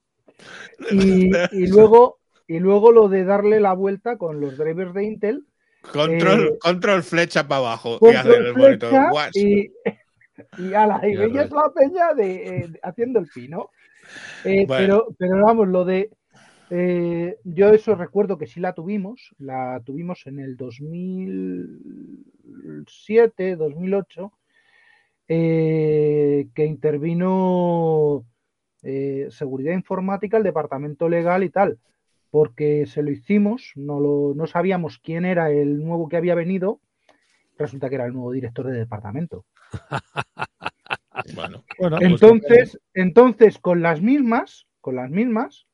[0.92, 2.21] Y, y luego,
[2.56, 5.46] y luego lo de darle la vuelta con los drivers de Intel,
[5.94, 8.94] Control, eh, control flecha para abajo y hacer el monitor.
[9.34, 9.72] y,
[10.58, 11.52] y ala, y Ya veías ves.
[11.52, 13.70] la peña de, eh, haciendo el pino.
[14.44, 15.06] Eh, Bueno.
[15.08, 16.10] pero, pero vamos, lo de
[16.70, 24.32] eh, yo eso recuerdo que sí la tuvimos, la tuvimos en el 2007, 2008,
[25.28, 28.24] eh, que intervino
[28.84, 31.78] eh, seguridad informática, el departamento legal y tal,
[32.32, 36.80] porque se lo hicimos, no, lo, no sabíamos quién era el nuevo que había venido,
[37.58, 39.46] resulta que era el nuevo director de departamento.
[41.36, 45.68] Bueno, Bueno, pues Entonces, entonces con las mismas, con las mismas,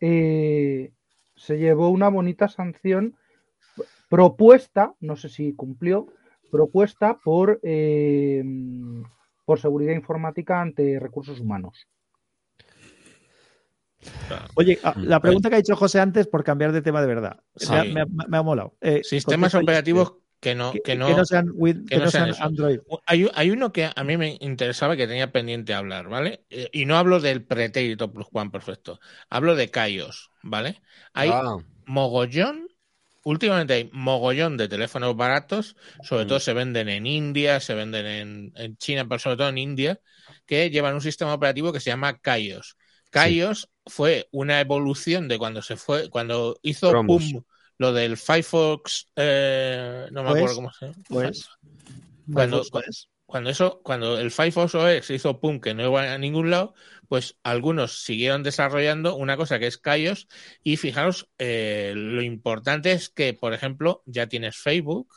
[0.00, 0.92] eh,
[1.36, 3.16] se llevó una bonita sanción
[4.08, 6.06] propuesta, no sé si cumplió,
[6.50, 8.42] propuesta por, eh,
[9.44, 11.86] por seguridad informática ante recursos humanos.
[14.28, 14.44] Claro.
[14.54, 17.06] Oye, ah, Mm, la pregunta que ha dicho José antes, por cambiar de tema de
[17.06, 17.70] verdad, Sí.
[17.72, 18.76] me, ha, me ha- me ha molado.
[18.80, 22.34] Eh, sistemas operativos que no, que, que que no, sean, Win- que que no sean.
[22.40, 22.80] Android.
[23.06, 26.44] Hay, hay uno que a mí me interesaba que tenía pendiente hablar, ¿vale?
[26.50, 28.98] Eh, y no hablo del pretérito plus Juan perfecto.
[29.30, 30.82] Hablo de Kaios, ¿vale?
[31.14, 32.66] Hay Ah, mogollón,
[33.22, 36.28] últimamente hay mogollón de teléfonos baratos, sobre Mm.
[36.28, 40.00] todo se venden en India, se venden en, en China, pero sobre todo en India,
[40.44, 42.76] que llevan un sistema operativo que se llama Kaios.
[43.12, 46.90] Kaios fue una evolución de cuando se fue, cuando hizo
[47.78, 50.98] lo del Firefox, eh, no me Pues, acuerdo cómo se llama.
[51.08, 51.48] Pues,
[52.32, 56.50] Cuando- pues, cuando eso, cuando el Firefox OS hizo pum que no iba a ningún
[56.50, 56.74] lado,
[57.08, 60.28] pues algunos siguieron desarrollando una cosa que es Kaios.
[60.62, 65.08] Y fijaros, eh, lo importante es que, por ejemplo, ya tienes Facebook,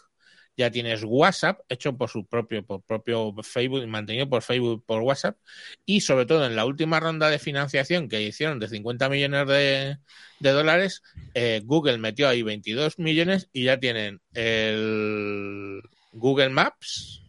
[0.58, 5.38] ya tienes WhatsApp hecho por su propio, por propio Facebook mantenido por Facebook por WhatsApp
[5.86, 9.98] y sobre todo en la última ronda de financiación que hicieron de 50 millones de,
[10.40, 11.04] de dólares,
[11.34, 15.82] eh, Google metió ahí 22 millones y ya tienen el
[16.14, 17.22] Google Maps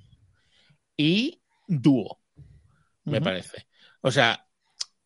[0.97, 2.20] y Duo,
[3.05, 3.66] me parece.
[4.01, 4.47] O sea,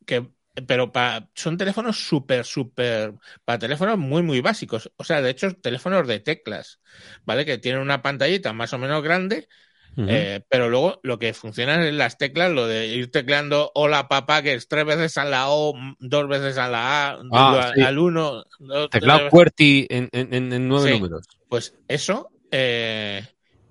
[0.04, 0.28] que
[0.66, 3.14] pero pa- son teléfonos súper, súper,
[3.44, 4.90] para teléfonos muy, muy básicos.
[4.96, 6.80] O sea, de hecho, teléfonos de teclas,
[7.24, 7.44] ¿vale?
[7.44, 9.48] Que tienen una pantallita más o menos grande,
[9.96, 14.42] eh, pero luego lo que funciona en las teclas, lo de ir tecleando hola papá,
[14.42, 17.80] que es tres veces a la O, dos veces a la A, digo, a- sí.
[17.82, 20.94] al uno, dos, Teclado QWERTY en, en, en- en nueve Sí.
[20.98, 21.26] números.
[21.48, 23.22] pues eso, eh,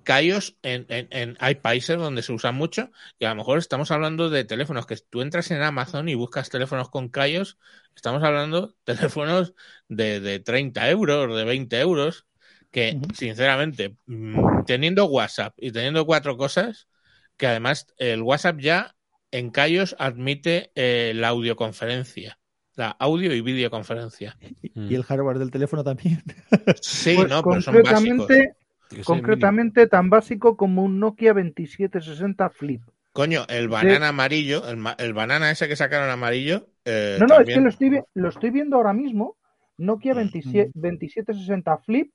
[0.02, 3.90] Kaios, en, en- en- hay países donde se usan mucho y a lo mejor estamos
[3.90, 7.58] hablando de teléfonos que tú entras en Amazon y buscas teléfonos con Kaios,
[7.94, 9.54] estamos hablando de teléfonos
[9.88, 12.26] de, de 30 euros, de 20 euros,
[12.70, 16.88] que sinceramente, mm, teniendo WhatsApp y teniendo cuatro cosas,
[17.36, 18.94] que además el WhatsApp ya
[19.30, 22.38] en Kaios admite eh, la audioconferencia,
[22.74, 24.36] la audio y videoconferencia.
[24.74, 26.22] Y el hardware del teléfono también.
[26.80, 28.28] Sí, Pues no, pero son básicos.
[29.04, 32.82] Concretamente, tan básico como un Nokia 2760 Flip.
[33.12, 36.68] Coño, el banana amarillo, el, banana ese que sacaron amarillo.
[36.84, 39.36] eh, No, no, es que lo estoy, lo estoy viendo ahora mismo.
[39.78, 42.12] Nokia 27 2760 Flip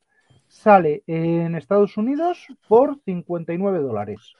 [0.47, 4.35] sale en Estados Unidos por 59 dólares.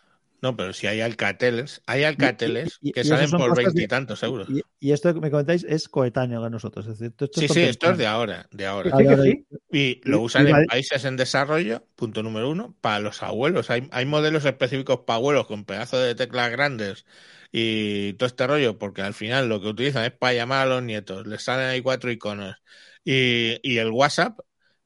[0.46, 4.48] No, pero si hay alcateles, hay alcateles y- y que salen por veintitantos euros.
[4.48, 6.86] Y, y esto que me comentáis es coetáneo a nosotros.
[6.86, 8.36] Es decir, esto- esto Sí, es sí, esto es de contemporáneo.
[8.36, 8.92] ahora, de ahora.
[8.92, 9.46] Que sí, que Ahora- sí.
[9.72, 13.72] Y lo usan y en países en desarrollo, punto número uno, para los abuelos.
[13.72, 17.06] Hay, hay modelos específicos para abuelos con pedazos de teclas grandes
[17.52, 20.84] y todo este rollo, porque al final lo que utilizan es para llamar a los
[20.84, 21.26] nietos.
[21.26, 22.56] Les salen ahí cuatro iconos.
[23.04, 24.40] Y, y el WhatsApp,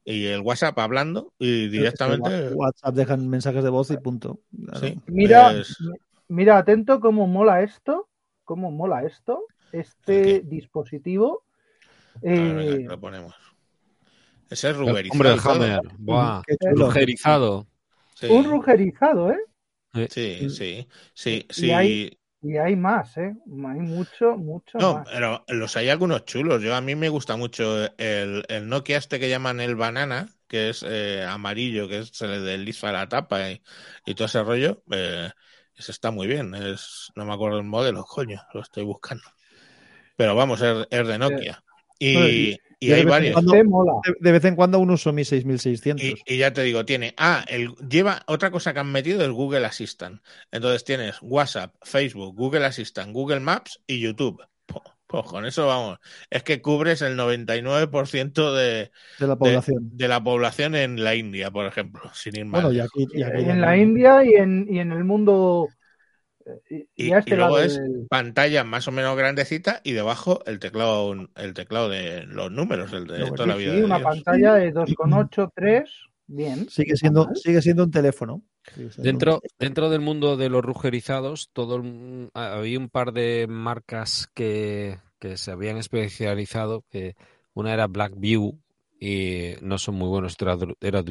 [0.04, 2.48] y el WhatsApp hablando, y directamente.
[2.54, 4.40] WhatsApp dejan mensajes de voz y punto.
[4.64, 4.80] Claro.
[4.86, 5.76] Sí, Mira, pues-
[6.28, 8.08] mira, atento cómo mola esto,
[8.44, 11.44] cómo mola esto, este ¿El dispositivo.
[12.22, 13.34] ver, Eh, lo ponemos.
[14.48, 15.12] Ese es El ruberizado.
[15.12, 15.52] hombre todo.
[15.54, 15.80] Hammer.
[15.98, 16.42] Buah.
[16.46, 16.86] Qué chulo.
[16.86, 17.66] Rugerizado.
[18.14, 18.26] Sí.
[18.28, 19.38] Un rugerizado, ¿eh?
[20.10, 22.18] Sí, sí, sí, Y sí.
[22.42, 23.34] Y hay más, ¿eh?
[23.46, 25.08] Hay mucho, mucho No, más.
[25.12, 26.62] pero los hay algunos chulos.
[26.62, 30.70] Yo a mí me gusta mucho el, el Nokia este que llaman el banana, que
[30.70, 33.62] es eh, amarillo, que es, se le desliza la tapa y,
[34.06, 34.82] y todo ese rollo.
[34.90, 35.30] eh,
[35.74, 36.54] ese está muy bien.
[36.54, 39.24] Es, no me acuerdo el modelo, coño, lo estoy buscando.
[40.16, 41.64] Pero vamos, es, es de Nokia.
[42.00, 42.56] Y,
[42.88, 43.32] de hay vez en varios.
[43.34, 43.52] cuando-.
[43.52, 46.02] De, de vez en cuando aún uso mi 6600.
[46.02, 47.14] Y, y ya te digo, tiene.
[47.18, 50.22] Ah, el, lleva otra cosa que han metido es Google Assistant.
[50.50, 54.42] Entonces tienes WhatsApp, Facebook, Google Assistant, Google Maps y YouTube.
[55.10, 55.98] Pues con eso vamos.
[56.30, 59.90] Es que cubres el 99% de, de la población.
[59.92, 62.62] de la población en la India, por ejemplo, sin ir más.
[62.62, 62.92] bueno, y lejos.
[62.94, 65.68] aquí, y aquí En la India y en, y en el mundo.
[66.46, 69.80] Eh, Y, Y, y a este y luego es del- pantalla más o menos grandecita
[69.84, 73.72] y debajo el teclado, el teclado de los números, el de toda la vida.
[73.72, 74.08] sí, de una Dios.
[74.08, 75.90] pantalla de 2,8, 3.
[76.26, 76.68] Bien.
[76.70, 77.36] Sigue siendo, mal.
[77.36, 78.42] sigue siendo un teléfono.
[78.98, 84.98] Dentro, dentro del mundo de los rugerizados, todo el- había un par de marcas que,
[85.18, 87.16] que se habían especializado, que
[87.52, 88.58] una era Blackview
[89.00, 90.36] y no son muy buenos,
[90.80, 91.02] era.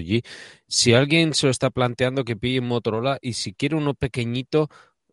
[0.68, 4.70] Si alguien se lo está planteando, que pille un Motorola y si quiere uno pequeñito,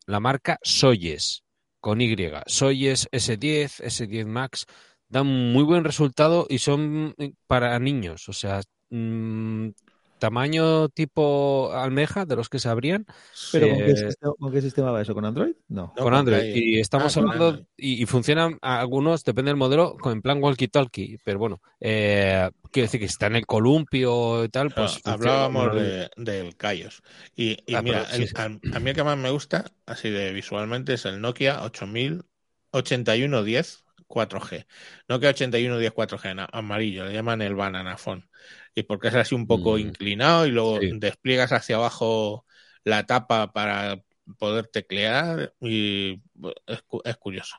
[0.07, 1.43] la marca Soyes,
[1.81, 2.17] con Y.
[2.47, 4.67] Soyes S10, S10 Max,
[5.09, 9.69] dan muy buen resultado y son eh, para niños, o sea, mm,
[10.19, 13.07] tamaño tipo almeja, de los que se abrían,
[13.53, 15.15] ¿Pero Eh, ¿con, qué sistema, con qué sistema va eso?
[15.15, 15.55] ¿con Android?
[15.69, 15.95] No.
[15.97, 16.41] No, con Android.
[16.41, 20.23] hay- Y estamos Ah, hablando, y, y funcionan a- algunos, depende del modelo, con en
[20.23, 21.19] plan walkie-talkie.
[21.25, 25.01] Pero bueno, eh, quiero decir que si está en el columpio y tal, pues.
[25.05, 27.03] hablábamos de, del Kaios.
[27.35, 28.35] Y, y Ah, mira, pero sí, el- sí.
[28.37, 28.45] a,
[28.77, 34.67] a mí el que más me gusta, así de visualmente, es el Nokia 808110 4G.
[35.09, 38.29] Nokia 8110 4G, en amarillo, le llaman el Banana Phone.
[38.79, 39.81] Y porque es así un poco Mm.
[39.81, 40.91] inclinado y luego Sí.
[40.99, 42.45] despliegas hacia abajo
[42.85, 44.03] la tapa para
[44.39, 46.21] poder teclear y
[46.67, 47.57] es, cu- es curioso.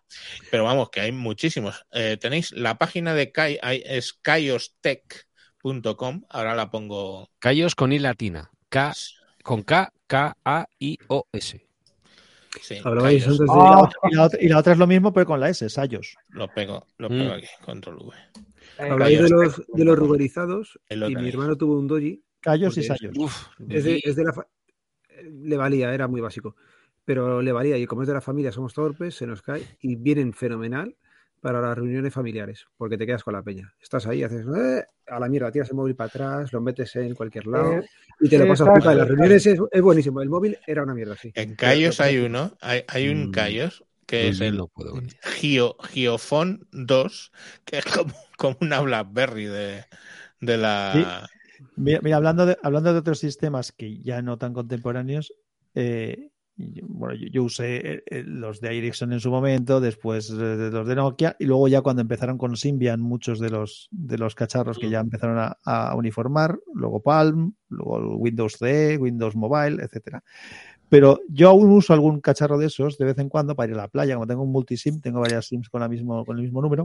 [0.52, 1.86] Pero vamos, que hay muchísimos.
[1.92, 8.52] Eh, tenéis la página de Kai, es kaiostech.com, ahora la pongo Cayos con I latina.
[8.70, 8.94] K,
[9.44, 11.66] con K, K-A-I-O-S.
[12.62, 13.40] Sí, Hablabais Kaios.
[13.40, 13.62] antes de.
[13.62, 16.16] Ah, Y la, otra, y la otra es lo mismo, pero con la S, Sayos.
[16.30, 17.38] Lo pego, lo pego Mm.
[17.38, 18.14] aquí, control V.
[18.80, 22.22] eh, Hablabais de los, de los lo y mi hermano tuvo un doji.
[22.40, 23.18] Callos y es- Sayos.
[23.18, 24.48] Uf, Es de, es de la fa-
[25.32, 26.56] Le valía, era muy básico.
[27.06, 29.96] Pero le valía, y como es de la familia, somos torpes, se nos cae y
[29.96, 30.96] vienen fenomenal
[31.40, 33.74] para las reuniones familiares, porque te quedas con la peña.
[33.82, 37.14] Estás ahí, haces "Eh", a la mierda, tiras el móvil para atrás, lo metes en
[37.16, 37.86] cualquier lado eh,
[38.20, 38.68] y te lo pasas.
[38.86, 40.22] En las reuniones es, es buenísimo.
[40.22, 41.32] El móvil era una mierda, sí.
[41.36, 43.32] En Pero- hay uno, hay, hay un Mm.
[44.08, 44.94] Que es Pues el no puedo.
[45.36, 47.32] Gio, Giofon 2,
[47.66, 49.84] que es como, como una BlackBerry de,
[50.42, 51.30] de la...
[51.76, 55.34] Mira, mira, hablando, de, hablando de otros sistemas que ya no tan contemporáneos,
[55.76, 60.30] eh, yo- bueno, yo, yo usé eh, eh, los de Ericsson en su momento, después
[60.32, 63.88] eh, de los de Nokia, y luego ya cuando empezaron con Symbian, muchos de los,
[63.92, 69.36] de los cacharros que ya empezaron a, a uniformar, luego Palm, luego Windows CE, Windows
[69.36, 70.24] Mobile, etcétera.
[70.90, 73.82] Pero yo aún uso algún cacharro de esos de vez en cuando para ir a
[73.84, 76.62] la playa, como tengo un multisim, tengo varias sims con, la mismo, con el mismo
[76.62, 76.84] número.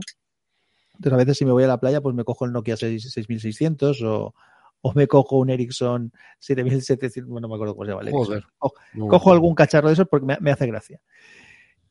[0.95, 3.11] Entonces a veces si me voy a la playa, pues me cojo el Nokia 6
[3.11, 4.33] 6600 o,
[4.81, 8.11] o me cojo un Ericsson 7700, bueno, no me acuerdo cómo se llama el.
[8.11, 8.45] Joder.
[8.93, 10.99] No, Cojo algún cacharro de esos porque me, me hace gracia.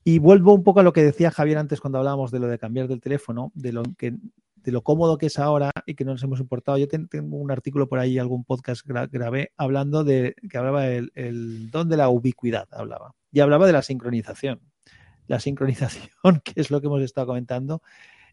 [0.05, 2.59] Y vuelvo un poco a lo que decía Javier antes cuando hablábamos de lo de
[2.59, 4.15] cambiar del teléfono, de lo que
[4.63, 6.79] de lo cómodo que es ahora y que no nos hemos importado.
[6.79, 10.87] Yo ten- tengo un artículo por ahí, algún podcast gra- grabé, hablando de que hablaba
[10.89, 13.15] el, el don de la ubicuidad, hablaba.
[13.33, 14.61] Y hablaba de la sincronización.
[15.27, 16.11] La sincronización,
[16.45, 17.83] que es lo que hemos estado comentando,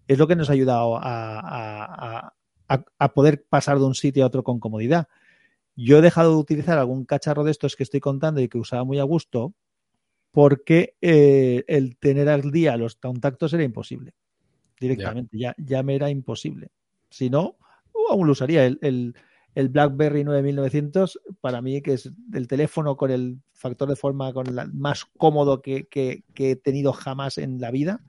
[0.07, 2.33] es lo que nos ha ayudado a, a-
[2.67, 5.07] a- a poder pasar de un sitio a otro con comodidad.
[5.75, 8.83] Yo he dejado de utilizar algún cacharro de estos que estoy contando y que usaba
[8.83, 9.53] muy a gusto
[10.31, 14.13] porque eh, el tener al día los contactos era imposible.
[14.79, 16.69] Directamente, ya, ya me era imposible.
[17.09, 17.57] Si no,
[17.93, 18.65] uh, aún lo usaría.
[18.65, 19.15] El, el-
[19.55, 24.55] el BlackBerry 9900, para mí, que es el teléfono con el factor de forma con
[24.55, 28.03] la- más cómodo que, que- que he tenido jamás en la vida,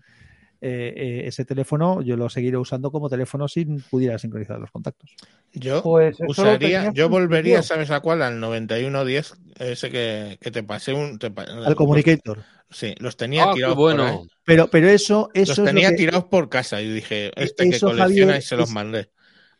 [0.61, 5.11] eh, eh, ese teléfono yo lo seguiré usando como teléfono si pudiera sincronizar los contactos.
[5.53, 7.62] Yo Pues usaría, yo volvería, tío.
[7.62, 8.23] ¿sabes a cuál?
[8.23, 11.19] Al 9110, ese que, que te pasé un...
[11.19, 12.45] te Al Communicator.
[12.70, 14.05] Sí, los tenía Ah, tirados por bueno.
[14.07, 14.19] ahí.
[14.45, 17.69] Pero, pero eso, eso Los es lo tenía que- tirados por casa y dije, este
[17.69, 19.11] que colecciona Javier, y se los es- mandé.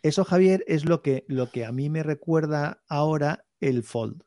[0.03, 4.23] Eso, Javier, es lo que, lo que a mí me recuerda ahora el Fold.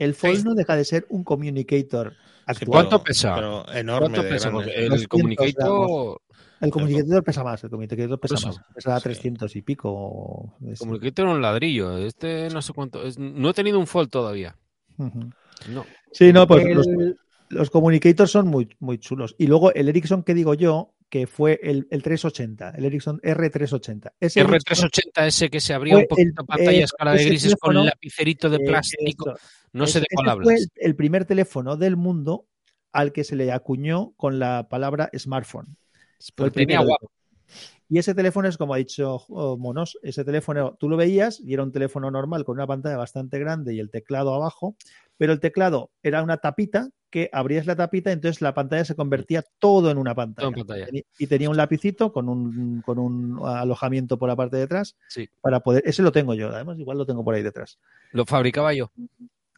[0.00, 0.42] El Fold Sí.
[0.44, 2.16] no deja de ser un communicator Sí,
[2.46, 2.68] actual.
[2.70, 3.34] ¿Cuánto pesa?
[3.36, 6.20] Pero enorme el 200 comunicator,
[6.60, 8.60] El comunicator pesa más, el comunicator pesa más.
[8.74, 9.02] Pesa Sí.
[9.04, 10.56] 300 y pico.
[10.66, 11.96] Es- comunicator era un ladrillo.
[11.98, 13.02] Este no sé cuánto.
[13.06, 14.56] es- no he tenido un fold todavía.
[14.98, 15.84] No.
[16.12, 17.16] Sí, no, pues los- El,
[17.50, 19.34] Los Communicators son muy, muy chulos.
[19.36, 24.12] Y luego el Ericsson que digo yo, que fue el, el 380, el Ericsson R380.
[24.20, 27.56] Ese Ericsson R380 ese que se abría un poquito el- pantalla eh, escala de grises
[27.56, 29.30] con el lapicerito de eh, plástico.
[29.34, 30.68] esto, No sé de cuál ese fue hablas.
[30.76, 32.46] el, primer teléfono del mundo
[32.92, 35.76] al que se le acuñó con la palabra smartphone.
[36.36, 37.10] Fue el Tenía guapo.
[37.88, 41.54] Y ese teléfono es como ha dicho oh, Monos, ese teléfono tú lo veías y
[41.54, 44.76] era un teléfono normal con una pantalla bastante grande y el teclado abajo,
[45.16, 48.94] pero el teclado era una tapita que abrías la tapita y entonces la pantalla se
[48.94, 50.48] convertía todo en una pantalla.
[50.48, 51.02] Todo en pantalla.
[51.18, 55.28] Y tenía un lapicito con un, con un alojamiento por la parte de atrás Sí.
[55.40, 55.82] para poder.
[55.86, 57.78] Ese lo tengo yo, además, igual lo tengo por ahí detrás.
[58.12, 58.90] Lo fabricaba yo.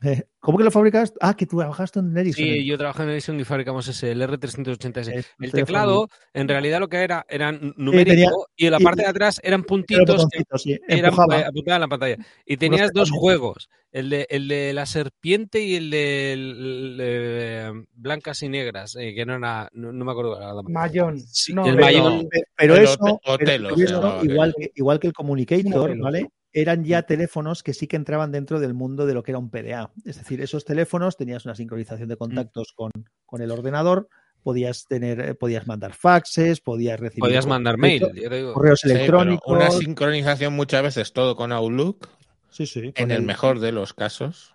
[0.04, 1.14] Eh, ¿Cómo que lo fabricas?
[1.20, 2.44] Ah, que tú trabajaste en Ericsson.
[2.44, 4.98] Sí, yo trabajé en Edison y fabricamos ese, el R380S.
[4.98, 8.66] Es un El teléfono teclado, en realidad, lo que era, era n- numérico tenía- y
[8.66, 11.80] en la y- parte de atrás eran Era puntitos que sí, eran eh, apuntadas en
[11.80, 12.16] la pantalla.
[12.44, 17.84] Y tenías dos juegos, el de, el de la serpiente y el de, el de
[17.94, 20.42] blancas y negras, eh, que no era, no, no me acuerdo.
[20.42, 20.68] ahora.
[20.68, 21.20] Mayón.
[21.20, 22.28] Sí, No, el pero- Mayón.
[22.28, 22.96] Pe- Pero El eso,
[23.26, 24.64] Ote- pero eso, se llamaba igual, aquel.
[24.66, 25.96] que, igual que el Communicator.
[25.98, 26.26] ¿vale?
[26.52, 29.50] Eran ya teléfonos que sí que entraban dentro del mundo de lo que era un
[29.50, 29.90] PDA.
[30.04, 32.90] Es decir, esos teléfonos tenías una sincronización de contactos con,
[33.24, 34.08] con el ordenador,
[34.42, 38.02] podías tener, eh, podías mandar faxes, podías recibir Podías mandar mail.
[38.02, 38.52] correos- yo te digo.
[38.52, 39.56] correos Sí, pero electrónicos.
[39.56, 42.08] una sincronización muchas veces todo con Outlook,
[42.50, 44.54] Sí, sí, en el mejor de los casos.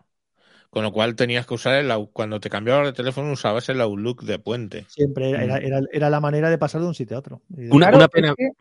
[0.69, 4.21] Con lo cual tenías que usar el cuando te cambiabas de teléfono usabas el Outlook
[4.23, 4.85] de puente.
[4.89, 7.41] Siempre era, era, era- era la manera de pasar de un sitio a otro.
[7.49, 8.33] Una- Claro, una es pena.
[8.37, 8.53] que- es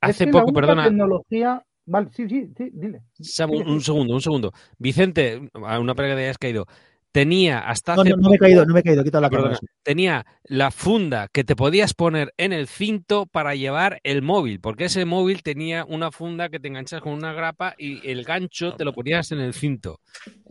[0.00, 1.62] Hace que la poco, única perdona, tecnología.
[1.84, 3.02] Vale, sí, sí, sí, dile.
[3.48, 4.52] Un, un segundo, un segundo.
[4.78, 6.66] Vicente, a una pena que te hayas caído.
[7.10, 9.20] Tenía hasta No, hace no, no me he poco- caído, no me he caído, quita
[9.20, 9.58] la cámara.
[9.82, 14.86] tenía la funda que te podías poner en el cinto para llevar el móvil, porque
[14.86, 18.86] ese móvil tenía una funda que te enganchas con una grapa y el gancho te
[18.86, 20.00] lo ponías en el cinto.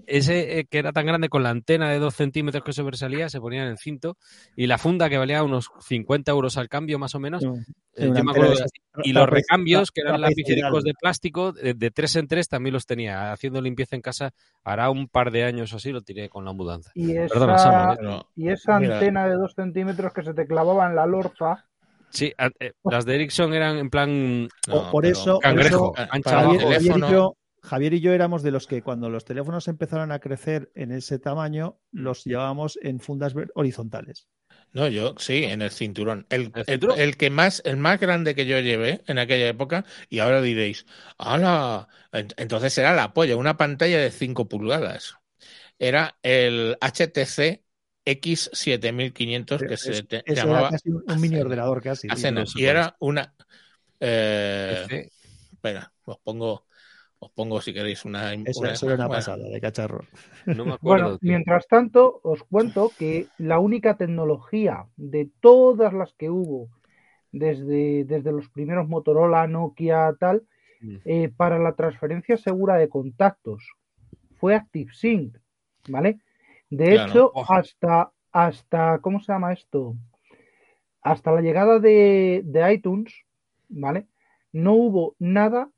[0.08, 3.40] Ese eh, que era tan grande con la antena de dos centímetros que sobresalía se
[3.40, 4.18] ponía en el cinto
[4.56, 7.44] y la funda que valía unos 50 euros al cambio más o menos.
[7.44, 7.56] No,
[7.96, 8.72] eh, una yo me antena acuerdo de de- esas
[9.04, 12.86] y los recambios, que eran lapicericos de plástico, de, de tres en tres también los
[12.86, 13.32] tenía.
[13.32, 14.32] Haciendo limpieza en casa,
[14.64, 16.92] hará un par de años o así, lo tiré con la mudanza.
[16.96, 17.96] Y esa, Perdona, Sam, ¿eh?
[18.00, 18.96] Pero, y esa Mira.
[18.96, 21.66] antena de dos centímetros que se te clavaba en la lorza.
[22.10, 25.94] Sí, a- eh, las de Ericsson eran en plan Por- no, por eso- por cangrejo,
[25.94, 26.58] para- ancha para abajo.
[26.58, 30.92] Teléfono- Javier y yo éramos de los que cuando los teléfonos empezaron a crecer en
[30.92, 34.28] ese tamaño, los llevábamos en fundas horizontales.
[34.74, 36.26] No, yo sí, en el cinturón.
[36.30, 37.00] El, ¿El el- cinturón?
[37.00, 40.86] el que más, el más grande que yo llevé en aquella época, y ahora diréis,
[41.18, 41.88] ¡hala!
[42.12, 45.16] Ent- Entonces era la polla, una pantalla de 5 pulgadas.
[45.80, 47.64] Era el HTC
[48.06, 52.08] X7500 que se Es- te- eso llamaba era casi un, un mini ordenador casi.
[52.56, 53.34] Y era una.
[54.00, 55.12] eh, PC.
[55.54, 56.68] espera, os pongo,
[57.24, 58.34] os pongo si queréis una.
[58.34, 60.02] Eso, una- eso era una bueno, pasada de cacharro.
[60.60, 60.80] No me acuerdo.
[61.06, 61.30] Bueno, tío.
[61.32, 66.70] mientras tanto, os cuento que la única tecnología de todas las que hubo,
[67.32, 70.44] desde, desde los primeros Motorola, Nokia, tal,
[70.84, 70.96] Mm.
[71.06, 73.62] eh, para la transferencia segura de contactos
[74.40, 75.38] fue ActiveSync,
[75.90, 76.18] ¿vale?
[76.72, 77.10] De Claro.
[77.12, 77.46] hecho, Oh.
[77.48, 79.96] hasta, hasta, ¿cómo se llama esto?
[81.04, 83.14] Hasta la llegada de, de iTunes,
[83.70, 84.08] ¿vale?
[84.52, 85.70] No hubo nada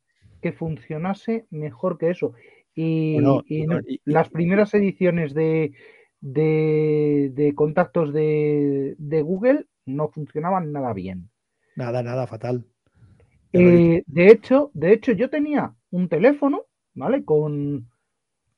[0.44, 2.34] que funcionase mejor que eso.
[2.76, 5.74] Y, Bueno, y no- y- y- las primeras ediciones de,
[6.22, 11.30] de, de contactos de, de Google no funcionaban nada bien.
[11.76, 12.64] Nada, nada, fatal.
[13.53, 16.64] Eh, de hecho, de hecho, yo tenía un teléfono,
[16.95, 17.24] ¿vale?
[17.24, 17.88] Con,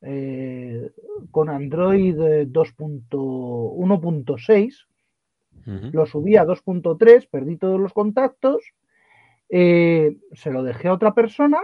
[0.01, 0.89] eh,
[1.31, 4.87] con Android eh, 2.1.6,
[5.67, 5.89] Ujú.
[5.91, 8.61] lo subí a 2.3, perdí todos los contactos,
[9.49, 11.59] eh, se lo dejé a otra persona,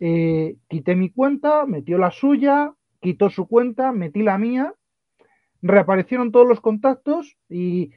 [0.00, 4.74] eh, quité mi cuenta, metió la suya, quitó su cuenta, metí la mía,
[5.62, 7.92] reaparecieron todos los contactos y,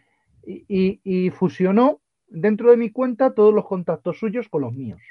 [0.45, 5.01] y- y- y fusionó dentro de mi cuenta todos los contactos suyos con los míos.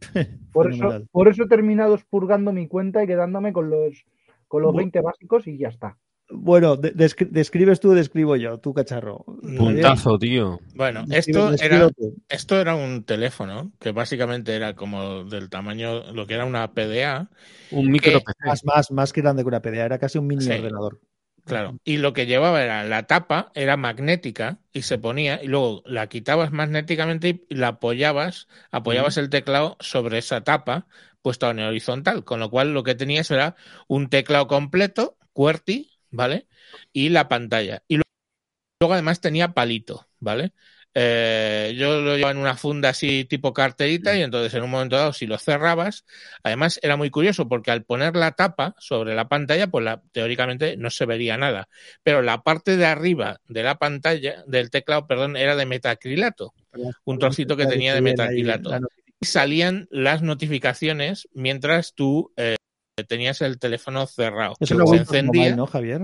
[0.52, 4.04] Por eso, por eso he terminado expurgando mi cuenta y quedándome con los,
[4.48, 5.98] con los Bu- 20 básicos y ya está.
[6.28, 9.24] Bueno, de- descri- describes tú, describo yo, tú cacharro.
[9.56, 10.58] Puntazo, tío.
[10.74, 11.88] Bueno, esto describe era,
[12.28, 17.30] esto era un teléfono que básicamente era como del tamaño, lo que era una PDA,
[17.70, 18.24] Un micro Que-.
[18.44, 20.50] Más, más, más que grande que una PDA, era casi un mini Sí.
[20.50, 21.00] ordenador.
[21.44, 21.78] claro.
[21.84, 26.08] Y lo que llevaba era la tapa, era magnética y se ponía, y luego la
[26.08, 30.88] quitabas magnéticamente y la apoyabas, apoyabas el teclado sobre esa tapa
[31.22, 33.54] puesta en horizontal, con lo cual lo que tenías era
[33.86, 36.46] un teclado completo, QWERTY, ¿vale?
[36.92, 37.82] Y la pantalla.
[37.88, 38.00] Y
[38.80, 40.52] luego además tenía palito, ¿vale?
[40.98, 44.96] eh, yo lo llevaba en una funda así tipo carterita y entonces en un momento
[44.96, 46.06] dado si lo cerrabas,
[46.42, 50.78] además era muy curioso porque al poner la tapa sobre la pantalla, pues la, teóricamente
[50.78, 51.68] no se vería nada,
[52.02, 56.54] pero la parte de arriba de la pantalla, del teclado, perdón, era de metacrilato,
[57.04, 58.70] un trocito que tenía de metacrilato.
[59.20, 62.55] Y salían las notificaciones mientras tú eh,
[63.04, 64.54] tenías el teléfono cerrado.
[64.60, 65.42] Eso Se encendía.
[65.42, 66.02] Mobile, ¿no, Javier?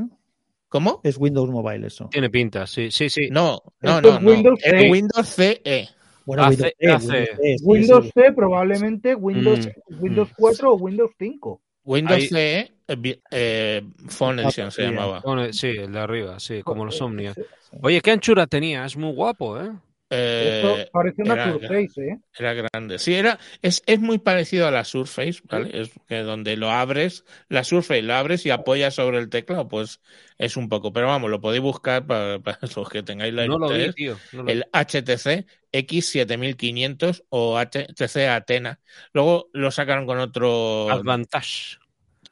[0.69, 1.01] ¿Cómo?
[1.05, 2.09] Es Windows Mobile eso.
[2.10, 3.28] Tiene pinta, sí, sí, sí.
[3.31, 4.31] No, no, Esto no, es no.
[4.31, 4.90] Windows Es CE.
[4.90, 5.89] Windows CE.
[6.24, 7.27] Bueno, Windows, C, Windows, C,
[7.59, 8.10] sí, Windows.
[8.14, 11.60] C probablemente Windows, Windows 4 o Windows 5.
[11.85, 15.23] Windows Ahí- CE eh, eh, Phone Ah, Edition se llamaba.
[15.52, 17.35] Sí, el de arriba, sí, como los Omnia.
[17.35, 17.43] Sí.
[17.82, 19.70] Oye, qué anchura tenía, es muy guapo, ¿eh?
[20.14, 22.18] Esto Eh, parece una era- Surface, ¿eh?
[22.39, 22.98] Era grande.
[22.98, 25.70] Sí, era, es, es muy parecido a la Surface, ¿vale?
[25.80, 30.01] Es que donde lo abres, la Surface lo abres y apoyas sobre el teclado, pues
[30.39, 30.93] es un poco.
[30.93, 33.94] Pero vamos, lo podéis buscar para, para los que tengáis la No lo vi, interés.
[33.94, 34.18] tío.
[34.32, 34.52] no lo vi.
[34.52, 38.80] El HTC X7500 o HTC Athena.
[39.12, 40.90] Luego lo sacaron con otro.
[40.90, 41.78] Advantage.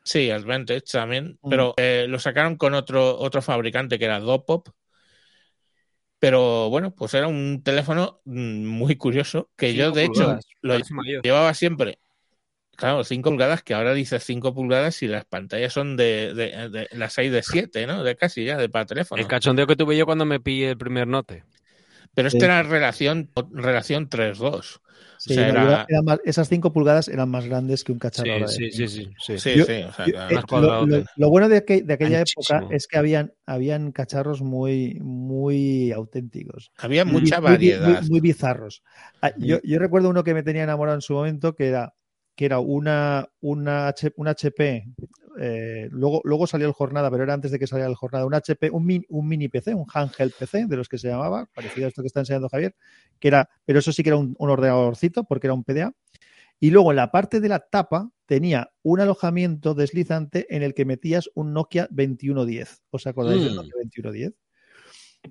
[0.02, 1.50] Sí, Advantage también, Mm.
[1.50, 4.68] pero eh, lo sacaron con otro, otro fabricante que era Dopop.
[6.20, 10.78] Pero bueno, pues era un teléfono mm, muy curioso que yo de hecho lo
[11.22, 11.98] llevaba siempre.
[12.76, 16.88] Claro, 5 pulgadas, que ahora dice 5 pulgadas y las pantallas son de, de, de
[16.92, 18.02] las 6 de 7, ¿no?
[18.02, 19.20] De casi ya, de para teléfono.
[19.20, 21.44] El cachondeo que tuve yo cuando me pillé el primer note.
[22.14, 22.44] Pero este Sí.
[22.44, 24.80] era relación, relación 3.2.
[25.22, 27.92] Sí, o sea, no, era- era- eran más- esas 5 pulgadas eran más grandes que
[27.92, 28.24] un cacharro.
[28.24, 29.12] Sí, ahora de sí, sí, cinco.
[29.18, 29.50] sí, sí.
[29.52, 31.48] Sí, Yo- sí, o sea, Yo- que- eh, más lo, cuadrado lo- que- lo bueno
[31.50, 32.58] de, aquel- de aquella Anchísimo.
[32.58, 36.70] época es que habían, habían cacharros muy, muy auténticos.
[36.78, 38.00] había Muy- mucha variedad.
[38.00, 38.82] Muy, muy bizarros.
[39.20, 41.92] Ah, Yo, yo recuerdo uno que me tenía enamorado en su momento, que era,
[42.34, 44.86] que era una, una, H- un HP,
[45.42, 48.34] eh, luego, luego salió el jornada, pero era antes de que saliera el jornada, un
[48.34, 51.86] HP, un mini, un mini PC, un handheld PC, de los que se llamaba, parecido
[51.86, 52.74] a esto que está enseñando Javier,
[53.18, 55.94] que era, pero eso sí que era un, un ordenadorcito, porque era un PDA.
[56.60, 60.84] Y luego en la parte de la tapa tenía un alojamiento deslizante en el que
[60.84, 62.82] metías un Nokia 2110.
[62.90, 63.56] ¿Os acordáis del Mm.
[63.56, 64.34] Nokia 2110?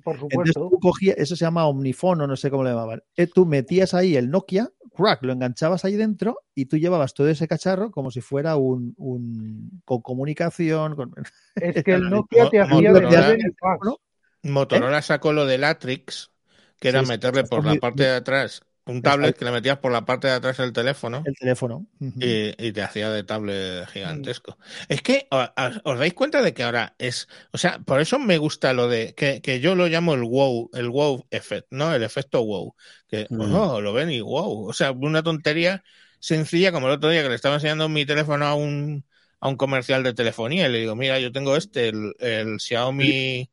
[0.04, 0.70] Por Entonces supuesto.
[0.70, 3.02] tú cogías, eso se llama Omnifono, no sé cómo lo llamaban.
[3.16, 7.28] Eh, tú metías ahí el Nokia, crack, lo enganchabas ahí dentro y tú llevabas todo
[7.30, 10.96] ese cacharro como si fuera un, un- con comunicación.
[10.96, 11.14] Con...
[11.56, 13.38] Es que el Nokia te hacía Motorola-.
[13.84, 13.98] ¿no?
[14.44, 16.32] Motorola sacó lo del Atrix,
[16.80, 18.62] que era Sí, meterle por la parte de atrás
[18.92, 21.86] un tablet que le metías por la parte de atrás del teléfono El teléfono.
[22.22, 24.58] Y, y te hacía de tablet gigantesco.
[24.90, 25.54] Es que a-
[25.86, 29.14] os dais cuenta de que ahora es, o sea, por eso me gusta lo de
[29.16, 31.94] que, que yo lo llamo el wow, el wow effect, ¿no?
[31.94, 32.76] El efecto wow,
[33.08, 33.56] que Mm.
[33.56, 35.84] oh, lo ven y wow, o sea, una tontería
[36.20, 39.06] sencilla como el otro día que le estaba enseñando mi teléfono a un
[39.42, 43.50] a un comercial de telefonía y le digo, mira, yo tengo este, el, el Xiaomi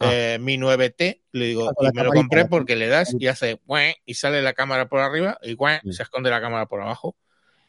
[0.00, 0.08] Ah.
[0.12, 3.60] eh, Mi 9T, le digo, y me lo compré porque le das y hace
[4.06, 5.56] y sale la cámara por arriba y
[5.92, 7.16] se esconde la cámara por abajo.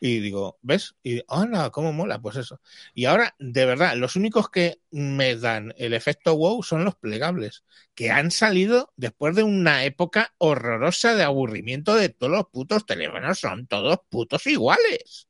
[0.04, 0.96] Y digo, ¿ves?
[1.04, 1.70] Y ¡hala!
[1.70, 2.20] ¿Cómo mola?
[2.20, 2.60] Pues eso.
[2.96, 7.64] Y ahora, de verdad, los únicos que me dan el efecto wow son los plegables,
[7.94, 13.38] que han salido después de una época horrorosa de aburrimiento de todos los putos teléfonos.
[13.40, 15.28] Son todos putos iguales.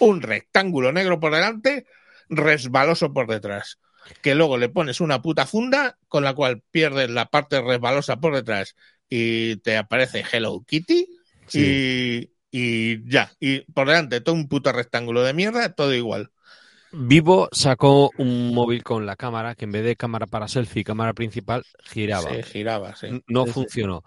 [0.00, 1.86] Un rectángulo negro por delante,
[2.28, 3.78] resbaloso por detrás.
[4.22, 8.34] Que luego le pones una puta funda con la cual pierdes la parte resbalosa por
[8.34, 8.74] detrás
[9.08, 11.08] y te aparece Hello Kitty
[11.52, 13.32] y, y ya.
[13.40, 16.30] Y por delante todo un puto rectángulo de mierda, todo igual.
[16.92, 21.14] Vivo sacó un móvil con la cámara que en vez de cámara para selfie, cámara
[21.14, 22.40] principal, giraba.
[22.40, 23.08] Se giraba, sí.
[23.28, 23.66] No Sí, sí.
[23.66, 24.02] funcionó.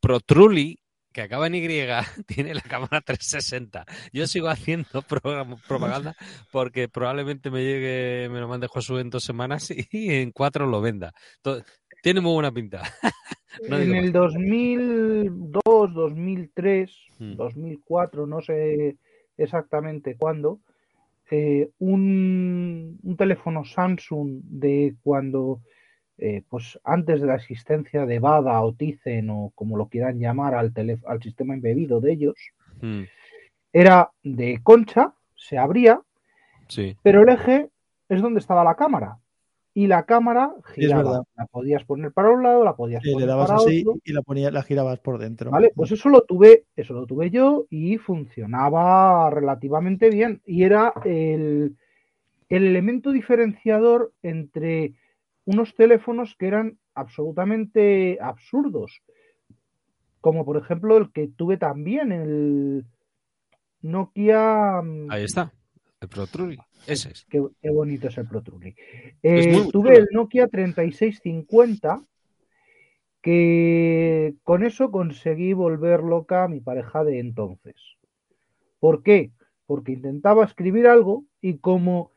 [0.00, 0.79] Protruli,
[1.12, 1.60] que acaba en Y,
[2.26, 3.84] tiene la cámara 360.
[4.12, 5.02] Yo sigo haciendo
[5.68, 6.14] propaganda
[6.50, 10.80] porque probablemente me llegue, me lo mande Josué en dos semanas y en cuatro lo
[10.80, 11.12] venda.
[12.02, 12.82] Tiene muy buena pinta.
[13.68, 17.36] No en el 2002, 2003, Mm.
[17.36, 18.96] 2004, no sé
[19.36, 20.60] exactamente cuándo,
[21.30, 25.60] eh, un, un teléfono Samsung de cuando,
[26.20, 30.54] eh, pues antes de la existencia de Bada o Tizen o como lo quieran llamar
[30.54, 30.72] al,
[31.22, 32.36] sistema embebido de ellos,
[32.82, 33.02] Mm,
[33.72, 36.00] era de concha, se abría,
[36.68, 36.96] Sí.
[37.02, 37.68] pero el eje
[38.08, 39.18] es donde estaba la cámara.
[39.72, 41.02] Y la cámara Sí, es giraba.
[41.04, 41.22] verdad.
[41.36, 44.00] la podías poner para un lado, la podías Y le poner dabas para así otro.
[44.04, 45.50] y la, ponía, la girabas por dentro.
[45.52, 50.40] Vale, pues eso lo tuve, eso lo tuve yo y funcionaba relativamente bien.
[50.44, 51.76] Y era el,
[52.48, 54.94] el elemento diferenciador entre
[55.50, 59.02] unos teléfonos que eran absolutamente absurdos.
[60.20, 62.84] Como por ejemplo el que tuve también, el
[63.82, 64.82] Nokia.
[64.82, 65.52] mm, Ahí está.
[66.00, 66.58] El Protruli.
[66.86, 67.26] Ese es.
[67.28, 68.74] Qué, qué bonito es el Pro Truly.
[69.22, 72.02] Es Eh, muy tuve el Nokia 3650
[73.22, 77.76] que con eso conseguí volver loca a mi pareja de entonces.
[78.78, 79.30] ¿Por qué?
[79.66, 82.12] Porque intentaba escribir algo y como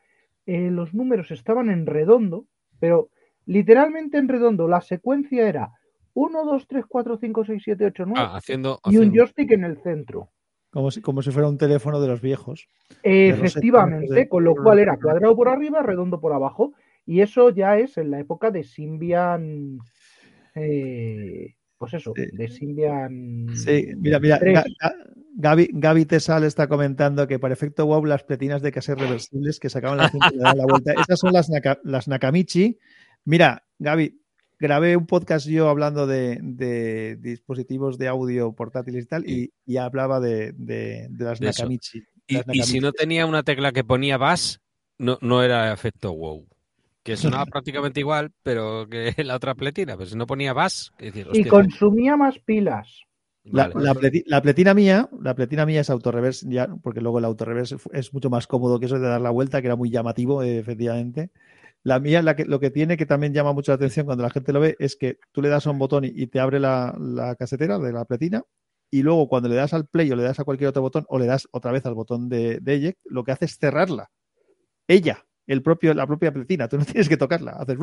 [0.46, 2.46] eh, los números estaban en redondo,
[2.80, 3.10] pero
[3.46, 5.70] literalmente en redondo, la secuencia era
[6.14, 9.50] 1, 2, 3, 4, 5, 6, 7, 8, 9 Ah, haciendo, y un haciendo- joystick
[9.52, 10.30] en el centro.
[10.70, 12.66] Como si, como si fuera un teléfono de los viejos.
[13.02, 16.72] Efectivamente, de- con lo cual era cuadrado por arriba, redondo por abajo.
[17.06, 19.78] Y eso ya es en la época de Symbian.
[20.56, 22.22] eh, pues eso, Sí.
[22.32, 23.46] de Symbian.
[23.54, 24.38] Sí, mira, mira,
[25.36, 29.68] Gaby, Gaby Tesal está comentando que para efecto wow las pletinas de cassette reversibles que
[29.68, 30.92] sacaban la cinta y le daban la vuelta.
[30.92, 32.78] Esas son las, Naka- las Nakamichi.
[33.24, 34.20] Mira, Gaby,
[34.58, 39.76] grabé un podcast yo hablando de, de dispositivos de audio portátiles y tal, y, y
[39.76, 41.40] hablaba de, de- de las.
[41.40, 42.02] Nakamichi.
[42.26, 44.60] Y, Las y si no tenía una tecla que ponía bass,
[44.98, 46.46] no, no era efecto wow.
[47.02, 49.96] Que sonaba prácticamente igual, pero que la otra pletina.
[49.96, 53.02] Pero si no ponía bass, decir, Y consumía más pilas.
[53.46, 53.84] La, vale.
[53.84, 57.76] la pleti- la pletina mía, la pletina mía es autorreverse, ya, porque luego el autorreverse
[57.92, 60.56] es mucho más cómodo que eso de dar la vuelta, que era muy llamativo, eh,
[60.58, 61.30] efectivamente.
[61.84, 64.30] La mía, la que, lo que tiene que también llama mucho la atención cuando la
[64.30, 67.36] gente lo ve, es que tú le das a un botón y, te abre la,
[67.38, 68.42] casetera de la pletina,
[68.90, 71.18] y luego cuando le das al play o le das a cualquier otro botón, o
[71.18, 74.10] le das otra vez al botón de, de eject, lo que hace es cerrarla.
[74.88, 77.76] Ella, el propio, la propia pletina, tú no tienes que tocarla, haces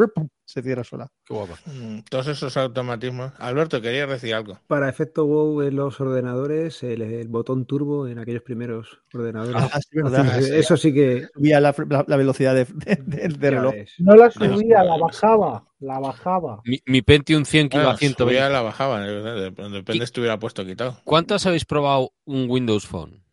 [0.45, 1.07] se cierra sola.
[1.25, 1.55] Qué guapa.
[1.65, 3.31] Mm, Todos esos automatismos.
[3.37, 4.59] Alberto, quería decir algo.
[4.67, 9.55] Para efecto wow en los ordenadores, el, el botón turbo en aquellos primeros ordenadores.
[9.55, 10.25] Ah, sí, verdad.
[10.25, 11.27] Entonces, Eso sí que.
[11.33, 13.73] Subía la, la- la velocidad de, de- de- reloj.
[13.73, 13.93] ves.
[13.99, 15.67] No la subía, la bajaba.
[15.79, 16.61] La bajaba.
[16.65, 18.23] Mi, mi Pentium 100 que iba a 120.
[18.23, 20.97] subía la bajaba, depende si estuviera puesto quitado.
[21.03, 23.23] ¿Cuántos habéis probado un Windows Phone?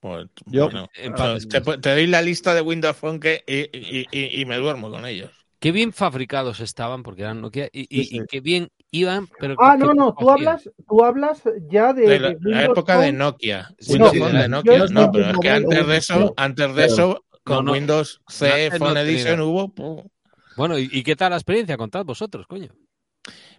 [0.00, 4.06] Pues, Yo- bueno, o sea, te, doy la lista de Windows Phone que, y, y-
[4.12, 5.30] y- y me duermo con ellos.
[5.58, 8.16] Qué bien fabricados estaban, porque eran Nokia, y, y- Sí, sí.
[8.18, 12.20] y qué bien iban, pero Ah, no, no, tú hablas, tú hablas ya de, De
[12.20, 13.12] la, época de.
[13.12, 13.68] Nokia.
[13.78, 14.78] Sí, Windows no, de no, Nokia.
[14.78, 17.72] yo No, pero es que antes de eso, antes de eso, con No, no.
[17.72, 18.96] Windows C Antes no Phone.
[18.98, 20.10] Edition hubo.
[20.56, 21.76] Bueno, ¿y, y qué tal la experiencia?
[21.76, 22.68] Contad vosotros, coño.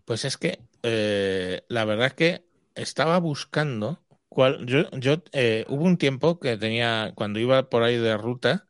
[0.05, 2.43] Pues es que eh, la verdad es que
[2.75, 3.99] estaba buscando
[4.65, 8.67] Yo, yo eh, hubo un tiempo que tenía, cuando iba por ahí de ruta,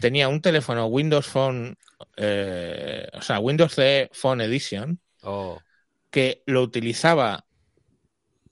[0.00, 1.76] tenía un teléfono Windows Phone,
[2.16, 5.64] eh, o sea, Windows C Phone Edition, Oh,
[6.10, 7.46] que lo utilizaba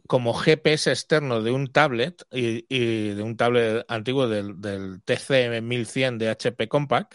[0.06, 5.60] como GPS externo de un tablet y, y de un tablet antiguo del, del TC
[5.62, 7.14] 1100 de HP Compact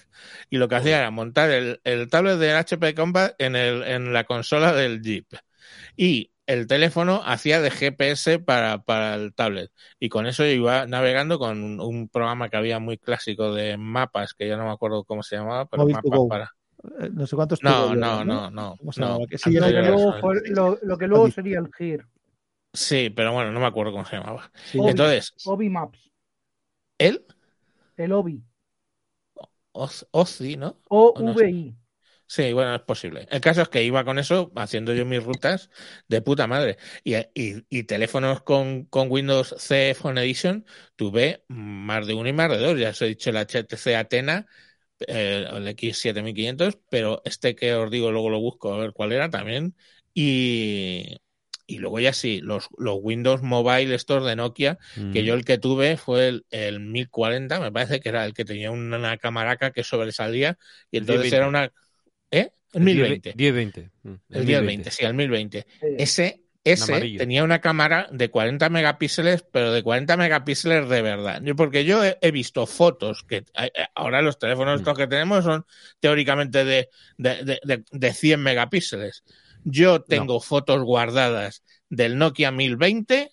[0.50, 4.14] y lo que hacía era montar el, el tablet de HP Compact en, el, en
[4.14, 5.28] la consola del Jeep.
[5.98, 11.38] Y el teléfono hacía de GPS para, para el tablet y con eso iba navegando
[11.40, 15.24] con un, programa que había muy clásico de mapas que ya no me acuerdo cómo
[15.24, 16.54] se llamaba pero mapas para
[17.00, 19.28] Eh, No sé cuántos no no no no Lo
[20.98, 22.06] que luego, sería el GIR.
[22.74, 24.52] Sí, pero bueno, no me acuerdo cómo se llamaba.
[24.66, 24.90] sí, Obi.
[24.92, 26.12] Entonces, Obi Maps.
[27.00, 27.26] él,
[27.98, 28.44] El Obi.
[29.74, 30.78] Oz- Ozzy, ¿no?
[30.90, 31.76] O-V-I.
[32.30, 33.26] Sí, bueno, es posible.
[33.32, 35.70] El caso es que iba con eso haciendo yo mis rutas
[36.10, 36.78] de puta madre.
[37.06, 40.66] Y, y- y teléfonos con, con Windows C Phone Edition
[40.98, 42.78] tuve más de uno y más de dos.
[42.78, 44.46] Ya os he dicho el HTC Athena,
[45.08, 49.30] eh, el X7500, pero este que os digo luego lo busco a ver cuál era
[49.30, 49.76] también.
[50.14, 51.18] Y,
[51.66, 54.78] y luego ya sí, los, los Windows Mobile estos de Nokia,
[55.12, 55.26] que mm.
[55.26, 58.72] yo el que tuve fue el, el 1040, me parece que era el que tenía
[58.72, 60.58] una, camaraca que sobresalía
[60.92, 61.34] y entonces 1020.
[61.34, 61.72] era una...
[62.32, 62.52] ¿Eh?
[62.74, 63.34] El 1020.
[63.36, 63.92] 1020.
[64.04, 65.66] mm, El 1020, sí, el 1020.
[65.80, 65.88] Sí.
[65.98, 71.42] Ese, ese tenía una cámara de 40 megapíxeles, pero de 40 megapíxeles de verdad.
[71.56, 73.46] Porque yo he, he visto fotos que
[73.96, 74.80] ahora los teléfonos Mm.
[74.82, 75.66] estos que tenemos son
[76.02, 79.24] teóricamente de, de, de, de- de 100 megapíxeles.
[79.64, 83.32] Yo tengo fotos guardadas del Nokia 1020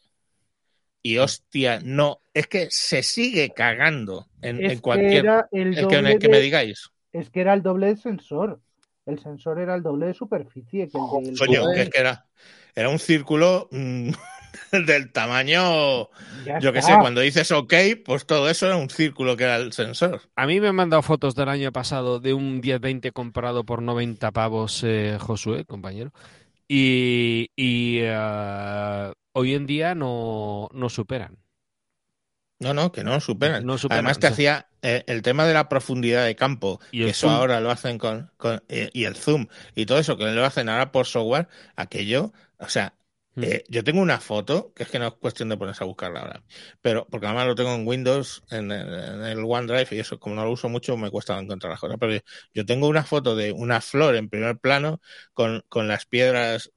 [1.03, 5.77] y hostia, no, es que se sigue cagando en, Es en que cualquier era el
[5.77, 6.89] el que, me digáis.
[7.13, 8.61] Es que era el doble de sensor.
[9.07, 12.27] El sensor era el doble de superficie que el del que es que era,
[12.75, 14.11] era un círculo mm,
[14.87, 16.09] del tamaño,
[16.45, 16.95] Ya yo que está.
[16.95, 17.75] sé, cuando dices OK,
[18.05, 20.23] pues todo eso era un círculo que era el sensor.
[20.37, 24.31] A mí me han mandado fotos del año pasado de un 1020 comprado por 90
[24.33, 26.13] pavos eh, Josué, compañero.
[26.67, 31.44] Y, y, eh, hoy en día no, no superan.
[32.59, 33.67] No, no, que no superan.
[33.67, 34.39] No superan, Además te o sea.
[34.39, 37.31] hacía eh, el tema de la profundidad de campo, Y que eso zoom.
[37.31, 40.69] ahora lo hacen con, con eh, y el zoom y todo eso que lo hacen
[40.69, 42.95] ahora por software, aquello, o sea,
[43.37, 43.51] Mm.
[43.51, 46.21] eh, yo tengo una foto, que es que no es cuestión de ponerse a buscarla
[46.21, 46.43] ahora,
[46.81, 50.37] pero porque además lo tengo en Windows, en, el- en el OneDrive y eso, como
[50.37, 52.19] no lo uso mucho, me cuesta encontrar las cosas, pero
[52.55, 55.01] yo tengo una foto de una flor en primer plano
[55.35, 56.71] con, con las piedras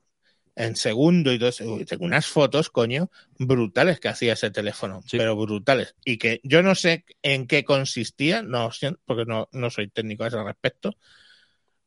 [0.58, 1.64] en segundo y todo eso.
[1.66, 5.18] Uy, tengo unas fotos, coño, brutales que hacía ese teléfono, Sí.
[5.18, 5.96] pero brutales.
[6.04, 8.72] Y que yo no sé en qué consistía, no
[9.06, 10.96] porque no, no soy técnico a ese respecto,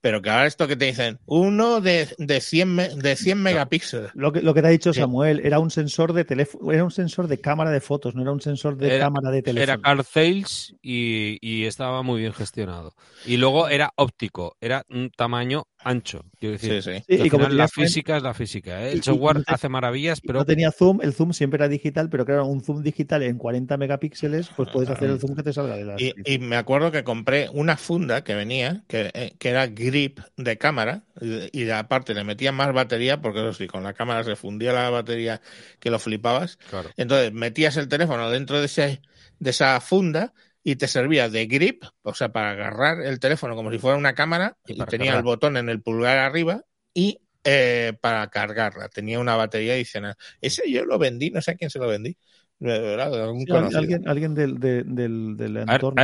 [0.03, 4.13] pero que ahora esto que te dicen, uno de, de 100, me- de 100 megapíxeles.
[4.15, 5.01] Lo que, lo que te ha dicho Sí.
[5.01, 8.33] Samuel, era un sensor de teléfono, era un sensor de cámara de fotos, no era
[8.33, 9.63] un sensor de Era- cámara de teléfono.
[9.75, 12.95] Era Car Sales y, y estaba muy bien gestionado.
[13.27, 16.25] Y luego era óptico, era un tamaño ancho.
[16.39, 17.05] Quiero decir, Sí, sí.
[17.09, 18.83] Sí, al y como final la física es la física.
[18.89, 18.93] ¿eh?
[18.93, 22.25] El y- software hace maravillas, pero no tenía zoom, el zoom siempre era digital, pero
[22.27, 25.77] claro, un zoom digital en 40 megapíxeles, pues puedes hacer el zoom que te salga
[25.77, 29.51] de la Y, y me acuerdo que compré una funda que venía, que, eh, que
[29.51, 33.83] era grip de cámara, y, y aparte le metía más batería, porque eso sí, con
[33.83, 35.41] la cámara se fundía la batería
[35.79, 36.59] que lo flipabas.
[36.67, 36.95] claro.
[36.97, 39.03] Entonces metías el teléfono dentro de, ese,
[39.39, 40.33] de esa funda
[40.63, 44.15] y te servía de grip, o sea, para agarrar el teléfono como si fuera una
[44.15, 45.19] cámara, Y tenía cargar.
[45.21, 46.63] el botón en el pulgar arriba
[46.95, 48.89] y eh, para cargarla.
[48.89, 50.15] Tenía una batería adicional.
[50.41, 52.17] Ese yo lo vendí, no sé a quién se lo vendí.
[52.63, 56.03] Algún Sí, alguien, alguien del, de- del, del A entorno.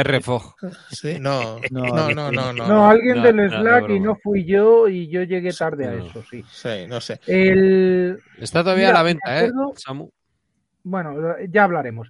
[0.91, 2.69] Sí, no, No, no, no, no, no.
[2.69, 5.87] No, alguien no, del no, Slack no, y no fui yo y yo llegué tarde
[5.87, 6.43] a eso, sí.
[6.51, 7.21] Sí, no sé.
[7.27, 9.51] El, Está todavía Mira, a la venta, ¿eh?
[9.77, 10.11] Samu.
[10.85, 11.15] Bueno,
[11.51, 12.09] ya hablaremos.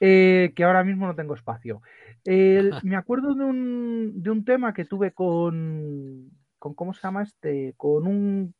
[0.00, 1.82] Eh, que ahora mismo no tengo espacio.
[2.84, 6.74] Me acuerdo de un, de un tema que tuve con, con.
[6.74, 7.74] ¿Cómo se llama este?
[7.76, 8.54] Con un.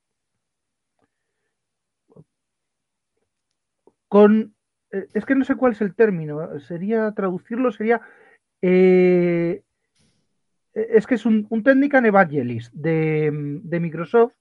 [4.09, 4.55] Con.
[4.91, 6.59] eh, Es que no sé cuál es el término.
[6.61, 8.01] Sería traducirlo, sería.
[8.63, 9.63] eh,
[10.75, 13.31] es que es un, un Technical Evangelist de,
[13.65, 14.33] de Microsoft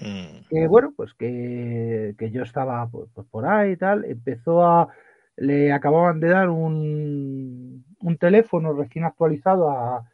[0.00, 4.64] Mm, que bueno, pues que, que yo estaba pues, pues, por ahí y tal, empezó
[4.64, 4.88] a,
[5.36, 10.08] le acababan de dar un, un teléfono recién actualizado a,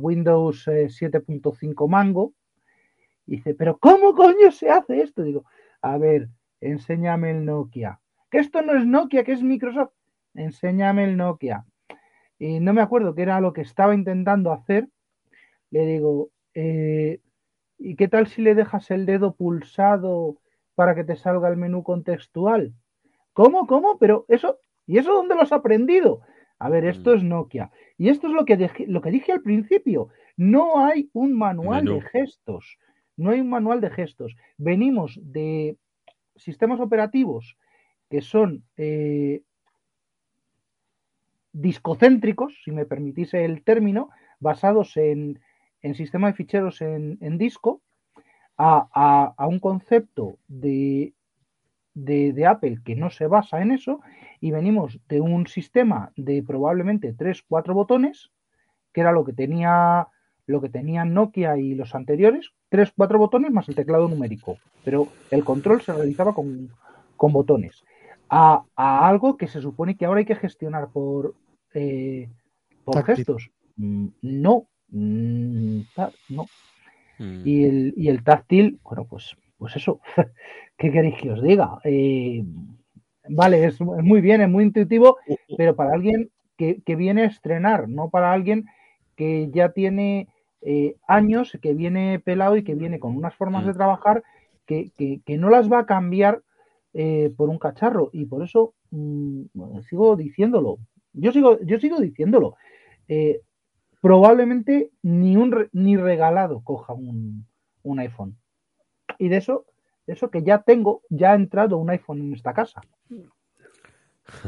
[0.00, 2.32] Windows eh, 7.5 Mango,
[3.26, 5.22] y dice, pero ¿cómo coño se hace esto?
[5.22, 5.44] Digo,
[5.82, 6.28] a ver,
[6.60, 9.92] enséñame el Nokia, que esto no es Nokia, que es Microsoft,
[10.34, 11.66] enséñame el Nokia.
[12.38, 14.88] Y no me acuerdo qué era lo que estaba intentando hacer,
[15.70, 17.20] le digo, eh,
[17.78, 20.38] ¿Y qué tal si le dejas el dedo pulsado
[20.74, 22.72] para que te salga el menú contextual?
[23.34, 23.66] ¿Cómo?
[23.66, 23.98] ¿Cómo?
[23.98, 26.22] Pero eso, ¿y eso dónde lo has aprendido?
[26.58, 27.16] A ver, esto Mm.
[27.16, 27.70] es Nokia.
[27.98, 30.08] Y esto es lo que, dejé- lo que dije al principio.
[30.36, 31.96] No hay un manual Menú.
[31.96, 32.78] de gestos.
[33.16, 34.34] No hay un manual de gestos.
[34.56, 35.76] Venimos de
[36.36, 37.56] sistemas operativos
[38.08, 39.42] que son eh,
[41.52, 45.40] discocéntricos, si me permitís el término, basados en,
[45.82, 47.80] en sistema de ficheros en, en disco,
[48.56, 51.12] a, a- a un concepto de,
[51.94, 54.00] de, de Apple que no se basa en eso,
[54.40, 58.30] y venimos de un sistema de probablemente 3-4 botones,
[58.92, 60.08] que era lo que tenía
[60.46, 65.42] lo que tenía Nokia y los anteriores, 3-4 botones más el teclado numérico, pero el
[65.42, 66.68] control se realizaba con,
[67.16, 67.82] con botones,
[68.28, 71.34] a, a algo que se supone que ahora hay que gestionar por,
[71.72, 72.28] eh,
[72.84, 73.16] por Táctil.
[73.16, 73.50] gestos.
[73.76, 75.80] No, mm,
[76.28, 76.46] no.
[77.18, 77.42] Mm.
[77.46, 80.00] Y el, y el táctil, bueno, pues, pues eso,
[80.78, 81.78] ¿qué queréis que os diga?
[81.84, 82.44] Eh,
[83.28, 85.16] vale, es, es muy bien, es muy intuitivo,
[85.56, 88.66] pero para alguien que, que viene a estrenar, no para alguien
[89.16, 90.28] que ya tiene
[90.60, 93.66] eh, años, que viene pelado y que viene con unas formas Mm.
[93.68, 94.22] de trabajar
[94.66, 96.42] que, que- que no las va a cambiar
[96.94, 98.08] eh, por un cacharro.
[98.12, 100.78] Y por eso mm, bueno, sigo diciéndolo.
[101.12, 102.56] Yo sigo, yo sigo diciéndolo.
[103.08, 103.40] Eh,
[104.00, 107.46] probablemente ni un ni regalado coja un,
[107.82, 108.36] un iPhone.
[109.18, 109.64] Y de eso,
[110.06, 112.80] de eso que ya tengo, ya ha entrado un iPhone en esta casa.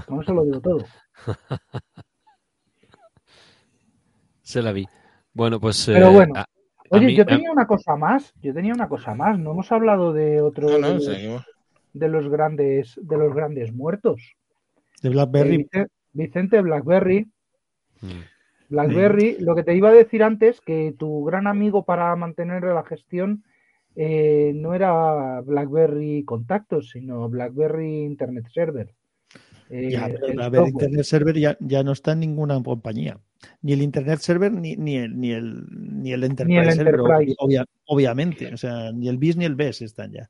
[0.07, 0.85] Con eso lo digo todo.
[4.43, 4.87] Se la vi.
[5.35, 5.85] Bueno, pues.
[5.87, 6.35] Pero eh, bueno.
[6.37, 6.47] a- a
[6.91, 8.33] Oye, mí- yo a- tenía una cosa más.
[8.43, 9.39] Yo tenía una cosa más.
[9.39, 11.45] No hemos hablado de otro No, de, no, seguimos.
[11.93, 14.35] de los grandes de los grandes muertos.
[15.03, 15.57] De Eh, BlackBerry.
[15.59, 17.29] Vicente, Vicente Blackberry.
[18.03, 18.21] Mm.
[18.69, 22.83] BlackBerry, lo que te iba a decir antes, que tu gran amigo para mantener la
[22.85, 23.45] gestión
[23.97, 28.93] eh, no era BlackBerry Contactos, sino BlackBerry Internet Server.
[29.71, 30.69] Eh, Ya, pero BlackBerry.
[30.69, 33.19] Internet Server ya, ya no está en ninguna compañía.
[33.63, 35.65] Ni el Internet Server ni, ni, el, ni, el,
[36.03, 36.61] ni el Enterprise.
[36.61, 37.35] el Server, Enterprise.
[37.39, 38.53] obvia- obviamente.
[38.55, 40.29] O sea, ni el BIS ni el BES están ya.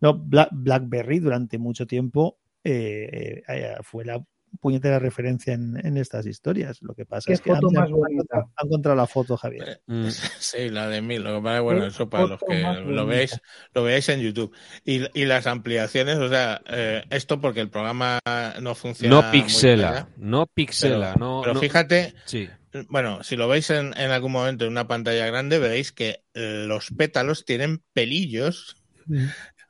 [0.00, 4.22] No, Bla- BlackBerry durante mucho tiempo eh, eh, fue la
[4.60, 6.78] puñetera referencia en, en estas historias.
[6.82, 9.80] Lo que pasa es que han, foto más han- encontrado la foto, Javier.
[9.86, 10.08] Mm.
[10.38, 11.22] Sí, la de mil.
[11.22, 13.40] Lo que pasa es, bueno, eso para los que lo veáis,
[13.74, 14.54] lo veáis en YouTube.
[14.84, 18.18] Y, y las ampliaciones, o sea, eh, esto porque el programa
[18.60, 19.14] no funciona.
[19.16, 21.40] No muy pixela, allá, no pixela, pero, no.
[21.42, 22.48] pero no- fíjate, Sí,
[22.88, 26.64] bueno, si lo veis en, en algún momento en una pantalla grande, veréis que eh,
[26.66, 28.76] los pétalos tienen pelillos.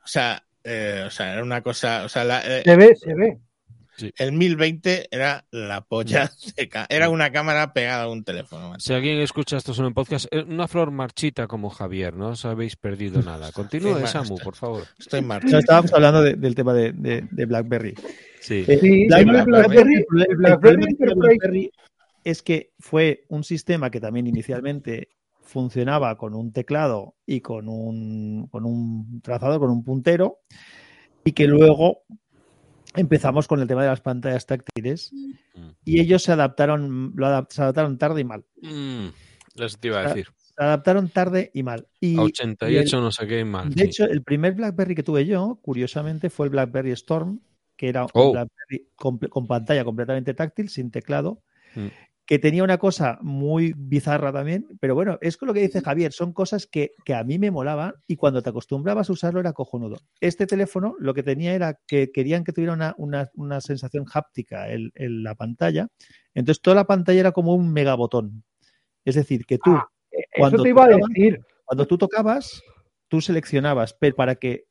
[0.03, 3.13] O sea, eh, o sea, era una cosa, o sea, la- eh, Se ve, se
[3.15, 3.37] ve.
[4.17, 8.69] El 1020 era la polla de ca- era una cámara pegada a un teléfono.
[8.69, 8.79] macho.
[8.85, 12.45] Si alguien escucha esto solo en podcast, eh, una flor marchita como Javier, no os
[12.45, 13.51] habéis perdido nada.
[13.53, 14.83] Continúe, Sí, Samu, por favor.
[14.97, 15.59] Estoy en No, marcha.
[15.59, 17.93] estábamos hablando de- del tema de, de- de BlackBerry.
[18.41, 18.65] Sí.
[18.67, 21.71] Eh, Sí, Black- sí, BlackBerry, BlackBerry- el BlackBerry
[22.23, 25.09] es que fue un sistema que también inicialmente
[25.41, 30.39] funcionaba con un teclado y con un, con un trazador, con un puntero,
[31.23, 32.03] y que luego
[32.95, 35.69] empezamos con el tema de las pantallas táctiles Mm.
[35.85, 38.43] y ellos se adaptaron, lo adap- se adaptaron tarde y mal.
[38.61, 39.07] Mm,
[39.55, 40.27] eso te iba a decir.
[40.37, 41.87] Se adaptaron tarde y mal.
[41.99, 43.69] Y, A y 88 el- no sé qué mal.
[43.69, 43.87] de sí.
[43.87, 47.39] hecho, el primer BlackBerry que tuve yo, curiosamente, fue el BlackBerry Storm,
[47.77, 48.31] que era un Oh.
[48.33, 51.41] BlackBerry con pantalla completamente táctil, sin teclado,
[51.75, 51.87] Mm.
[52.29, 56.13] Que tenía una cosa muy bizarra también, pero bueno, es con lo que dice Javier,
[56.13, 59.51] son cosas que, que a mí me molaban y cuando te acostumbrabas a usarlo era
[59.51, 59.95] cojonudo.
[60.21, 64.69] Este teléfono lo que tenía era que querían que tuviera una, una- una sensación háptica
[64.71, 65.87] en, en la pantalla,
[66.35, 68.43] entonces toda la pantalla era como un megabotón.
[69.03, 71.41] Es decir, que tú, Ah, Eso cuando te iba a decir.
[71.65, 72.61] cuando tú tocabas,
[73.07, 74.65] tú seleccionabas, pero para que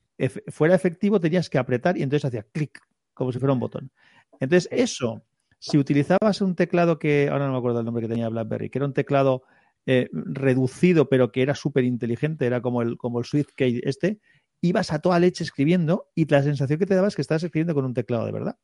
[0.47, 2.79] fuera efectivo tenías que apretar y entonces hacía clic,
[3.15, 3.91] como si fuera un botón.
[4.39, 5.25] Entonces, eso,
[5.59, 8.79] si utilizabas un teclado que, ahora no me acuerdo el nombre que tenía BlackBerry, que
[8.79, 9.43] era un teclado
[9.87, 14.19] eh, reducido, pero que era súper inteligente, era como el, como el SwiftKey este,
[14.61, 17.75] ibas a toda leche escribiendo y la sensación que te daba es que estabas escribiendo
[17.75, 18.57] con un teclado de verdad.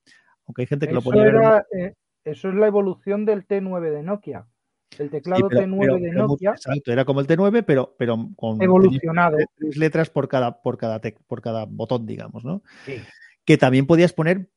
[0.47, 1.25] Aunque hay gente que lo ponía.
[1.25, 1.95] era, eh,
[2.25, 4.47] eso es la evolución del T9 de Nokia.
[4.99, 7.95] El Sí, teclado pero- T9 pero- de pero Nokia exacto, era como el T9, pero,
[7.99, 9.39] pero con evolucionado.
[9.57, 12.63] tres letras por cada, por cada, tec- por cada botón, digamos, ¿no?
[12.85, 12.97] Sí.
[13.45, 14.49] Que también podías poner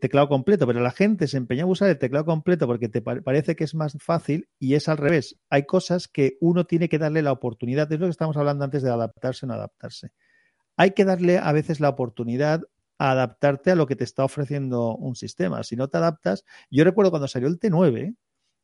[0.00, 3.20] teclado completo, pero la gente se empeña a usar el teclado completo porque te pa-
[3.20, 5.38] parece que es más fácil y es al revés.
[5.50, 8.82] Hay cosas que uno tiene que darle la oportunidad, es lo que estamos hablando antes
[8.82, 10.10] de adaptarse o no adaptarse.
[10.76, 12.62] Hay que darle a veces la oportunidad
[12.98, 15.62] a adaptarte a lo que te está ofreciendo un sistema.
[15.64, 18.14] Si no te adaptas, yo recuerdo cuando salió el T9,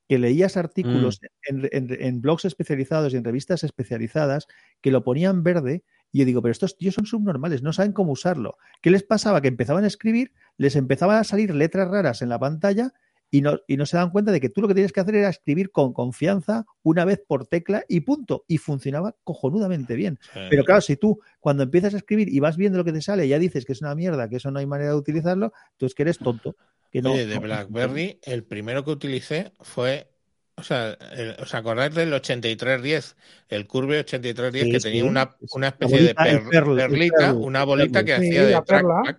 [0.09, 4.47] que leías artículos en, en- en blogs especializados y en revistas especializadas
[4.81, 8.13] que lo ponían verde y yo digo, pero estos tíos son subnormales, no saben cómo
[8.13, 8.57] usarlo.
[8.81, 9.41] ¿Qué les pasaba?
[9.41, 12.93] Que empezaban a escribir, les empezaban a salir letras raras en la pantalla
[13.31, 15.15] y no, y no se dan cuenta de que tú lo que tienes que hacer
[15.15, 18.45] era escribir con confianza una vez por tecla y punto.
[18.49, 20.19] Y funcionaba cojonudamente bien.
[20.33, 20.41] Sí.
[20.49, 23.27] Pero claro, si tú cuando empiezas a escribir y vas viendo lo que te sale
[23.27, 25.87] y ya dices que es una mierda, que eso no hay manera de utilizarlo, tú
[25.87, 26.57] es que eres tonto.
[26.91, 30.11] Que no, Oye, de BlackBerry, el primero que utilicé fue,
[30.59, 33.17] o sea, el- ¿os acordáis del 8310?
[33.49, 35.09] El Curve 8310 Sí, que tenía sí.
[35.09, 38.07] una, una especie de bolita, el per- perl, el perlita, perl, una bolita perl.
[38.07, 39.17] que Sí, hacía de trackpad.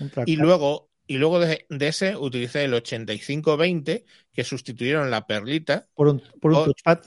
[0.00, 0.24] un trackpad.
[0.26, 6.08] Y luego, y luego de, de ese utilicé el 8520 que sustituyeron la perlita por
[6.08, 6.98] un, por un por- touchpad.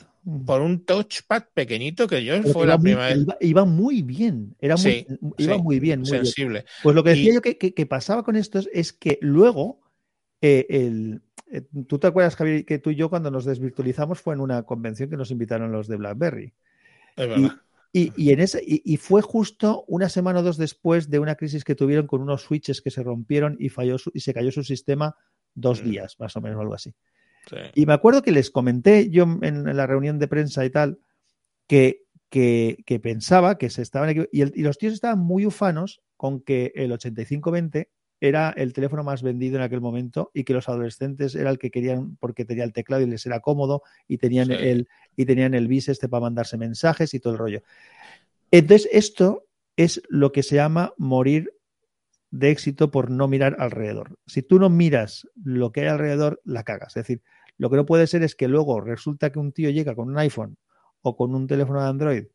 [0.46, 4.56] por un touchpad pequeñito que yo Pero fue la primera vez Iba, iba muy bien,
[4.60, 5.06] era muy,
[5.38, 6.26] iba muy bien, muy bien.
[6.26, 6.66] sensible.
[6.84, 9.82] Pues lo que decía Y- yo que, que- que pasaba con estos es que luego,
[10.42, 11.22] eh, el,
[11.52, 14.64] eh, tú te acuerdas, Javier, que tú y yo cuando nos desvirtualizamos fue en una
[14.64, 16.54] convención que nos invitaron los de BlackBerry.
[17.16, 17.56] Es Y, verdad.
[17.94, 21.36] y- y en ese, y, y fue justo una semana o dos después de una
[21.36, 24.52] crisis que tuvieron con unos switches que se rompieron y, falló su- y se cayó
[24.52, 25.16] su sistema
[25.54, 25.90] dos Mm.
[25.90, 26.94] días, más o menos, o algo así.
[27.50, 27.58] Sí.
[27.76, 31.00] Y me acuerdo que les comenté yo en, en la reunión de prensa y tal,
[31.68, 36.02] que, que, que pensaba que se estaban y, el- y los tíos estaban muy ufanos
[36.16, 37.90] con que el 8520
[38.22, 41.72] era el teléfono más vendido en aquel momento y que los adolescentes era el que
[41.72, 44.54] querían porque tenía el teclado y les era cómodo y tenían Sí.
[44.54, 47.64] el y tenían el bis este para mandarse mensajes y todo el rollo.
[48.52, 51.52] Entonces, esto es lo que se llama morir
[52.30, 54.20] de éxito por no mirar alrededor.
[54.28, 56.96] Si tú no miras lo que hay alrededor, la cagas.
[56.96, 57.22] Es decir,
[57.58, 60.18] lo que no puede ser es que luego resulta que un tío llega con un
[60.20, 60.58] iPhone
[61.02, 62.26] o con un teléfono de Android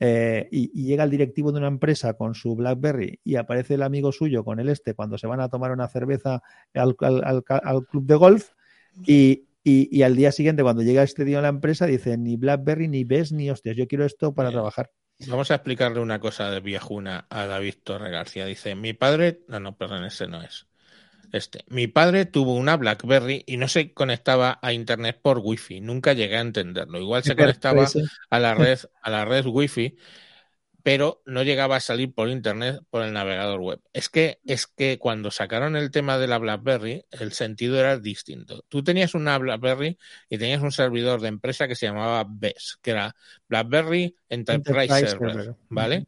[0.00, 3.82] eh, y, y llega el directivo de una empresa con su BlackBerry y aparece el
[3.82, 6.42] amigo suyo con el este cuando se van a tomar una cerveza
[6.74, 8.50] al, al- al- al club de golf
[9.06, 12.36] y, y- y al día siguiente cuando llega este tío a la empresa dice ni
[12.36, 14.90] BlackBerry ni ves ni hostias, yo quiero esto para trabajar.
[15.28, 18.46] Vamos a explicarle una cosa de viejuna a David Torre García.
[18.46, 20.66] Dice, mi padre, no, no, perdón, ese no es.
[21.32, 25.80] Este, mi padre tuvo una BlackBerry y no se conectaba a internet por wifi.
[25.80, 26.98] Nunca llegué a entenderlo.
[26.98, 27.86] Igual se conectaba
[28.30, 29.96] a la red, a la red wifi,
[30.82, 33.80] pero no llegaba a salir por internet por el navegador web.
[33.92, 38.64] Es que, es que cuando sacaron el tema de la BlackBerry, el sentido era distinto.
[38.68, 39.98] Tú tenías una BlackBerry
[40.28, 43.14] y tenías un servidor de empresa que se llamaba BES, que era
[43.48, 45.56] BlackBerry Enterprise, Enterprise Server, Server.
[45.68, 46.06] ¿vale?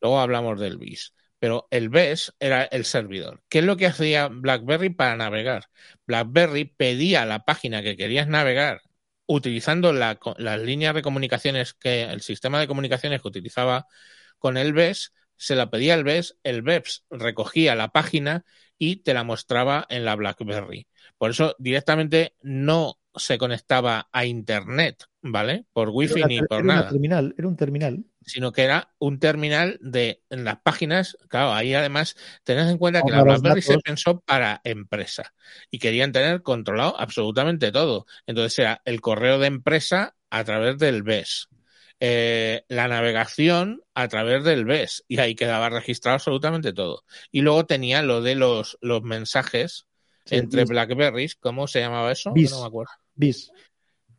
[0.00, 1.13] Luego hablamos del BIS.
[1.44, 3.42] Pero el BES era el servidor.
[3.50, 5.66] ¿Qué es lo que hacía BlackBerry para navegar?
[6.06, 8.80] BlackBerry pedía la página que querías navegar
[9.26, 13.86] utilizando la las líneas de comunicaciones que el sistema de comunicaciones que utilizaba
[14.38, 18.46] con el BES, se la pedía el BES, el BEPS recogía la página
[18.78, 20.88] y te la mostraba en la BlackBerry.
[21.18, 25.66] Por eso directamente no se conectaba a Internet, ¿vale?
[25.74, 28.02] Por Wi-Fi Era ni por era nada terminal, era un terminal.
[28.26, 31.16] Sino que era un terminal de en las páginas.
[31.28, 35.34] Claro, ahí además tened en cuenta que la BlackBerry se pensó para empresa
[35.70, 38.06] y querían tener controlado absolutamente todo.
[38.26, 41.48] Entonces era el correo de empresa a través del BES.
[42.00, 47.04] eh, la navegación a través del BES y ahí quedaba registrado absolutamente todo.
[47.30, 49.86] Y luego tenía lo de los, los mensajes
[50.24, 50.68] Sí, entre BIS.
[50.70, 52.32] Blackberries, ¿cómo se llamaba eso?
[52.32, 52.50] BIS.
[52.50, 52.92] No me acuerdo.
[53.14, 53.52] BIS.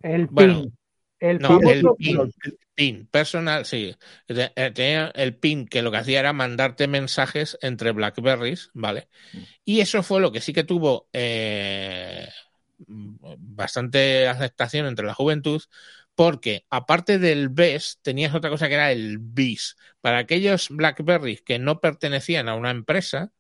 [0.02, 0.78] El Bueno, PIN.
[1.20, 2.34] El no, el PIN.
[2.76, 3.08] PIN.
[3.08, 3.96] Personal, sí.
[4.28, 9.08] Eh, Tenía el PIN que lo que hacía era mandarte mensajes entre Blackberries, ¿vale?
[9.66, 12.30] Y eso fue lo que sí que tuvo eh,
[12.88, 15.62] bastante aceptación entre la juventud,
[16.16, 19.78] porque aparte del BES, tenías otra cosa que era el BIS.
[20.02, 23.32] Para aquellos Blackberries que no pertenecían a una empresa,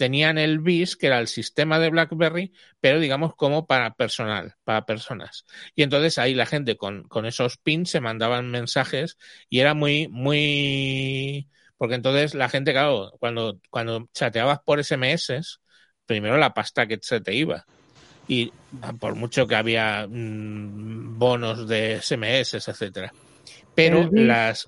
[0.00, 4.86] tenían el BIS, que era el sistema de BlackBerry, pero digamos como para personal, para
[4.86, 5.44] personas.
[5.74, 9.18] Y entonces ahí la gente con, con esos pins se mandaban mensajes
[9.50, 11.50] y era muy, muy...
[11.76, 15.60] Porque entonces la gente, claro, cuando, cuando chateabas por SMS,
[16.06, 17.66] primero la pasta que se te iba.
[18.26, 18.54] Y
[19.00, 23.12] por mucho que había mm, bonos de SMS, etcétera.
[23.74, 24.66] Pero las...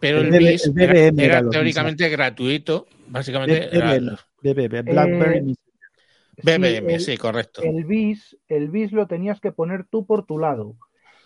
[0.00, 5.54] Pero el BIS el era, teóricamente gratuito, básicamente era BBM, BBM, BlackBerry Eh.
[6.42, 7.62] BBM, Sí, el- sí, correcto.
[7.62, 10.76] El BIS, el BIS lo tenías que poner tú por tu lado.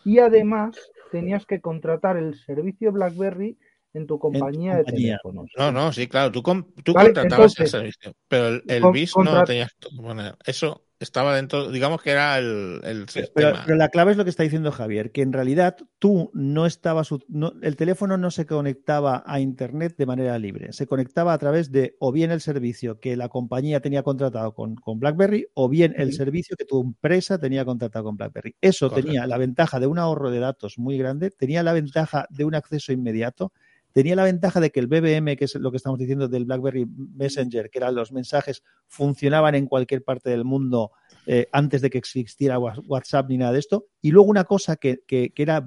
[0.05, 0.77] Y además
[1.13, 3.57] tenías que contratar el servicio BlackBerry
[3.95, 4.77] en tu compañía, compañía.
[4.79, 5.51] de teléfonos.
[5.57, 8.93] No, no, sí, claro, tú, tú Vale, contratabas entonces, el servicio, pero el, el con-
[8.93, 10.35] BIS no tenías que poner.
[10.45, 13.63] Eso estaba dentro, digamos que era el, el Pero, sistema.
[13.65, 17.11] pero la clave es lo que está diciendo Javier, que en realidad tú no estabas,
[17.29, 21.71] no- el teléfono no se conectaba a Internet de manera libre, se conectaba a través
[21.71, 25.95] de o bien el servicio que la compañía tenía contratado con, con BlackBerry o bien
[25.97, 28.57] el servicio que tu empresa tenía contratado con BlackBerry.
[28.61, 29.07] Eso Correcto.
[29.09, 32.55] tenía la ventaja de un ahorro de datos muy grande, tenía la ventaja de un
[32.55, 33.53] acceso inmediato,
[33.95, 36.85] tenía la ventaja de que el BBM, que es lo que estamos diciendo del BlackBerry
[36.85, 40.91] Messenger, que eran los mensajes, funcionaban en cualquier parte del mundo
[41.27, 43.87] eh, antes de que existiera Wha- WhatsApp ni nada de esto.
[44.03, 45.65] Y luego una cosa que, que- era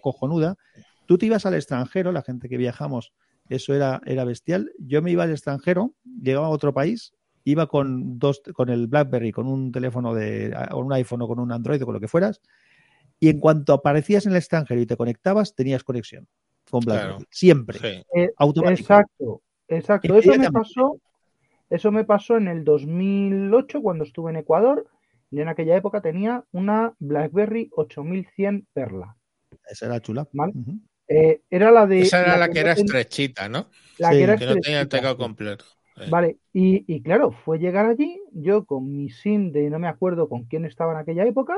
[0.00, 0.56] cojonuda,
[1.06, 3.12] tú te ibas al extranjero, la gente que viajamos,
[3.48, 4.72] eso era, era bestial.
[4.80, 7.14] Yo me iba al extranjero, llegaba a otro país,
[7.44, 11.38] iba con dos, con el BlackBerry, con un teléfono de, o un iPhone o con
[11.38, 12.40] un Android o con lo que fueras,
[13.20, 16.26] y en cuanto aparecías en el extranjero y te conectabas, tenías conexión
[16.70, 17.08] con BlackBerry.
[17.08, 17.24] Claro.
[17.30, 17.78] Siempre.
[17.78, 18.04] Sí.
[18.14, 18.30] Eh.
[18.68, 20.14] Exacto, exacto.
[20.16, 21.00] Eso me pasó,
[21.70, 24.86] eso me pasó en el 2008 cuando estuve en Ecuador.
[25.30, 29.14] Y en aquella época tenía una BlackBerry 8100 Perla.
[29.68, 30.26] Esa era chula.
[31.06, 33.66] Eh, era la de Esa era la, que era ten- estrechita, ¿no?
[33.98, 35.64] la Sí, que era Que no tenía el teclado completo.
[36.10, 40.28] Vale, y, y claro, fue llegar allí, yo con mi SIM de no me acuerdo
[40.28, 41.56] con quién estaba en aquella época,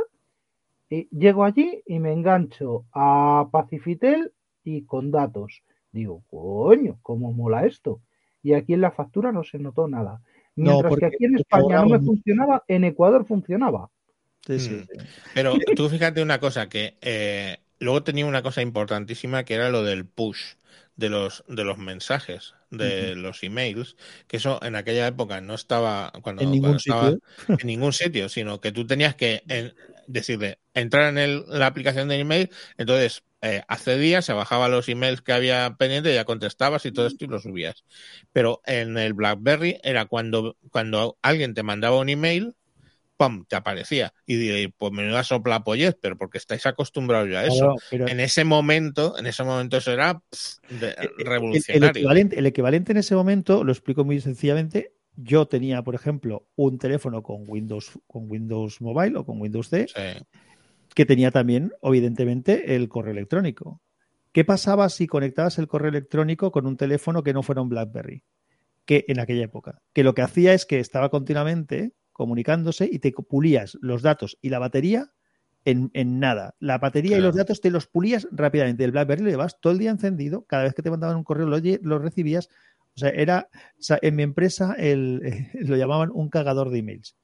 [0.88, 4.32] y llego allí y me engancho a Pacifitel
[4.64, 5.62] y con datos.
[5.92, 8.00] Digo, coño, ¿cómo mola esto?
[8.42, 10.20] Y aquí en la factura no se notó nada.
[10.56, 12.06] Mientras que aquí en España no me mucho.
[12.06, 13.90] funcionaba, en Ecuador funcionaba.
[14.46, 14.80] Sí, sí, Mm.
[14.82, 14.98] sí.
[15.34, 19.82] Pero tú fíjate una cosa, que eh, luego tenía una cosa importantísima que era lo
[19.84, 20.54] del push
[20.96, 23.96] de los, de los mensajes, de los emails,
[24.28, 27.20] que eso en aquella época no estaba cuando, En ningún cuando estaba sitio.
[27.58, 29.74] en ningún sitio, sino que tú tenías que en-
[30.06, 35.22] decirle, entrar en el- la aplicación de email, entonces eh, accedías, se bajaba los emails
[35.22, 37.84] que había pendiente, ya contestabas y todo esto y lo subías.
[38.32, 42.54] Pero en el BlackBerry era cuando, cuando alguien te mandaba un email,
[43.16, 43.44] ¡pum!
[43.46, 44.12] te aparecía.
[44.26, 47.58] Y diré, pues menuda sopla pollez, pero porque estáis acostumbrados ya a eso.
[47.58, 52.00] Claro, pero En ese momento, en ese momento eso era pff, de- el- el, revolucionario.
[52.00, 56.78] equivalente, el equivalente en ese momento, lo explico muy sencillamente, yo tenía, por ejemplo, un
[56.78, 60.24] teléfono con Windows, con Windows Mobile o con Windows C, Sí.
[60.94, 63.80] Que tenía también, evidentemente, el correo electrónico.
[64.32, 68.22] ¿Qué pasaba si conectabas el correo electrónico con un teléfono que no fuera un BlackBerry?
[68.84, 69.82] Que en aquella época.
[69.92, 74.50] Que lo que hacía es que estaba continuamente comunicándose y te pulías los datos y
[74.50, 75.10] la batería
[75.64, 76.54] en, en nada.
[76.58, 78.84] La batería y los datos te los pulías rápidamente.
[78.84, 80.44] El BlackBerry lo llevabas todo el día encendido.
[80.44, 82.48] Cada vez que te mandaban un correo lo, lo recibías.
[82.96, 87.16] O sea, era, o sea, en mi empresa el, lo llamaban un cagador de emails.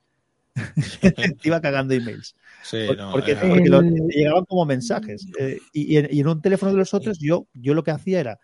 [1.00, 2.34] te iba cagando emails.
[2.62, 5.26] Sí, Por- no, porque, era- porque lo- El- te llegaban como mensajes.
[5.38, 7.90] Eh, y, y en, y en un teléfono de los otros, yo, yo lo que
[7.90, 8.40] hacía era,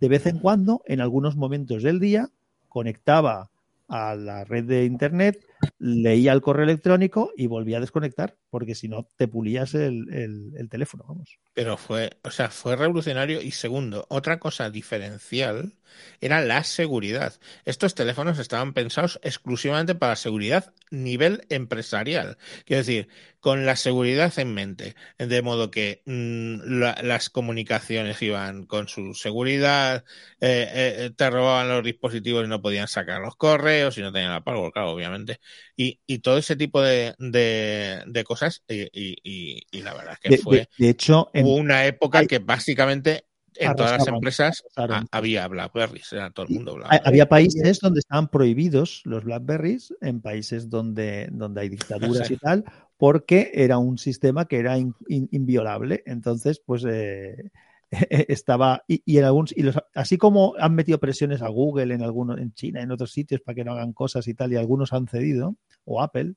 [0.00, 2.28] de vez en cuando, en algunos momentos del día,
[2.68, 3.50] conectaba
[3.88, 5.38] a la red de internet,
[5.78, 10.52] leía el correo electrónico y volvía a desconectar, porque si no te pulías el, el-
[10.56, 11.38] el teléfono, vamos.
[11.54, 13.40] Pero fue, o sea, fue revolucionario.
[13.42, 15.74] Y segundo, otra cosa diferencial
[16.20, 17.34] era la seguridad.
[17.64, 22.38] Estos teléfonos estaban pensados exclusivamente para seguridad nivel empresarial.
[22.64, 23.08] Quiero decir,
[23.40, 24.94] con la seguridad en mente.
[25.18, 30.04] De modo que mm, la- las comunicaciones iban con su seguridad,
[30.40, 30.68] eh,
[31.06, 34.44] eh, te robaban los dispositivos y no podían sacar los correos y no tenían la
[34.44, 35.40] password, claro, obviamente.
[35.76, 38.62] Y, y todo ese tipo de, de, de cosas.
[38.68, 38.88] Y,
[39.22, 42.38] y- la verdad es que De, fue de- hecho, en- hubo una época hay- que
[42.38, 43.24] básicamente
[43.60, 44.62] en todas las empresas
[45.10, 47.02] había Blackberries, era todo el mundo Blackberry.
[47.04, 52.64] había países donde estaban prohibidos los Blackberries, en países donde, donde hay dictaduras y tal,
[52.96, 56.02] porque era un sistema que era in- in- inviolable.
[56.06, 57.50] Entonces, pues eh,
[58.10, 62.38] estaba y, en algunos y los, así como han metido presiones a Google en algunos
[62.38, 65.06] en China en otros sitios para que no hagan cosas y tal y algunos han
[65.06, 66.34] cedido o Apple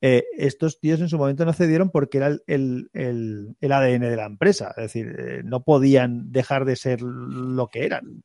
[0.00, 4.08] eh, estos tíos en su momento no cedieron porque era el, el- el- el ADN
[4.10, 8.22] de la empresa es decir eh, no podían dejar de ser lo que eran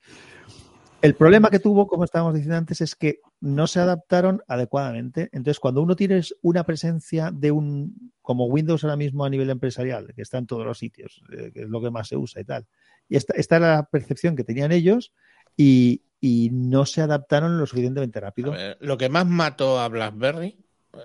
[1.01, 5.27] el problema que tuvo, como estábamos diciendo antes, es que no se adaptaron adecuadamente.
[5.33, 10.13] Entonces, cuando uno tiene una presencia de un, como Windows ahora mismo a nivel empresarial,
[10.15, 12.45] que está en todos los sitios, eh, que es lo que más se usa y
[12.45, 12.65] tal,
[13.09, 15.13] y esta, esta era la percepción que tenían ellos
[15.57, 18.51] y, y no se adaptaron lo suficientemente rápido.
[18.51, 20.57] ver, lo que más mató a BlackBerry,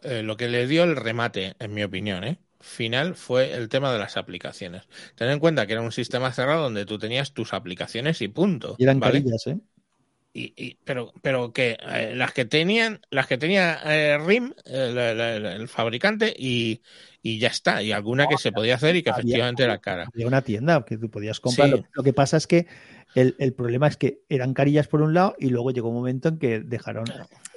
[0.03, 2.39] eh, lo que le dio el remate, en mi opinión, ¿eh?
[2.61, 4.83] final fue el tema de las aplicaciones.
[5.15, 8.79] Ten en cuenta que era un sistema cerrado donde tú tenías tus aplicaciones y punto.
[8.79, 9.23] Y eran ¿vale?
[9.23, 9.61] carillas, ¿eh?
[10.33, 15.69] Y, y- pero pero que eh, las que tenían las que tenía eh, RIM el
[15.69, 16.83] fabricante y,
[17.23, 20.09] y ya está y alguna que se podía hacer y que había- efectivamente era cara
[20.13, 21.69] Había una tienda que tú podías comprar.
[21.69, 21.75] Sí.
[21.77, 22.67] Lo, lo que pasa es que
[23.15, 26.29] el, el problema es que eran carillas por un lado y luego llegó un momento
[26.29, 27.05] en que dejaron.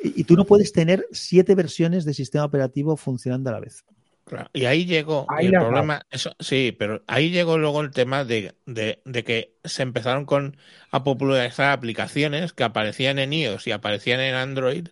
[0.03, 3.83] Y, y tú no puedes tener siete versiones de sistema operativo funcionando a la vez.
[4.23, 8.23] Claro, Y ahí llegó Ahí el problema, eso sí, pero ahí llegó luego el tema
[8.23, 10.57] de, de, de que se empezaron con
[10.91, 14.87] a popularizar aplicaciones que aparecían en iOS y aparecían en Android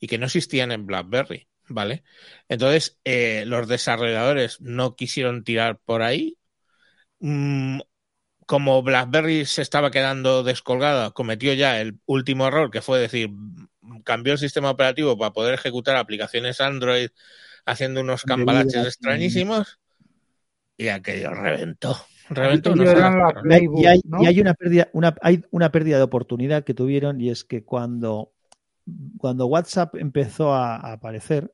[0.00, 2.02] y que no existían en BlackBerry, ¿vale?
[2.48, 6.36] Entonces, eh, los desarrolladores no quisieron tirar por ahí.
[7.20, 7.80] Mm,
[8.46, 13.30] como BlackBerry se estaba quedando descolgada, cometió ya el último error, que fue decir,
[14.04, 17.10] cambió el sistema operativo para poder ejecutar aplicaciones Android
[17.66, 19.78] haciendo unos cambalaches extrañísimos
[20.78, 21.96] y aquello reventó.
[22.30, 22.84] Reventó, no.
[22.84, 24.22] Y hay, Playbook, y hay- ¿no?
[24.22, 27.64] y hay una pérdida, una, hay una pérdida de oportunidad que tuvieron y es que
[27.64, 28.32] cuando,
[29.18, 31.52] cuando WhatsApp empezó a, a aparecer,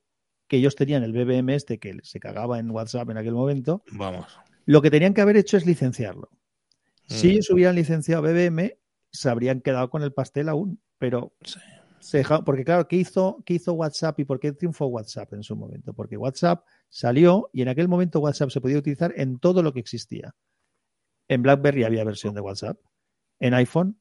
[0.48, 4.26] que ellos tenían el BBM este que se cagaba en WhatsApp en aquel momento, Vamos.
[4.66, 6.30] lo que tenían que haber hecho es licenciarlo.
[7.06, 7.30] Si Mm.
[7.30, 8.78] ellos hubieran licenciado BBM,
[9.10, 11.58] se habrían quedado con el pastel aún, pero Sí.
[12.00, 15.42] se dejaron- porque claro, ¿qué hizo, ¿qué hizo WhatsApp y por qué triunfó WhatsApp en
[15.42, 15.94] su momento?
[15.94, 19.80] Porque WhatsApp salió y en aquel momento WhatsApp se podía utilizar en todo lo que
[19.80, 20.34] existía.
[21.28, 22.78] En BlackBerry había versión de WhatsApp,
[23.40, 23.98] en iPhone,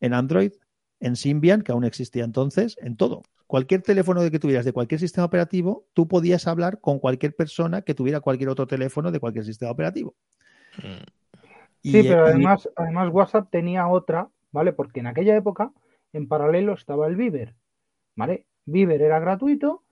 [0.00, 0.52] en Android,
[1.04, 3.22] en Symbian, que aún existía entonces, en todo.
[3.46, 7.82] Cualquier teléfono de que tuvieras de cualquier sistema operativo, tú podías hablar con cualquier persona
[7.82, 10.14] que tuviera cualquier otro teléfono de cualquier sistema operativo.
[10.82, 11.04] Mm.
[11.82, 14.72] Sí, pero además, además WhatsApp tenía otra, ¿vale?
[14.72, 15.72] Porque en aquella época,
[16.14, 17.54] en paralelo estaba el Viber,
[18.16, 18.46] ¿vale?
[18.64, 19.82] Viber era gratuito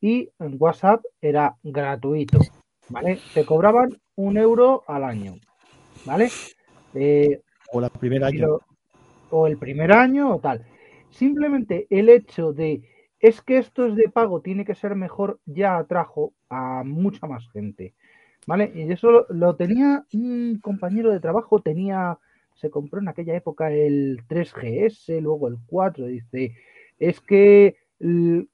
[0.00, 2.38] y en WhatsApp era gratuito,
[2.88, 3.20] ¿vale?
[3.34, 5.34] Te cobraban un euro al año,
[6.04, 6.30] ¿vale?
[6.94, 7.40] Eh,
[7.72, 8.46] o la primera año.
[8.46, 8.69] lo-
[9.30, 10.64] o el primer año o tal.
[11.10, 12.82] Simplemente el hecho de
[13.20, 17.48] es que esto es de pago, tiene que ser mejor, ya atrajo a mucha más
[17.50, 17.94] gente.
[18.46, 18.72] ¿Vale?
[18.74, 22.18] Y eso lo, tenía un compañero de trabajo, tenía,
[22.54, 26.56] se compró en aquella época el 3GS, luego el 4, dice,
[26.98, 27.76] es que,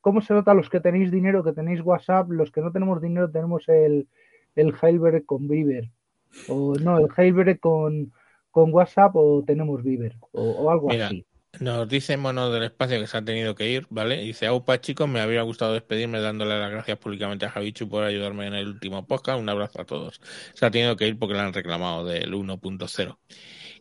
[0.01, 3.31] ¿cómo se nota los que tenéis dinero, que tenéis WhatsApp, los que no tenemos dinero
[3.31, 4.09] tenemos el,
[4.57, 5.89] el Jailbreak con Viber,
[6.49, 8.13] o no, el Jailbreak con,
[8.57, 11.27] con WhatsApp o tenemos Viber, o, o algo Mira, así.
[11.61, 14.17] Nos dice Mono del Espacio que se ha tenido que ir, ¿vale?
[14.17, 18.47] Dice, aupa chicos, me habría gustado despedirme dándole las gracias públicamente a Javichu por ayudarme
[18.47, 19.39] en el último podcast.
[19.39, 20.23] Un abrazo a todos.
[20.55, 23.19] Se ha tenido que ir porque le han reclamado del 1.0.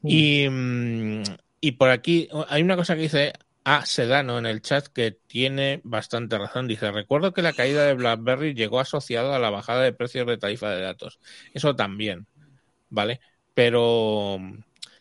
[0.03, 1.23] Y, mm,
[1.61, 3.31] y por aquí hay una cosa que dice
[3.63, 3.85] A.
[3.85, 6.67] Sedano en el chat que tiene bastante razón.
[6.67, 10.37] Dice, recuerdo que la caída de BlackBerry llegó asociado a la bajada de precios de
[10.37, 11.21] tarifa de datos.
[11.53, 12.27] Eso también,
[12.89, 13.21] ¿vale?
[13.55, 14.37] Pero...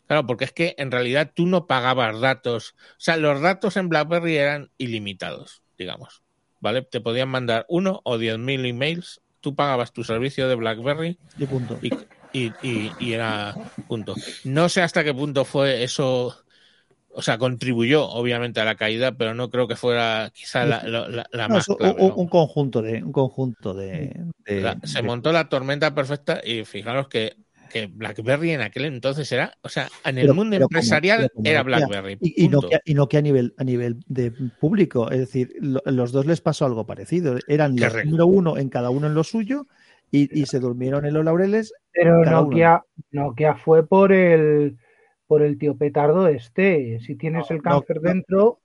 [0.07, 2.75] Claro, porque es que en realidad tú no pagabas datos.
[2.93, 6.23] O sea, los datos en BlackBerry eran ilimitados, digamos.
[6.61, 6.83] ¿Vale?
[6.83, 9.21] Te podían mandar uno o diez mil emails.
[9.41, 11.79] Tú pagabas tu servicio de BlackBerry Y punto.
[11.83, 11.89] y,
[12.33, 13.55] y, y- y era
[13.87, 14.15] punto.
[14.45, 16.35] No sé hasta qué punto fue eso
[17.17, 21.09] o sea, contribuyó obviamente a la caída, pero no creo que fuera quizá la, la-
[21.31, 22.17] la- No, más clave, un, ¿no?
[22.17, 24.13] un conjunto de un conjunto de,
[24.45, 27.37] de- La- se de- montó la tormenta perfecta y fijaros que,
[27.75, 31.47] que BlackBerry en aquel entonces era, o sea, en el Pero- mundo pero empresarial como
[31.49, 31.87] era Nokia.
[31.87, 32.19] BlackBerry.
[32.21, 32.49] y, y.
[32.49, 34.31] Nokia, y Nokia a nivel a nivel de
[34.61, 37.37] público, es decir, lo- los dos les pasó algo parecido.
[37.49, 39.67] Eran los número uno en cada uno en lo suyo
[40.11, 41.73] y, y se durmieron en los laureles.
[41.93, 42.31] Pero uno.
[42.31, 44.79] Nokia, Nokia fue por el
[45.27, 47.01] por el tío petardo este.
[47.01, 48.61] Si tienes No, el cáncer no, dentro,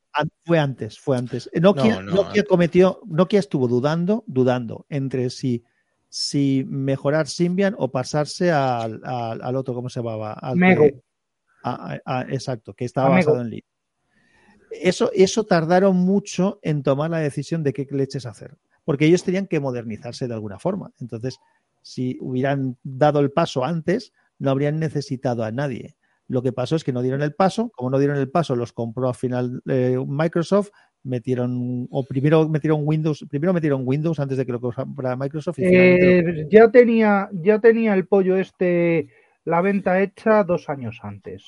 [0.45, 1.49] Fue antes, fue antes.
[1.59, 5.63] Nokia, No, no, Nokia cometió, Nokia estuvo dudando, dudando entre si,
[6.09, 10.33] si mejorar Symbian o pasarse al, al, al otro, ¿cómo se llamaba?
[10.33, 10.85] Al que- Mego.
[11.63, 13.17] a- a- a- exacto, que estaba Mego.
[13.31, 13.63] basado en Lead.
[14.71, 19.47] Eso, eso tardaron mucho en tomar la decisión de qué leches hacer, porque ellos tenían
[19.47, 20.91] que modernizarse de alguna forma.
[20.99, 21.39] Entonces,
[21.81, 25.95] si hubieran dado el paso antes, no habrían necesitado a nadie.
[26.27, 28.71] Lo que pasó es que no dieron el paso, como no dieron el paso, los
[28.71, 30.69] compró al final eh, Microsoft,
[31.03, 35.59] metieron, o primero metieron Windows, primero metieron Windows antes de que lo comprara Microsoft.
[35.59, 39.07] y eh, ya tenía ya tenía el pollo este
[39.45, 41.43] la venta hecha dos años antes.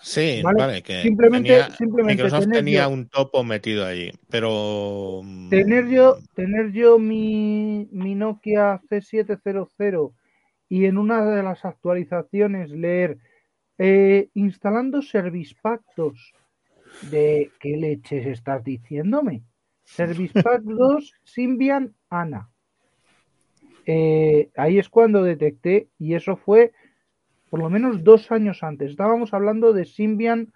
[0.00, 4.10] Sí, Vale, vale, que simplemente- tenía- simplemente Microsoft tener tenía yo- un topo metido allí,
[4.28, 10.12] pero mm, Tener yo, tener yo mi, mi Nokia C700
[10.68, 13.18] y en una de las actualizaciones leer
[13.78, 16.32] eh, instalando Service Pack 2
[17.02, 19.42] de qué leches estás diciéndome.
[19.84, 22.50] Service Pack 2 Symbian Ana.
[23.86, 26.72] Eh, ahí es cuando detecté y eso fue
[27.50, 28.90] por lo menos dos años antes.
[28.90, 30.52] Estábamos hablando de Symbian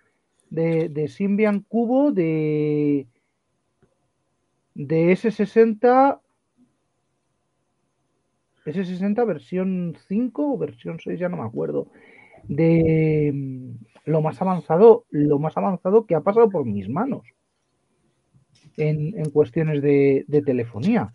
[0.51, 3.07] de, de Symbian Cubo de
[4.75, 6.21] de S60
[8.67, 11.89] S60 versión 5 o versión 6, ya no me acuerdo.
[12.45, 13.33] De
[14.11, 17.23] lo más avanzado, lo más avanzado que ha pasado por mis manos
[18.77, 21.13] en, en cuestiones de, de telefonía.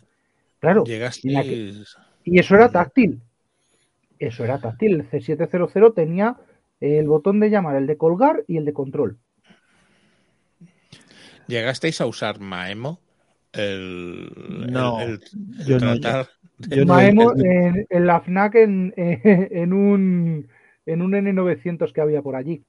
[0.58, 1.28] Claro, llegaste.
[1.28, 1.72] que-
[2.24, 3.20] y eso era táctil.
[4.18, 4.94] Eso era táctil.
[4.94, 6.36] El C700 tenía
[6.80, 9.18] el botón de llamar, el de colgar y el de control.
[11.46, 13.00] ¿Llegasteis a usar Maemo?
[13.52, 14.28] El,
[14.70, 15.20] No, el-
[15.58, 16.28] el yo no, tratar-
[16.68, 20.48] Yo no- Maemo en, en la FNAC en, en un
[20.86, 22.64] en un N900 que había por allí.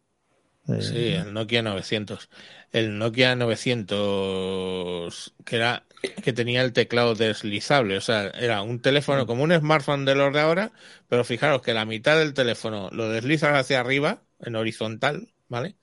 [0.67, 2.29] Eh, Sí, el Nokia 900.
[2.71, 5.83] El Nokia 900 que era
[6.23, 10.31] que tenía el teclado deslizable, o sea, era un teléfono como un smartphone de los
[10.33, 10.71] de ahora,
[11.07, 15.75] pero fijaros que la mitad del teléfono lo deslizas hacia arriba en horizontal, ¿vale?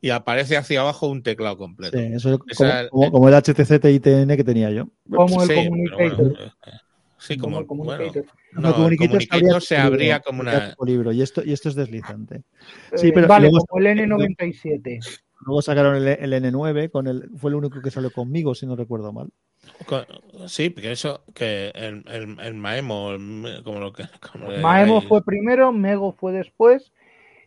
[0.00, 1.98] Y aparece hacia abajo un teclado completo.
[2.00, 4.88] sí, eso es Esa- como, como- como el HTC TITN que tenía yo.
[5.12, 6.16] Como el Sí, Communicator.
[6.16, 6.72] bueno, eh,
[7.18, 8.20] sí, Como como, el bueno,
[8.52, 12.36] No, el Communicator se abría como una libro, y esto y esto es deslizante.
[12.36, 12.42] Eh,
[12.98, 15.00] Sí, pero vale, luego- como el N97.
[15.46, 18.74] Luego sacaron el, el N9 con el fue el único que salió conmigo si no
[18.76, 19.28] recuerdo mal.
[19.86, 20.04] Con-
[20.46, 24.04] Sí, porque eso, que el, el, el Maemo, el- como lo que.
[24.32, 26.92] como Maemo fue primero, Mego fue después.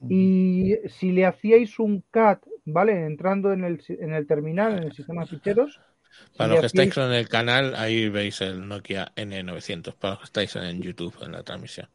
[0.10, 3.06] Y si le hacíais un CAT, ¿vale?
[3.06, 5.80] Entrando en el, en el terminal, en el sistema de ficheros.
[6.38, 9.94] Para los que estáis en el canal, ahí veis el Nokia N900.
[9.96, 11.88] Para los que estáis en YouTube, en la transmisión.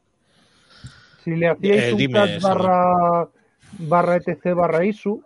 [1.24, 3.28] Si le hacíais Eh, un dime, CAT barra,
[3.78, 5.22] barra etc barra ISU,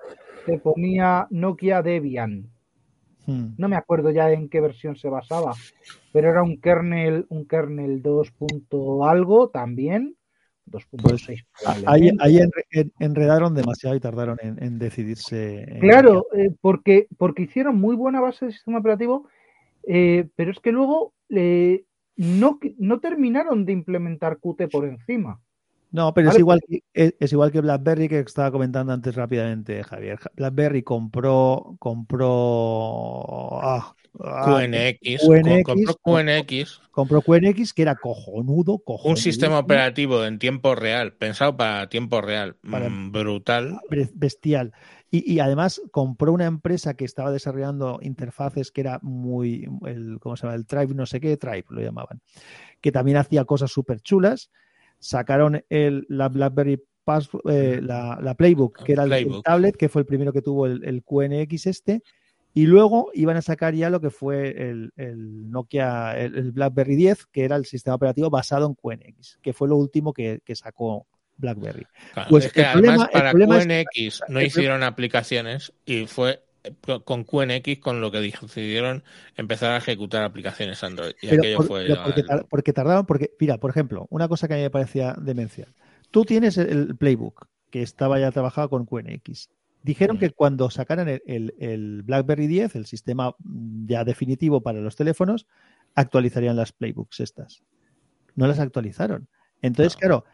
[0.47, 2.49] te ponía Nokia Debian.
[3.27, 3.49] Hmm.
[3.59, 5.55] No me acuerdo ya en qué versión se basaba,
[6.13, 8.31] pero era un kernel, un kernel 2.
[8.33, 10.17] punto algo también.
[10.71, 12.25] 2.6 Ahí, probablemente.
[12.25, 12.39] ahí
[12.73, 15.63] en- enredaron demasiado y tardaron en, en decidirse.
[15.63, 19.29] en- Claro, eh, porque, porque hicieron muy buena base de sistema operativo,
[19.87, 21.85] eh, pero es que luego eh,
[22.17, 25.41] no, no terminaron de implementar Qt por encima.
[25.93, 29.83] No, pero es igual que es, es igual que BlackBerry que estaba comentando antes rápidamente
[29.83, 30.19] Javier.
[30.19, 33.95] Ja- BlackBerry compró compró ah,
[34.25, 39.11] ah, QNX, QNX, compró QNX, compró QNX que era cojonudo, cojonudo.
[39.11, 43.79] un sistema operativo en tiempo real, pensado para tiempo real, Para- mm, brutal.
[43.91, 44.73] Bre- bestial.
[45.11, 50.37] Y, y además compró una empresa que estaba desarrollando interfaces que era muy, el, ¿cómo
[50.37, 50.55] se llama?
[50.55, 52.21] El Tribe, no sé qué, Tribe lo llamaban,
[52.81, 54.51] que también hacía cosas súper chulas.
[55.01, 59.09] Sacaron el, la BlackBerry Pass, eh, la, la Playbook, que era el-
[59.43, 62.03] tablet, que fue el primero que tuvo el, el QNX este.
[62.53, 67.27] Y luego iban a sacar ya lo que fue el, el Nokia, el, BlackBerry 10,
[67.27, 71.07] que era el sistema operativo basado en QNX, que fue lo último que, que sacó
[71.37, 71.87] BlackBerry.
[72.13, 76.43] Claro, Pues es que además problema- para es- QNX no hicieron aplicaciones y fue
[77.05, 79.03] con QNX con lo que decidieron
[79.37, 81.13] empezar a ejecutar aplicaciones Android.
[81.23, 84.29] Y Pero aquello por- fue pero porque, el- porque tardaron, porque, mira, por ejemplo, una
[84.29, 85.75] cosa que a mí me parecía demencial.
[86.11, 89.49] Tú tienes el, playbook que estaba ya trabajado con QNX
[89.83, 90.21] Dijeron Mm.
[90.21, 93.35] que cuando sacaran el, el- el BlackBerry 10, el sistema
[93.87, 95.47] ya definitivo para los teléfonos,
[95.95, 97.63] actualizarían las playbooks estas.
[98.37, 99.29] No las actualizaron.
[99.63, 99.99] Entonces, No.
[100.01, 100.25] claro,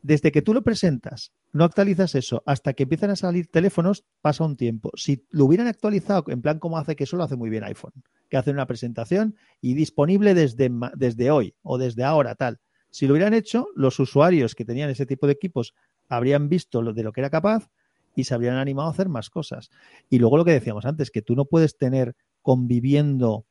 [0.00, 4.42] desde que tú lo presentas, no actualizas eso, hasta que empiezan a salir teléfonos, pasa
[4.42, 4.90] un tiempo.
[4.96, 7.92] Si lo hubieran actualizado, en plan como hace que eso lo hace muy bien iPhone,
[8.28, 12.58] que hace una presentación y disponible desde, desde hoy o desde ahora, tal.
[12.90, 15.76] Si lo hubieran hecho, los usuarios que tenían ese tipo de equipos
[16.08, 17.70] habrían visto de lo que era capaz
[18.16, 19.70] y se habrían animado a hacer más cosas.
[20.10, 23.46] Y luego lo que decíamos antes, que tú no puedes tener conviviendo,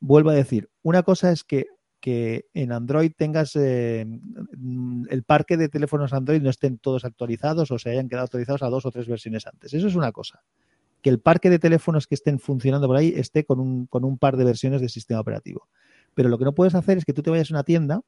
[0.00, 1.66] vuelvo a decir, una cosa es que,
[2.00, 7.70] que en Android tengas eh, mm, el parque de teléfonos Android no estén todos actualizados
[7.70, 9.74] o se hayan quedado actualizados a dos o tres versiones antes.
[9.74, 10.42] Eso es una cosa.
[11.02, 14.18] Que el parque de teléfonos que estén funcionando por ahí esté con un, con un
[14.18, 15.68] par de versiones de sistema operativo.
[16.14, 18.02] Pero lo que no puedes hacer es que tú te vayas a una tienda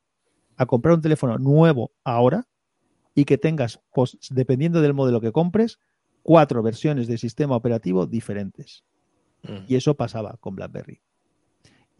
[0.56, 2.46] a comprar un teléfono nuevo ahora
[3.14, 5.78] y que tengas, pues, dependiendo del modelo que compres,
[6.22, 8.84] cuatro versiones de sistema operativo diferentes.
[9.42, 9.64] Mm.
[9.68, 11.00] Y eso pasaba con BlackBerry.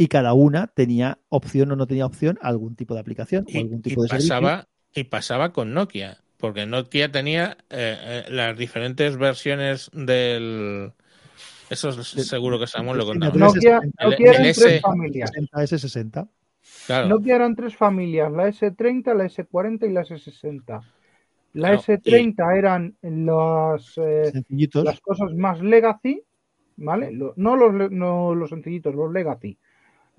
[0.01, 3.51] Y cada una tenía opción o no tenía opción a algún tipo de aplicación o
[3.51, 4.35] Y, algún y tipo de servicio.
[4.35, 10.95] pasaba, y pasaba con Nokia, porque Nokia tenía eh, eh, las diferentes versiones del...
[11.69, 13.33] Eso es De- seguro que Samuel lo de- contaba.
[13.35, 13.47] de- ¿no?
[13.49, 14.11] Nokia, S60.
[14.11, 15.31] Nokia eran tres familias.
[15.35, 16.29] 60, S60.
[16.87, 17.09] Claro.
[17.11, 20.81] Nokia eran tres familias, la S30, la S40 y la S60.
[21.53, 24.33] La Claro, S30 eran las, eh,
[24.83, 26.23] las cosas más legacy,
[26.79, 27.13] ¿vale?
[27.13, 29.59] Lo- no, los, no los sencillitos, los legacy.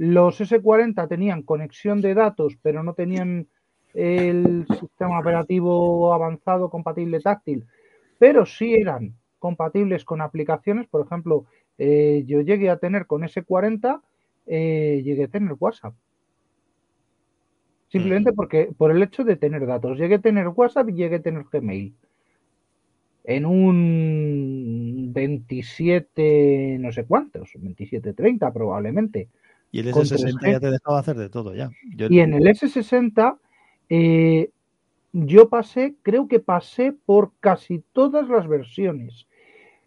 [0.03, 3.47] Los S40 tenían conexión de datos, pero no tenían
[3.93, 7.67] el sistema operativo avanzado compatible táctil,
[8.17, 10.87] pero sí eran compatibles con aplicaciones.
[10.87, 11.45] Por ejemplo,
[11.77, 14.01] eh, yo llegué a tener con S40,
[14.47, 15.93] eh, llegué a tener WhatsApp.
[17.89, 19.99] Simplemente porque por el hecho de tener datos.
[19.99, 21.93] Llegué a tener WhatsApp y llegué a tener Gmail.
[23.23, 29.29] En un 27, no sé cuántos, 27, 30 probablemente.
[29.72, 30.52] Y el con S60 3G.
[30.52, 31.69] ya te dejaba hacer de todo ya.
[31.95, 33.38] Yo- Y en el S60
[33.89, 34.49] eh,
[35.14, 39.27] yo pasé, creo que pasé por casi todas las versiones.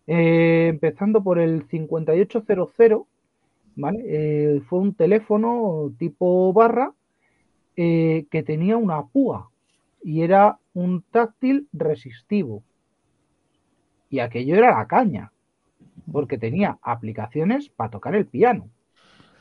[0.07, 3.03] Eh, empezando por el 5800,
[3.77, 4.01] ¿vale?
[4.07, 6.93] Eh, fue un teléfono tipo barra
[7.77, 9.51] que tenía una púa
[10.05, 12.63] y era un táctil resistivo.
[14.11, 15.33] Y aquello era la caña,
[16.13, 18.69] porque tenía aplicaciones para tocar el piano.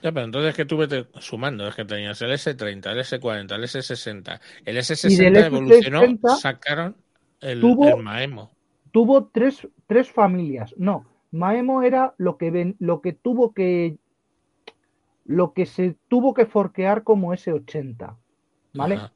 [0.03, 3.63] Ya, pero entonces que tú vete sumando, es que tenías el S30, el S40, el
[3.63, 4.39] S60.
[4.65, 6.95] El S60 Y del evolucionó, S60 sacaron
[7.39, 8.51] el, tuvo- el Maemo.
[8.91, 10.75] tuvo tres, tres familias.
[10.77, 13.97] No, Maemo era lo que ven, lo que tuvo que
[15.25, 18.17] lo que se tuvo que forquear como S80,
[18.73, 18.95] ¿vale?
[18.95, 19.13] Ajá.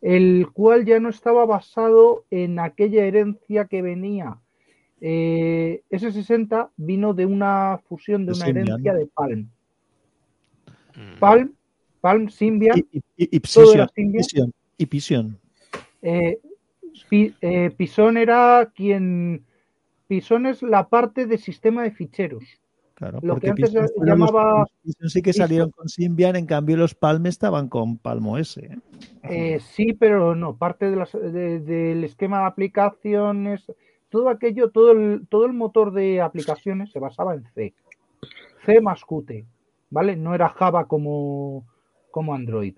[0.00, 4.38] El cual ya no estaba basado en aquella herencia que venía.
[5.02, 9.50] Eh, S60 vino de una fusión de una herencia de Palm.
[10.96, 11.18] Mm.
[11.18, 11.52] Palm,
[12.00, 14.52] Palm, Symbian, Y, y, y, todo era Symbian.
[14.78, 14.88] Y.
[16.02, 16.38] Eh,
[17.08, 19.44] Pi- eh, Pisón era quien.
[20.08, 22.44] Pisón es la parte de sistema de ficheros.
[22.94, 24.66] Claro, Lo porque que antes los- llamaba-
[25.00, 25.46] los sí que Pison.
[25.46, 28.60] salieron con Symbian, en cambio los Palm estaban con Palmo S.
[28.60, 28.78] ¿eh?
[29.22, 30.56] Eh, sí, pero no.
[30.56, 33.64] Parte de las- de- del esquema de aplicaciones,
[34.10, 37.72] todo aquello, todo el, todo el motor de aplicaciones se basaba en C.
[38.66, 39.46] C más Qt,
[39.90, 40.16] ¿vale?
[40.16, 41.64] No era Java como,
[42.10, 42.74] como Android.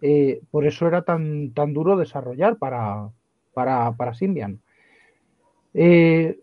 [0.00, 3.08] Eh, por eso era tan, tan duro desarrollar para,
[3.54, 4.60] para, para Symbian.
[5.74, 6.38] Eh,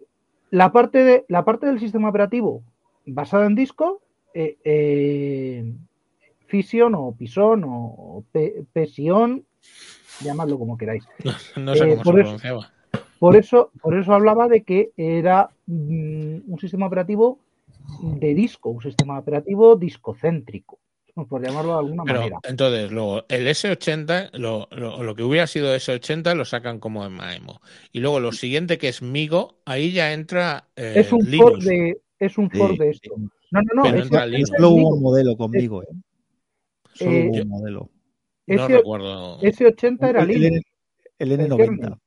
[0.52, 2.64] la, parte de, la parte del sistema operativo
[3.06, 4.02] basada en disco,
[4.34, 5.73] eh, eh,
[6.48, 9.44] Fission o Pison o P- Psion,
[10.22, 11.03] llamadlo como queráis.
[11.57, 12.72] No sé Eh, cómo por se eso- pronunciaba.
[13.19, 17.38] Por eso, por eso hablaba de que era mm, un sistema operativo
[18.01, 20.80] de disco, un sistema operativo discocéntrico,
[21.27, 22.38] por llamarlo de alguna Pero manera.
[22.43, 27.11] entonces, luego, el S80, lo, lo, lo que hubiera sido S80 lo sacan como en
[27.14, 27.61] Maemo.
[27.91, 31.51] Y luego lo siguiente que es Migo, ahí ya entra eh, es un Linux.
[31.51, 33.15] for de, es un for Sí, de esto.
[33.51, 33.84] No, no, no.
[33.84, 35.84] Pero es Solo hubo un modelo conmigo.
[35.84, 35.88] ¿eh?
[36.93, 37.89] Solo Eh, hubo yo- un modelo.
[38.47, 39.41] No recuerdo.
[39.41, 40.61] Ese 80 era el, Linux.
[41.19, 41.97] el el N90.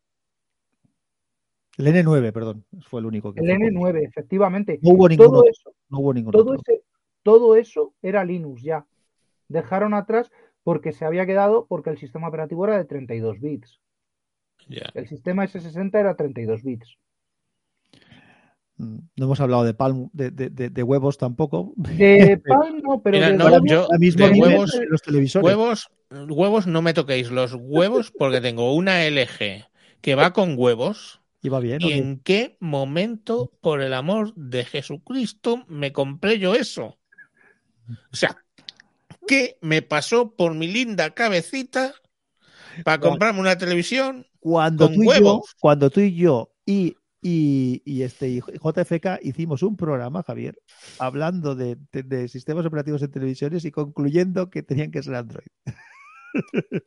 [1.78, 2.64] El N9, perdón.
[2.82, 3.86] Fue el único que El fue conmigo.
[3.88, 4.78] N9, efectivamente.
[4.82, 5.30] No hubo ninguno.
[5.30, 6.82] Todo eso, No hubo ningún todo, ese,
[7.22, 8.86] todo eso era Linux ya.
[9.48, 10.30] Dejaron atrás
[10.64, 13.80] porque se había quedado, porque el sistema operativo era de 32 bits.
[14.68, 14.90] Ya.
[14.94, 16.96] El sistema S60 era 32 bits.
[18.76, 21.72] Mm, No hemos hablado de Palm, de, de- de- de huevos tampoco.
[21.76, 25.44] De Palm no, pero Mira, de no, huevos- yo mismo de huevos, de los televisores.
[25.46, 29.64] huevos, huevos no me toquéis los huevos porque tengo una LG
[30.00, 31.82] que va con huevos, Iba bien.
[31.82, 36.98] ¿o ¿Y en qué momento, por el amor de Jesucristo, me compré yo eso?
[38.12, 38.36] O sea,
[39.26, 41.94] ¿qué me pasó por mi linda cabecita
[42.84, 44.26] para comprarme una televisión?
[44.40, 45.56] Cuando con tú, y yo, huevos.
[45.60, 50.56] cuando tú y yo y, y, y este y JFK hicimos un programa, Javier,
[50.98, 55.46] hablando de, de- de sistemas operativos en televisiones y concluyendo que tenían que ser Android.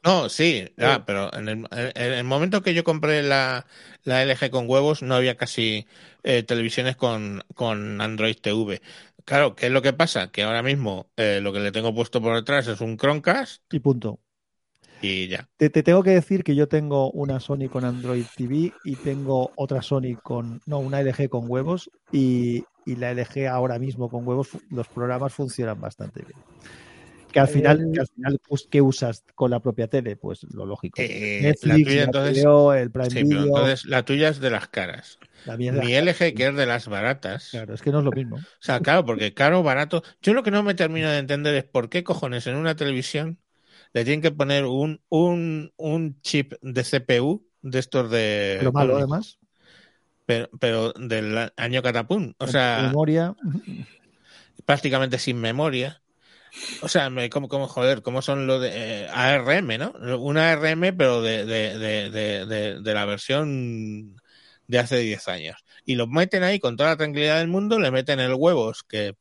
[0.04, 3.66] No, sí, ah, pero en el, en el momento que yo compré la,
[4.04, 5.88] la LG con huevos, no había casi
[6.24, 8.82] eh, televisiones con, con Android TV.
[9.26, 10.32] Claro, ¿qué es lo que pasa?
[10.32, 13.80] Que ahora mismo eh, lo que le tengo puesto por detrás es un Chromecast Y
[13.80, 14.20] punto.
[15.02, 15.50] y ya.
[15.58, 19.54] Te, te tengo que decir que yo tengo una Sony con Android TV y tengo
[19.56, 24.28] otra Sony con, no, una LG con huevos y, y la LG ahora mismo con
[24.28, 26.44] huevos, los programas funcionan bastante bien.
[27.36, 30.16] Que al final, que al final pues, ¿qué usas con la propia tele?
[30.16, 31.02] Pues lo lógico.
[31.02, 34.30] Eh, la Netflix, tuya, la entonces- HBO, el Prime Sí, pero Video, entonces la tuya
[34.30, 35.20] es de las caras.
[35.46, 35.58] la.
[35.58, 37.50] Mi LG, que es de las baratas.
[37.52, 38.38] Claro, es que no es lo mismo.
[38.38, 40.02] O sea, claro, porque caro, barato.
[40.22, 43.38] Yo lo que no me termino de entender es por qué cojones en una televisión
[43.92, 48.60] le tienen que poner un, un, un chip de CPU de estos de.
[48.64, 49.40] Lo malo, además.
[50.26, 52.34] Pero, pero del año catapum.
[52.38, 53.36] O sea, memoria.
[54.66, 56.02] prácticamente sin memoria.
[56.82, 59.92] O sea, como, como, joder, ¿cómo son lo de eh, ARM, no?
[60.20, 61.78] Una ARM, pero de, de,
[62.10, 64.16] de, de, la versión
[64.68, 65.66] de hace 10 años.
[65.86, 69.16] Y los meten ahí con toda la tranquilidad del mundo, le meten el huevos, que.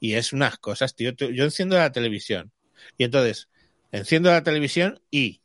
[0.00, 1.12] y es unas cosas, tío.
[1.12, 2.52] Yo enciendo la televisión.
[2.98, 3.48] Y entonces,
[3.92, 5.40] enciendo la televisión y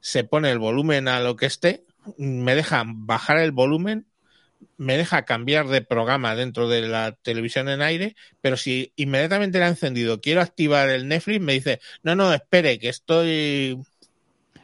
[0.00, 1.84] se pone el volumen a lo que esté,
[2.16, 4.06] me deja bajar el volumen,
[4.76, 9.66] me deja cambiar de programa dentro de la televisión en aire, pero si inmediatamente la
[9.66, 13.78] he encendido, quiero activar el Netflix, me dice, no, no, espere, que estoy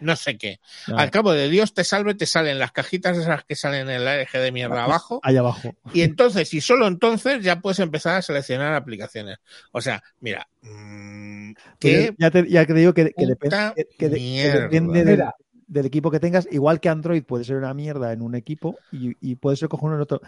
[0.01, 0.61] no sé qué.
[0.95, 4.21] Al cabo de Dios te salve, te salen las cajitas esas que salen en la
[4.21, 5.21] LG de mierda abajo.
[5.23, 5.75] ahí abajo.
[5.95, 9.39] Y entonces, y solo entonces, ya puedes empezar a seleccionar aplicaciones.
[9.73, 13.87] O sea, mira, mm, Pues qué ya, te, ya te digo que, que depende, que-
[13.99, 15.25] que de- que depende.
[15.67, 16.49] Del equipo que tengas.
[16.51, 20.03] Igual que Android puede ser una mierda en un equipo y, puede ser cojonudo en
[20.03, 20.21] otro.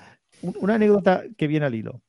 [0.42, 2.00] Un- Una anécdota que viene al hilo.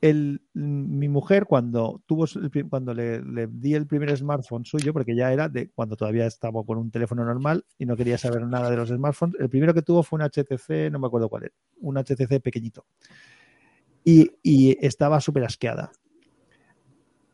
[0.00, 2.24] El, mi mujer, cuando tuvo
[2.70, 6.64] cuando le, le di el primer smartphone suyo, porque ya era de cuando todavía estaba
[6.64, 9.82] con un teléfono normal y no quería saber nada de los smartphones, el primero que
[9.82, 12.86] tuvo fue un HTC, no me acuerdo cuál era, un HTC pequeñito.
[14.02, 15.92] Y, y estaba súper asqueada.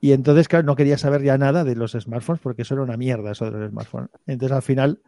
[0.01, 2.97] Y entonces, claro, no quería saber ya nada de los smartphones porque eso era una
[2.97, 4.11] mierda, eso de los smartphones.
[4.27, 5.01] Entonces, al final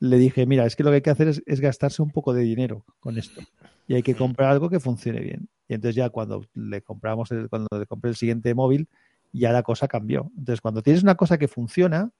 [0.00, 2.32] le dije, mira, es que lo que hay que hacer es, es gastarse un poco
[2.34, 3.42] de dinero con esto.
[3.86, 5.48] Y hay que comprar algo que funcione bien.
[5.68, 8.88] Y entonces ya cuando le compramos, el- cuando le compré el siguiente móvil,
[9.32, 10.30] ya la cosa cambió.
[10.38, 12.10] Entonces, cuando tienes una cosa que funciona,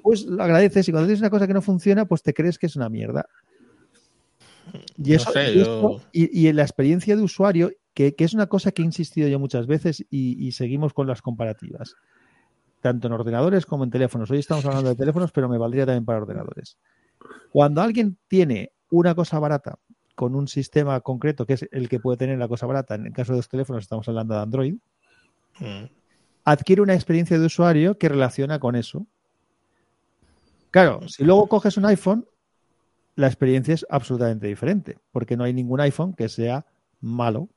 [0.00, 0.88] pues lo agradeces.
[0.88, 3.26] Y cuando tienes una cosa que no funciona, pues te crees que es una mierda.
[4.96, 8.14] Y No eso, sé, y, yo- esto- y- y en la experiencia de usuario, que,
[8.14, 11.20] que es una cosa que he insistido yo muchas veces y, y seguimos con las
[11.20, 11.94] comparativas,
[12.80, 14.30] tanto en ordenadores como en teléfonos.
[14.30, 16.78] Hoy estamos hablando de teléfonos, pero me valdría también para ordenadores.
[17.50, 19.78] Cuando alguien tiene una cosa barata
[20.14, 23.12] con un sistema concreto, que es el que puede tener la cosa barata, en el
[23.12, 24.74] caso de los teléfonos estamos hablando de Android,
[25.60, 25.84] Mm.
[26.44, 29.06] adquiere una experiencia de usuario que relaciona con eso.
[30.70, 32.26] Claro, si luego coges un iPhone,
[33.16, 36.64] la experiencia es absolutamente diferente, porque no hay ningún iPhone que sea
[37.00, 37.48] malo,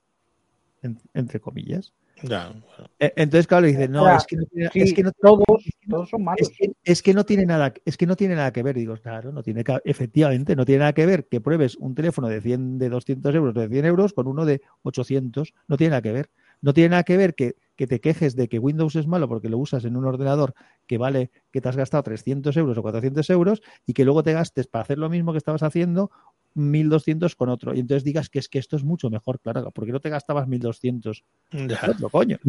[0.82, 1.94] en- entre comillas.
[2.24, 2.90] Ya, bueno.
[3.00, 5.44] E- Entonces, claro, dice, no, Ahora, es que no tiene, Sí, es que no, todos,
[5.90, 6.40] todos son malos.
[6.50, 8.76] es que, es que no tiene nada, es que no tiene nada que ver.
[8.76, 12.28] Digo, claro, no tiene que- efectivamente, no tiene nada que ver que pruebes un teléfono
[12.28, 15.54] de 100, de 200 euros, de 100 euros con uno de 800.
[15.68, 16.30] No tiene nada que ver.
[16.62, 19.50] No tiene nada que ver que, que te quejes de que Windows es malo porque
[19.50, 20.54] lo usas en un ordenador
[20.88, 24.32] que vale, que te has gastado 300 euros o 400 euros y que luego te
[24.34, 26.10] gastes para hacer lo mismo que estabas haciendo
[26.56, 27.76] 1200 con otro.
[27.76, 30.48] Y entonces digas que es que esto es mucho mejor, claro, porque no te gastabas
[30.48, 31.80] 1200 Ya.
[31.80, 32.40] con otro, coño.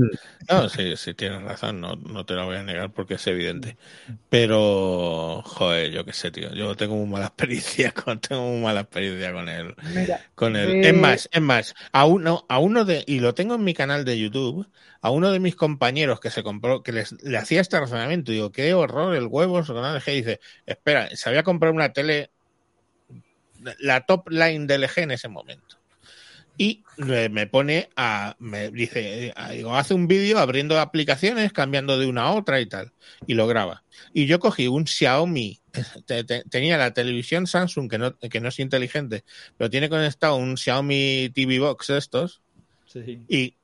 [0.48, 3.76] No, sí, sí, tienes razón, no, no te lo voy a negar porque es evidente.
[4.28, 8.80] Pero, joder, yo qué sé, tío, yo tengo muy mala experiencia con, tengo muy mala
[8.80, 9.74] experiencia con él.
[9.94, 13.34] Mira, Con el, Eh, es más, es más, a uno, a uno de, y lo
[13.34, 14.68] tengo en mi canal de YouTube,
[15.00, 18.52] a uno de mis compañeros que se compró, que les, le hacía este razonamiento, digo,
[18.52, 22.30] qué horror, el huevo, LG, dice, espera, se había comprado una tele,
[23.78, 25.76] la top line de LG en ese momento.
[26.58, 31.98] Y me me pone a, me dice, eh, digo, hace un vídeo abriendo aplicaciones, cambiando
[31.98, 32.92] de una a otra y tal,
[33.26, 33.84] y lo graba.
[34.14, 35.60] Y yo cogí un Xiaomi,
[36.06, 39.24] te- te- tenía la televisión Samsung, que no, que no es inteligente,
[39.58, 42.40] pero tiene conectado un Xiaomi TV Box estos,
[43.28, 43.56] y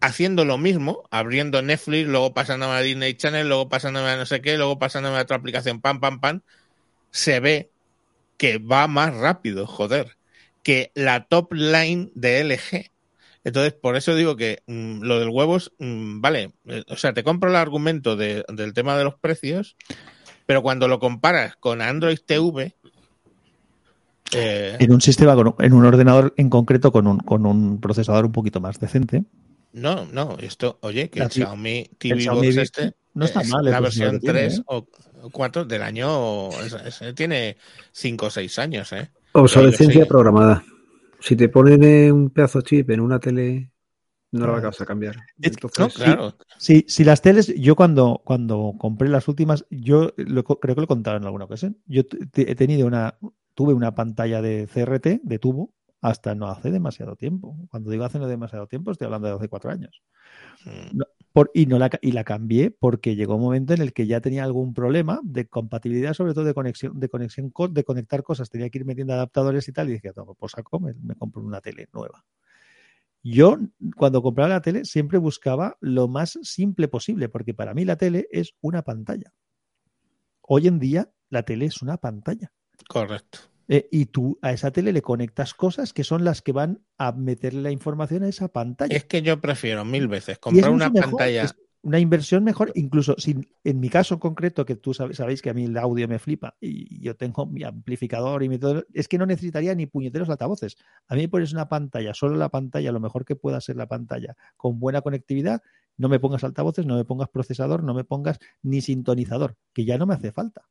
[0.00, 4.40] haciendo lo mismo, abriendo Netflix, luego pasándome a Disney Channel, luego pasándome a no sé
[4.40, 6.40] qué, luego pasándome a otra aplicación, pam, pam, pam,
[7.12, 7.70] se ve
[8.40, 10.16] que va más rápido, joder.
[10.62, 12.90] que la top line de LG.
[13.44, 17.22] Entonces, por eso digo que mm, lo del huevos, mm, vale, eh, o sea, te
[17.22, 19.76] compro el argumento de- del tema de los precios,
[20.46, 22.74] pero cuando lo comparas con Android TV,
[24.32, 28.24] eh, En un sistema, con en un ordenador en concreto, con un, con un procesador
[28.26, 29.24] un poquito más decente.
[29.72, 33.64] no, no, esto, oye, que el Xiaomi TV el Box este No está es mal.
[33.64, 34.62] la versión que tiene, 3 ¿eh?
[34.66, 34.86] o
[35.32, 36.50] 4 del año,
[37.14, 37.56] tiene
[37.92, 39.10] 5 o 6 años, ¿eh?
[39.32, 40.64] Obsolescencia programada.
[41.20, 43.70] Si te ponen un pedazo chip en una tele,
[44.32, 45.16] no la vas a cambiar.
[45.40, 46.36] Entonces, No, claro.
[46.56, 50.84] Sí, si las teles, yo cuando, cuando compré las últimas, yo lo creo que lo
[50.84, 51.78] he contado en alguna ocasión.
[51.86, 52.02] Yo
[52.36, 53.18] he tenido una,
[53.54, 57.56] tuve una pantalla de CRT, de tubo, hasta no hace demasiado tiempo.
[57.70, 60.02] Cuando digo hace no demasiado tiempo, estoy hablando de hace cuatro años.
[60.64, 61.00] Mm,
[61.32, 61.88] Por, y, no la,
[62.24, 66.34] cambié porque llegó un momento en el que ya tenía algún problema de compatibilidad, sobre
[66.34, 68.50] todo de conexión, de conexión, co- de conectar cosas.
[68.50, 71.42] Tenía que ir metiendo adaptadores y tal, y dije, "Toma, pues saco, me, me compro
[71.42, 72.24] una tele nueva.
[73.22, 73.58] Yo,
[73.96, 78.26] cuando compraba la tele, siempre buscaba lo más simple posible, porque para mí la tele
[78.30, 79.32] es una pantalla.
[80.42, 82.50] Hoy en día, la tele es una pantalla.
[82.88, 83.49] Correcto.
[83.72, 87.12] Eh, y tú a esa tele le conectas cosas que son las que van a
[87.12, 88.96] meterle la información a esa pantalla.
[88.96, 91.44] Es que yo prefiero mil veces comprar una mejor, pantalla.
[91.44, 95.50] es una inversión mejor, incluso sin, en mi caso concreto, que tú sabes, sabéis que
[95.50, 99.06] a mí el audio me flipa y yo tengo mi amplificador y mi todo, es
[99.06, 100.76] que no necesitaría ni puñeteros altavoces.
[101.06, 103.86] A mí me pones una pantalla, solo la pantalla, lo mejor que pueda ser la
[103.86, 105.62] pantalla, con buena conectividad,
[105.96, 109.96] no me pongas altavoces, no me pongas procesador, no me pongas ni sintonizador, que ya
[109.96, 110.62] no me hace falta.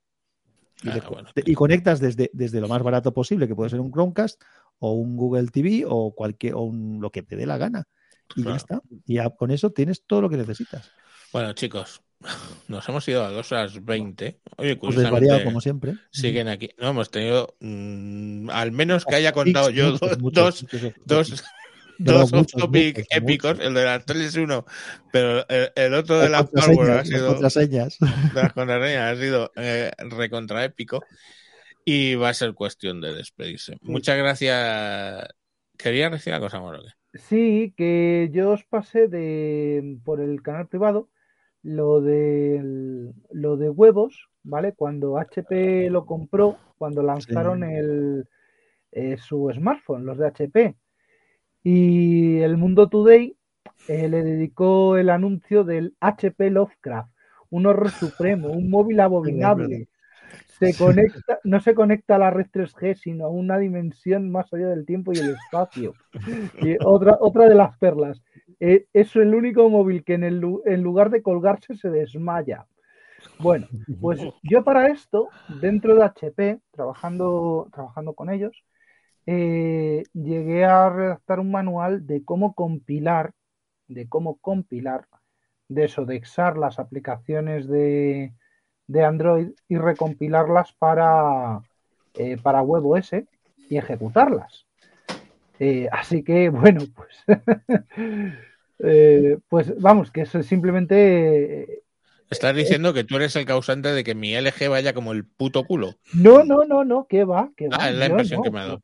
[0.84, 1.30] Y, Ah, le- bueno.
[1.36, 4.42] y conectas desde, desde lo más barato posible, que puede ser un Chromecast
[4.80, 7.86] o un Google TV o cualquier o un- lo que te dé la gana.
[8.36, 8.52] Y Claro.
[8.52, 8.82] ya está.
[9.06, 10.92] Y ya con eso tienes todo lo que necesitas.
[11.34, 12.02] Bueno, chicos,
[12.68, 14.40] nos hemos ido a 2 horas 20.
[14.58, 15.96] Oye, Pues curiosamente, como siempre.
[16.12, 16.70] siguen aquí.
[16.80, 20.18] No, hemos tenido, mm, al menos que haya contado yo dos,
[21.06, 21.44] dos.
[22.00, 23.52] Dos off-topic muchos, épicos.
[23.52, 23.66] muchos.
[23.68, 24.66] El de las teles uno,
[25.12, 27.98] pero el, el otro de Las las contraseñas, Power ha las sido, contraseñas.
[28.00, 31.04] de las contraseñas ha sido eh, recontra épico.
[31.86, 33.78] Y va a ser cuestión de despedirse.
[33.82, 35.28] Muchas gracias.
[35.78, 36.82] ¿Quería decir algo, Samuel?
[37.14, 41.10] Sí, que yo os pasé de por el canal privado
[41.64, 44.74] lo de lo de huevos, ¿vale?
[44.74, 48.28] Cuando HP lo compró, cuando lanzaron el
[48.92, 50.76] eh, su smartphone, los de HP.
[51.64, 53.36] Y el Mundo Today
[53.88, 57.12] eh, le dedicó el anuncio del HP Lovecraft,
[57.50, 59.90] un horror supremo, un móvil abominable.
[60.60, 64.68] Se conecta, no se conecta a la red 3G, sino a una dimensión más allá
[64.68, 65.94] del tiempo y el espacio.
[66.62, 68.22] Y otra, otra de las perlas.
[68.60, 72.66] eh, es el único móvil que en, el, en lugar de colgarse se desmaya.
[73.40, 73.68] Bueno,
[74.02, 75.30] pues yo para esto,
[75.62, 78.64] dentro de HP, trabajando, trabajando con ellos,
[79.26, 83.34] eh, llegué a redactar un manual de cómo compilar,
[83.88, 85.08] de cómo compilar,
[85.68, 88.34] desodexar las aplicaciones de,
[88.88, 91.62] de Android y recompilarlas para,
[92.16, 93.12] eh, para WebOS
[93.70, 94.66] y ejecutarlas.
[95.60, 97.24] Eh, así que, bueno, pues,
[98.80, 101.84] eh, pues vamos, que eso es simplemente...
[102.32, 105.26] eh, Estás diciendo que tú eres el causante de que mi LG vaya como el
[105.26, 105.96] puto culo.
[106.14, 107.52] no, no, no, no, ¿qué va?
[107.56, 107.78] ¿Qué va?
[107.78, 108.80] Ah, es la impresión no, que me ha dado.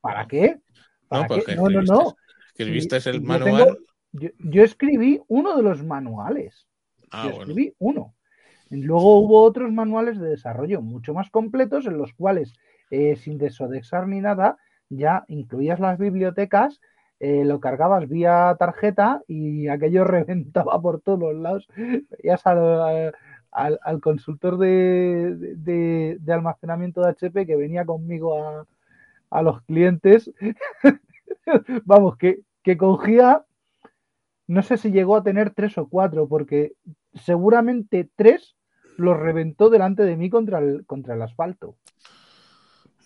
[0.00, 0.60] ¿Para qué?
[1.08, 1.54] ¿Para No, qué?
[1.56, 2.16] no, no, escribiste, no.
[2.48, 3.64] escribiste Sí, el yo manual.
[3.64, 3.78] tengo-
[4.12, 6.66] Yo, yo escribí uno de los manuales.
[7.10, 7.40] Ah, yo bueno.
[7.40, 8.14] escribí uno.
[8.70, 12.54] Luego hubo otros manuales de desarrollo mucho más completos en los cuales,
[12.90, 14.56] eh, sin desodexar ni nada,
[14.88, 16.80] ya incluías las bibliotecas,
[17.20, 21.68] eh, lo cargabas vía tarjeta y aquello reventaba por todos los lados.
[21.76, 23.12] Veías al,
[23.52, 28.66] al- consultor de, de- de almacenamiento de HP que venía conmigo a,
[29.30, 30.30] a los clientes.
[31.84, 33.44] Vamos, que, que cogía,
[34.46, 36.72] no sé si llegó a tener tres o cuatro, porque
[37.14, 38.56] seguramente tres
[38.96, 41.76] los reventó delante de mí contra el, contra el asfalto.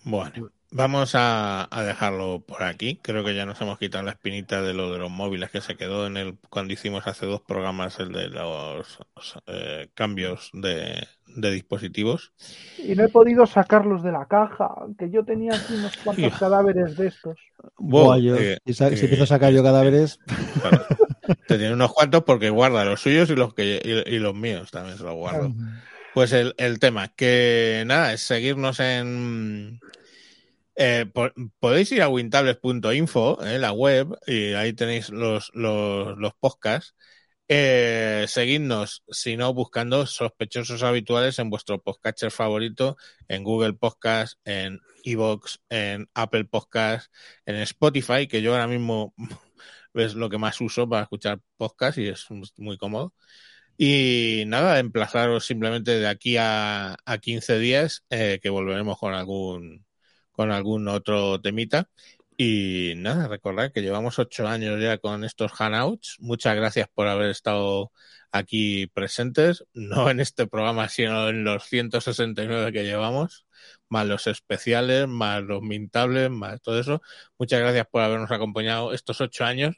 [0.03, 2.99] Bueno, vamos a, a dejarlo por aquí.
[3.01, 5.75] Creo que ya nos hemos quitado la espinita de lo de los móviles que se
[5.75, 8.97] quedó en el cuando hicimos hace dos programas el de los,
[9.47, 12.31] eh, cambios de, de dispositivos.
[12.77, 16.97] Y no he podido sacarlos de la caja, que yo tenía aquí unos cuantos cadáveres
[16.97, 17.37] de estos.
[17.77, 20.19] Wow, Buah, yo- eh, si, eh, empiezo a sacar yo cadáveres,
[20.61, 20.85] Claro.
[21.47, 24.71] Te tiene unos cuantos porque guarda los suyos y los que y, y los míos
[24.71, 25.53] también se los guardo.
[26.13, 29.79] Pues el, el tema, que nada, es seguirnos en...
[30.83, 36.33] eh, po- podéis ir a wintables.info, eh, la web, y ahí tenéis los, los, los
[36.39, 36.95] podcasts.
[37.53, 42.95] Eh, seguidnos, si no, buscando sospechosos habituales en vuestro podcatcher favorito,
[43.27, 47.11] en Google Podcast, en Evox, en Apple Podcast,
[47.45, 49.13] en Spotify, que yo ahora mismo
[49.93, 52.25] es lo que más uso para escuchar podcast y es
[52.57, 53.13] muy cómodo.
[53.77, 59.85] Y nada, emplazaros simplemente de aquí a, a 15 días eh, que volveremos con algún
[60.41, 61.87] con algún otro temita.
[62.35, 66.17] Y nada, recordad que llevamos ocho años ya con estos Hangouts.
[66.19, 67.91] Muchas gracias por haber estado
[68.31, 73.45] aquí presentes, no en este programa, sino en los 169 que llevamos,
[73.87, 77.03] más los especiales, más los mintables, más todo eso.
[77.37, 79.75] Muchas gracias por habernos acompañado estos ocho años.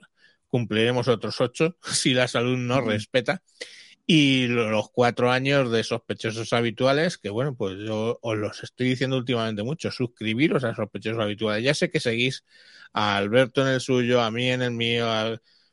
[0.48, 3.42] Cumpliremos otros ocho si la salud nos respeta
[4.06, 9.17] y los cuatro años de sospechosos habituales, que bueno, pues yo os los estoy diciendo
[9.17, 11.64] últimamente mucho, suscribiros a sospechosos habituales.
[11.64, 12.43] Ya sé que seguís
[12.93, 15.07] a Alberto en el suyo, a mí en el mío,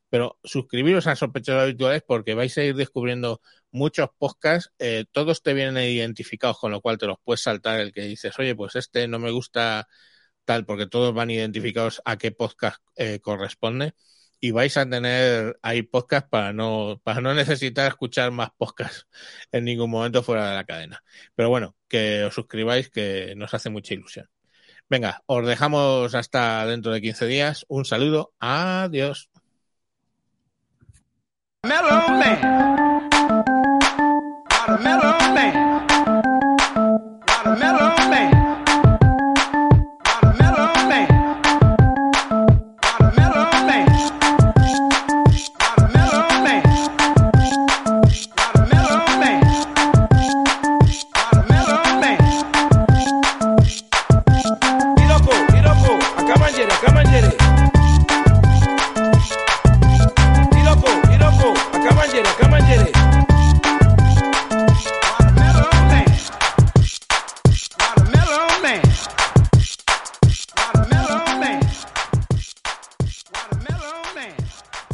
[0.08, 3.40] pero suscribiros a sospechosos habituales porque vais a ir descubriendo
[3.72, 7.92] muchos podcasts, eh, todos te vienen identificados, con lo cual te los puedes saltar el
[7.92, 9.88] que dices, oye, pues este no me gusta
[10.44, 13.94] tal, porque todos van identificados a qué podcast eh, corresponde
[14.40, 19.06] y vais a tener ahí podcast para no, para no necesitar escuchar más podcasts
[19.52, 21.04] en ningún momento fuera de la cadena.
[21.34, 24.28] Pero bueno, que os suscribáis, que nos hace mucha ilusión.
[24.88, 27.64] Venga, os dejamos hasta dentro de 15 días.
[27.68, 29.30] Un saludo, adiós.